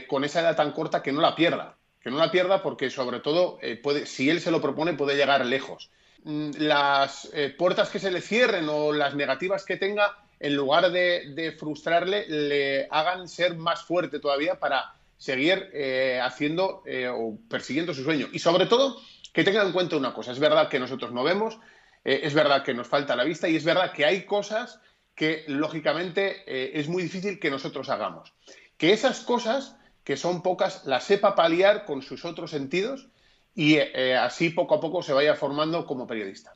con 0.08 0.24
esa 0.24 0.40
edad 0.40 0.56
tan 0.56 0.72
corta 0.72 1.02
que 1.02 1.12
no 1.12 1.20
la 1.20 1.36
pierda, 1.36 1.76
que 2.02 2.10
no 2.10 2.18
la 2.18 2.30
pierda 2.30 2.62
porque, 2.62 2.90
sobre 2.90 3.20
todo, 3.20 3.58
puede, 3.82 4.04
si 4.06 4.28
él 4.28 4.40
se 4.40 4.50
lo 4.50 4.60
propone, 4.60 4.94
puede 4.94 5.16
llegar 5.16 5.46
lejos. 5.46 5.90
Mm, 6.24 6.50
las 6.58 7.28
eh, 7.32 7.52
puertas 7.56 7.88
que 7.88 7.98
se 7.98 8.10
le 8.10 8.20
cierren 8.20 8.68
o 8.68 8.92
las 8.92 9.14
negativas 9.16 9.64
que 9.64 9.76
tenga 9.76 10.16
en 10.38 10.54
lugar 10.56 10.90
de, 10.90 11.54
frustrarle, 11.58 12.26
le 12.28 12.88
hagan 12.90 13.28
ser 13.28 13.56
más 13.56 13.82
fuerte 13.84 14.18
todavía 14.18 14.58
para 14.58 14.92
seguir 15.16 15.70
eh, 15.72 16.20
haciendo 16.20 16.82
eh, 16.84 17.08
o 17.08 17.38
persiguiendo 17.48 17.94
su 17.94 18.02
sueño. 18.02 18.28
Y 18.32 18.40
sobre 18.40 18.66
todo, 18.66 19.00
que 19.32 19.44
tengan 19.44 19.68
en 19.68 19.72
cuenta 19.72 19.96
una 19.96 20.12
cosa, 20.12 20.32
es 20.32 20.40
verdad 20.40 20.68
que 20.68 20.80
nosotros 20.80 21.12
no 21.12 21.22
vemos, 21.22 21.58
es 22.04 22.34
verdad 22.34 22.64
que 22.64 22.74
nos 22.74 22.88
falta 22.88 23.14
la 23.14 23.22
vista 23.22 23.48
y 23.48 23.54
es 23.54 23.62
verdad 23.62 23.92
que 23.92 24.04
hay 24.04 24.24
cosas 24.24 24.80
que 25.14 25.44
lógicamente 25.46 26.42
es 26.76 26.88
muy 26.88 27.04
difícil 27.04 27.38
que 27.38 27.48
nosotros 27.48 27.88
hagamos. 27.90 28.32
Que 28.76 28.92
esas 28.92 29.20
cosas, 29.20 29.76
que 30.02 30.16
son 30.16 30.42
pocas, 30.42 30.84
las 30.84 31.04
sepa 31.04 31.36
paliar 31.36 31.84
con 31.84 32.02
sus 32.02 32.24
otros 32.24 32.50
sentidos 32.50 33.11
y 33.54 33.76
eh, 33.76 34.16
así 34.16 34.50
poco 34.50 34.74
a 34.76 34.80
poco 34.80 35.02
se 35.02 35.12
vaya 35.12 35.34
formando 35.34 35.86
como 35.86 36.06
periodista. 36.06 36.52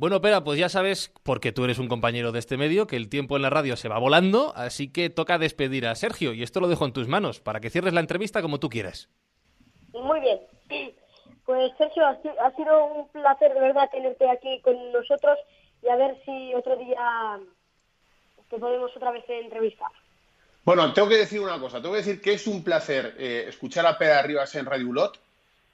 Bueno, 0.00 0.22
Pera, 0.22 0.42
pues 0.42 0.58
ya 0.58 0.70
sabes, 0.70 1.12
porque 1.22 1.52
tú 1.52 1.64
eres 1.64 1.78
un 1.78 1.88
compañero 1.88 2.32
de 2.32 2.38
este 2.38 2.56
medio, 2.56 2.86
que 2.86 2.96
el 2.96 3.10
tiempo 3.10 3.36
en 3.36 3.42
la 3.42 3.50
radio 3.50 3.76
se 3.76 3.88
va 3.88 3.98
volando, 3.98 4.54
así 4.56 4.90
que 4.90 5.10
toca 5.10 5.38
despedir 5.38 5.86
a 5.86 5.94
Sergio, 5.94 6.32
y 6.32 6.42
esto 6.42 6.60
lo 6.60 6.68
dejo 6.68 6.86
en 6.86 6.94
tus 6.94 7.06
manos, 7.06 7.40
para 7.40 7.60
que 7.60 7.68
cierres 7.68 7.92
la 7.92 8.00
entrevista 8.00 8.40
como 8.40 8.58
tú 8.58 8.70
quieras. 8.70 9.10
Muy 9.92 10.20
bien. 10.20 10.40
Pues 11.44 11.72
Sergio, 11.76 12.06
ha 12.06 12.56
sido 12.56 12.84
un 12.86 13.08
placer 13.08 13.52
de 13.52 13.60
verdad 13.60 13.90
tenerte 13.90 14.30
aquí 14.30 14.60
con 14.62 14.92
nosotros 14.92 15.38
y 15.82 15.88
a 15.88 15.96
ver 15.96 16.16
si 16.24 16.54
otro 16.54 16.76
día 16.76 17.40
te 18.48 18.58
podemos 18.58 18.96
otra 18.96 19.10
vez 19.10 19.24
entrevistar. 19.28 19.90
Bueno, 20.64 20.92
tengo 20.92 21.08
que 21.08 21.16
decir 21.16 21.40
una 21.40 21.58
cosa, 21.58 21.80
tengo 21.80 21.94
que 21.94 22.02
decir 22.02 22.20
que 22.20 22.34
es 22.34 22.46
un 22.46 22.62
placer 22.62 23.16
eh, 23.18 23.46
escuchar 23.48 23.86
a 23.86 23.98
Pera 23.98 24.22
Rivas 24.22 24.54
en 24.54 24.66
Radio 24.66 24.88
Ulot, 24.88 25.18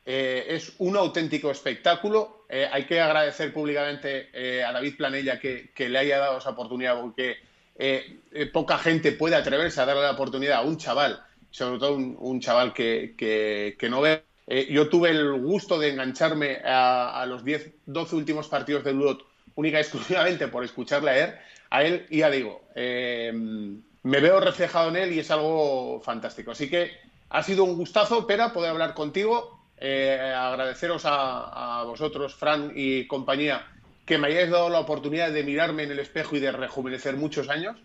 eh, 0.07 0.47
es 0.49 0.75
un 0.79 0.97
auténtico 0.97 1.51
espectáculo. 1.51 2.47
Eh, 2.49 2.69
hay 2.71 2.87
que 2.87 3.01
agradecer 3.01 3.53
públicamente 3.53 4.31
eh, 4.33 4.63
a 4.63 4.71
David 4.71 4.97
Planella 4.97 5.41
que, 5.41 5.73
que, 5.75 5.89
le 5.89 5.99
haya 5.99 6.19
dado 6.19 6.39
esa 6.39 6.51
oportunidad, 6.51 7.01
porque 7.01 7.39
eh, 7.79 8.21
eh, 8.33 8.47
poca 8.47 8.79
gente 8.79 9.13
puede 9.13 9.35
atreverse 9.35 9.81
a 9.81 9.85
darle 9.85 10.03
la 10.03 10.13
oportunidad 10.13 10.59
a 10.59 10.63
un 10.63 10.79
chaval, 10.79 11.23
sobre 11.51 11.81
todo 11.81 11.95
un, 11.95 12.17
un 12.21 12.41
chaval 12.41 12.73
que, 12.73 13.15
que, 13.19 13.77
que, 13.79 13.91
no 13.91 14.01
ve. 14.01 14.23
Eh, 14.47 14.69
yo 14.71 14.89
tuve 14.89 15.11
el 15.11 15.33
gusto 15.41 15.77
de 15.79 15.91
engancharme 15.91 16.61
a, 16.65 17.21
a 17.21 17.27
los 17.27 17.45
10, 17.45 17.71
12 17.87 18.15
últimos 18.17 18.49
partidos 18.49 18.85
de 18.85 18.93
Ludot 18.93 19.27
única 19.57 19.79
y 19.79 19.81
exclusivamente 19.81 20.47
por 20.49 20.65
escucharle 20.65 21.11
a 21.11 21.19
él, 21.19 21.35
a 21.71 21.83
él 21.83 22.07
y 22.11 22.19
ya 22.19 22.31
digo, 22.31 22.63
me 22.75 24.21
veo 24.21 24.39
reflejado 24.39 24.91
en 24.91 24.97
él 24.97 25.13
y 25.13 25.19
es 25.19 25.31
algo 25.31 26.01
fantástico. 26.01 26.53
Así 26.53 26.71
que 26.71 26.93
ha 27.31 27.43
sido 27.43 27.65
un 27.65 27.77
gustazo, 27.77 28.27
Pera, 28.27 28.53
poder 28.53 28.71
hablar 28.71 28.95
contigo 28.95 29.56
eh, 29.79 30.35
agradeceros 30.37 31.05
a, 31.05 31.81
a, 31.81 31.85
vosotros, 31.85 32.35
Fran 32.35 32.73
y 32.75 33.07
compañía, 33.07 33.67
que 34.05 34.19
me 34.19 34.29
hayáis 34.29 34.51
dado 34.51 34.71
la 34.71 34.81
oportunidad 34.81 35.31
de 35.31 35.43
mirarme 35.43 35.83
en 35.83 35.91
el 35.91 35.99
espejo 35.99 36.37
y 36.37 36.41
de 36.41 36.53
rejuvenecer 36.53 37.17
muchos 37.17 37.49
años. 37.49 37.77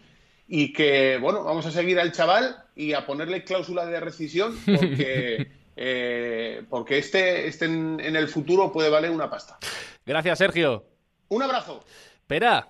Y 0.47 0.73
que, 0.73 1.17
bueno, 1.21 1.43
vamos 1.43 1.65
a 1.65 1.71
seguir 1.71 1.99
al 1.99 2.12
chaval 2.12 2.58
y 2.75 2.93
a 2.93 3.06
ponerle 3.06 3.43
cláusula 3.43 3.86
de 3.86 3.99
rescisión 3.99 4.58
porque, 4.65 5.47
eh, 5.75 6.63
porque 6.69 6.97
este, 6.97 7.47
este 7.47 7.65
en, 7.65 7.99
en, 8.01 8.15
el 8.15 8.27
futuro 8.27 8.71
puede 8.71 8.89
valer 8.89 9.12
una 9.12 9.30
pasta. 9.30 9.58
Gracias, 10.06 10.38
Sergio. 10.38 10.86
Un 11.30 11.43
abrazo. 11.43 11.86
Pera. 12.27 12.67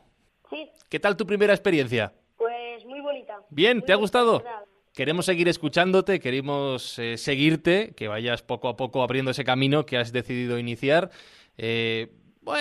Sí. 0.49 0.69
¿Qué 0.89 0.99
tal 0.99 1.17
tu 1.17 1.25
primera 1.25 1.53
experiencia? 1.53 2.13
Pues 2.37 2.85
muy 2.85 3.01
bonita. 3.01 3.39
Bien, 3.49 3.77
muy 3.77 3.85
¿te 3.85 3.93
ha 3.93 3.97
gustado? 3.97 4.39
Verdad. 4.39 4.70
Queremos 4.93 5.25
seguir 5.25 5.47
escuchándote, 5.47 6.19
queremos 6.19 6.99
eh, 6.99 7.17
seguirte, 7.17 7.93
que 7.95 8.09
vayas 8.09 8.41
poco 8.41 8.67
a 8.67 8.75
poco 8.75 9.03
abriendo 9.03 9.31
ese 9.31 9.45
camino 9.45 9.85
que 9.85 9.97
has 9.97 10.11
decidido 10.11 10.59
iniciar. 10.59 11.11
Eh, 11.57 12.11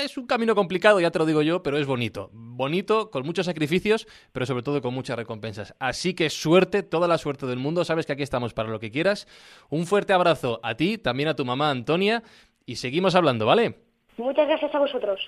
es 0.05 0.17
un 0.17 0.27
camino 0.27 0.55
complicado, 0.55 1.01
ya 1.01 1.11
te 1.11 1.19
lo 1.19 1.27
digo 1.27 1.43
yo, 1.43 1.63
pero 1.63 1.77
es 1.79 1.87
bonito. 1.87 2.31
Bonito, 2.33 3.11
con 3.11 3.25
muchos 3.25 3.47
sacrificios, 3.47 4.07
pero 4.33 4.47
sobre 4.47 4.63
todo 4.63 4.81
con 4.81 4.95
muchas 4.95 5.17
recompensas. 5.17 5.75
Así 5.81 6.15
que 6.15 6.31
suerte, 6.31 6.85
toda 6.85 7.09
la 7.09 7.19
suerte 7.19 7.47
del 7.47 7.59
mundo. 7.59 7.85
Sabes 7.85 8.07
que 8.07 8.13
aquí 8.13 8.23
estamos 8.23 8.55
para 8.55 8.69
lo 8.69 8.79
que 8.79 8.93
quieras. 8.93 9.27
Un 9.69 9.87
fuerte 9.87 10.13
abrazo 10.13 10.61
a 10.63 10.77
ti, 10.77 10.99
también 10.99 11.31
a 11.31 11.35
tu 11.35 11.45
mamá 11.45 11.71
Antonia, 11.71 12.23
y 12.65 12.77
seguimos 12.77 13.17
hablando, 13.17 13.47
¿vale? 13.47 13.75
Muchas 14.19 14.47
gracias 14.47 14.73
a 14.73 14.79
vosotros. 14.79 15.21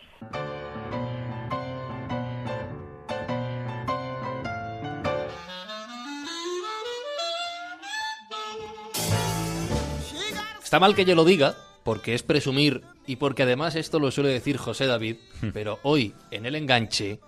Está 10.73 10.81
mal 10.81 10.95
que 10.95 11.05
yo 11.05 11.15
lo 11.15 11.27
diga, 11.27 11.55
porque 11.85 12.15
es 12.15 12.23
presumir 12.23 12.81
y 13.07 13.17
porque 13.17 13.43
además 13.43 13.75
esto 13.75 13.99
lo 13.99 14.11
suele 14.11 14.31
decir 14.31 14.57
José 14.57 14.87
David, 14.87 15.17
pero 15.53 15.79
hoy 15.83 16.15
en 16.31 16.47
el 16.47 16.55
enganche 16.55 17.21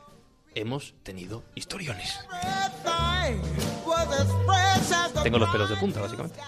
hemos 0.54 0.94
tenido 1.02 1.44
historiones. 1.54 2.20
Tengo 5.22 5.38
los 5.38 5.50
pelos 5.50 5.68
de 5.68 5.76
punta, 5.76 6.00
básicamente. 6.00 6.40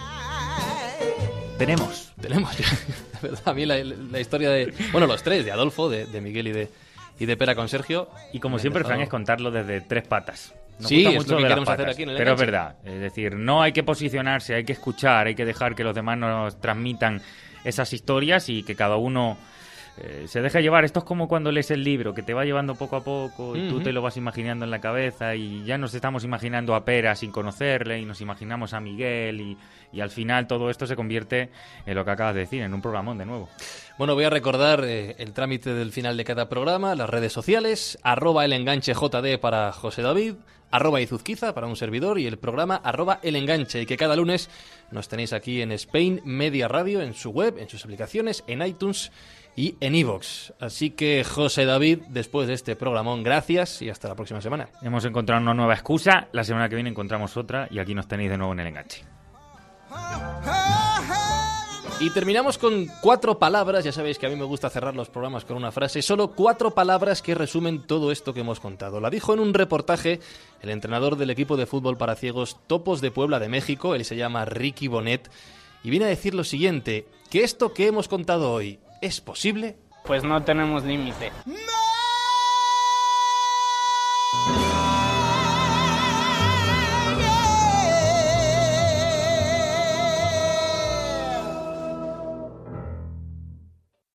Tenemos. 1.58 2.14
Tenemos, 2.18 2.56
verdad, 3.20 3.42
a 3.44 3.52
mí 3.52 3.66
la, 3.66 3.76
la, 3.84 4.18
historia 4.18 4.48
de... 4.48 4.72
Bueno, 4.90 5.06
los 5.06 5.22
tres, 5.22 5.44
de 5.44 5.52
Adolfo, 5.52 5.90
de, 5.90 6.06
de 6.06 6.20
Miguel 6.22 6.48
y 6.48 6.52
de, 6.52 6.70
y 7.18 7.26
de 7.26 7.36
Pera 7.36 7.54
con 7.54 7.68
Sergio. 7.68 8.08
Y 8.32 8.40
como 8.40 8.58
siempre. 8.58 8.84
Fran, 8.84 9.02
es 9.02 9.10
contarlo 9.10 9.50
desde 9.50 9.82
tres 9.82 10.08
patas. 10.08 10.54
Nos 10.78 10.88
sí, 10.88 11.06
es 11.06 11.26
lo 11.26 11.38
que 11.38 11.42
queremos 11.42 11.68
hacer 11.68 11.88
aquí 11.88 12.02
en 12.02 12.10
el 12.10 12.16
Pero 12.16 12.34
es 12.34 12.40
verdad, 12.40 12.76
es 12.84 13.00
decir, 13.00 13.34
no 13.34 13.62
hay 13.62 13.72
que 13.72 13.82
posicionarse, 13.82 14.54
hay 14.54 14.64
que 14.64 14.74
escuchar, 14.74 15.26
hay 15.26 15.34
que 15.34 15.44
dejar 15.44 15.74
que 15.74 15.84
los 15.84 15.94
demás 15.94 16.18
nos 16.18 16.60
transmitan 16.60 17.22
esas 17.64 17.92
historias 17.92 18.48
y 18.48 18.62
que 18.62 18.76
cada 18.76 18.96
uno 18.96 19.38
eh, 19.98 20.24
se 20.26 20.40
deje 20.40 20.62
llevar. 20.62 20.84
Esto 20.84 21.00
es 21.00 21.04
como 21.04 21.28
cuando 21.28 21.50
lees 21.50 21.70
el 21.70 21.82
libro, 21.82 22.14
que 22.14 22.22
te 22.22 22.34
va 22.34 22.44
llevando 22.44 22.74
poco 22.74 22.96
a 22.96 23.04
poco 23.04 23.56
y 23.56 23.60
uh 23.60 23.62
-huh. 23.64 23.68
tú 23.70 23.80
te 23.80 23.92
lo 23.92 24.02
vas 24.02 24.16
imaginando 24.16 24.64
en 24.64 24.70
la 24.70 24.80
cabeza 24.80 25.34
y 25.34 25.64
ya 25.64 25.78
nos 25.78 25.94
estamos 25.94 26.24
imaginando 26.24 26.74
a 26.74 26.84
Pera 26.84 27.14
sin 27.14 27.30
conocerle 27.30 27.98
y 27.98 28.04
nos 28.04 28.20
imaginamos 28.20 28.74
a 28.74 28.80
Miguel 28.80 29.40
y, 29.40 29.58
y 29.92 30.00
al 30.00 30.10
final 30.10 30.46
todo 30.46 30.70
esto 30.70 30.86
se 30.86 30.96
convierte 30.96 31.50
en 31.86 31.94
lo 31.94 32.04
que 32.04 32.10
acabas 32.10 32.34
de 32.34 32.40
decir, 32.40 32.62
en 32.62 32.74
un 32.74 32.82
programón 32.82 33.18
de 33.18 33.26
nuevo. 33.26 33.48
Bueno, 33.98 34.14
voy 34.14 34.24
a 34.24 34.30
recordar 34.30 34.84
eh, 34.84 35.16
el 35.18 35.32
trámite 35.32 35.72
del 35.72 35.92
final 35.92 36.16
de 36.16 36.24
cada 36.24 36.48
programa, 36.48 36.94
las 36.94 37.08
redes 37.08 37.32
sociales, 37.32 37.98
arroba 38.02 38.44
el 38.44 38.52
enganche 38.52 38.92
JD 38.92 39.38
para 39.40 39.72
José 39.72 40.02
David, 40.02 40.34
arroba 40.70 41.00
Izuzquiza 41.00 41.54
para 41.54 41.66
un 41.66 41.76
servidor 41.76 42.18
y 42.18 42.26
el 42.26 42.38
programa 42.38 42.76
arroba 42.76 43.20
el 43.22 43.36
enganche 43.36 43.80
y 43.80 43.86
que 43.86 43.96
cada 43.96 44.16
lunes 44.16 44.50
nos 44.90 45.08
tenéis 45.08 45.32
aquí 45.32 45.62
en 45.62 45.72
Spain 45.72 46.20
Media 46.24 46.68
Radio, 46.68 47.00
en 47.00 47.14
su 47.14 47.30
web, 47.30 47.56
en 47.58 47.68
sus 47.68 47.84
aplicaciones, 47.84 48.44
en 48.46 48.62
iTunes 48.62 49.12
y 49.56 49.76
en 49.80 49.94
iVoox. 49.94 50.52
Así 50.60 50.90
que 50.90 51.24
José 51.24 51.64
David, 51.64 52.02
después 52.08 52.46
de 52.46 52.54
este 52.54 52.76
programón, 52.76 53.22
gracias 53.22 53.80
y 53.82 53.88
hasta 53.88 54.08
la 54.08 54.14
próxima 54.14 54.40
semana. 54.40 54.68
Hemos 54.82 55.04
encontrado 55.04 55.42
una 55.42 55.54
nueva 55.54 55.74
excusa, 55.74 56.28
la 56.32 56.44
semana 56.44 56.68
que 56.68 56.74
viene 56.74 56.90
encontramos 56.90 57.36
otra 57.36 57.66
y 57.70 57.78
aquí 57.78 57.94
nos 57.94 58.06
tenéis 58.06 58.30
de 58.30 58.36
nuevo 58.36 58.52
en 58.52 58.60
el 58.60 58.66
enganche. 58.68 59.02
Y 61.98 62.10
terminamos 62.10 62.58
con 62.58 62.88
cuatro 63.00 63.38
palabras, 63.38 63.82
ya 63.82 63.90
sabéis 63.90 64.18
que 64.18 64.26
a 64.26 64.28
mí 64.28 64.36
me 64.36 64.44
gusta 64.44 64.68
cerrar 64.68 64.94
los 64.94 65.08
programas 65.08 65.46
con 65.46 65.56
una 65.56 65.72
frase, 65.72 66.02
solo 66.02 66.32
cuatro 66.32 66.74
palabras 66.74 67.22
que 67.22 67.34
resumen 67.34 67.86
todo 67.86 68.12
esto 68.12 68.34
que 68.34 68.40
hemos 68.40 68.60
contado. 68.60 69.00
La 69.00 69.08
dijo 69.08 69.32
en 69.32 69.40
un 69.40 69.54
reportaje 69.54 70.20
el 70.60 70.68
entrenador 70.68 71.16
del 71.16 71.30
equipo 71.30 71.56
de 71.56 71.64
fútbol 71.64 71.96
para 71.96 72.14
ciegos 72.14 72.58
Topos 72.66 73.00
de 73.00 73.10
Puebla 73.10 73.38
de 73.38 73.48
México, 73.48 73.94
él 73.94 74.04
se 74.04 74.16
llama 74.16 74.44
Ricky 74.44 74.88
Bonet, 74.88 75.30
y 75.82 75.88
viene 75.88 76.04
a 76.04 76.08
decir 76.08 76.34
lo 76.34 76.44
siguiente, 76.44 77.08
que 77.30 77.44
esto 77.44 77.72
que 77.72 77.86
hemos 77.86 78.08
contado 78.08 78.52
hoy 78.52 78.78
es 79.00 79.20
posible. 79.20 79.76
Pues 80.04 80.22
no 80.22 80.42
tenemos 80.44 80.84
límite. 80.84 81.32
¡No! 81.44 81.95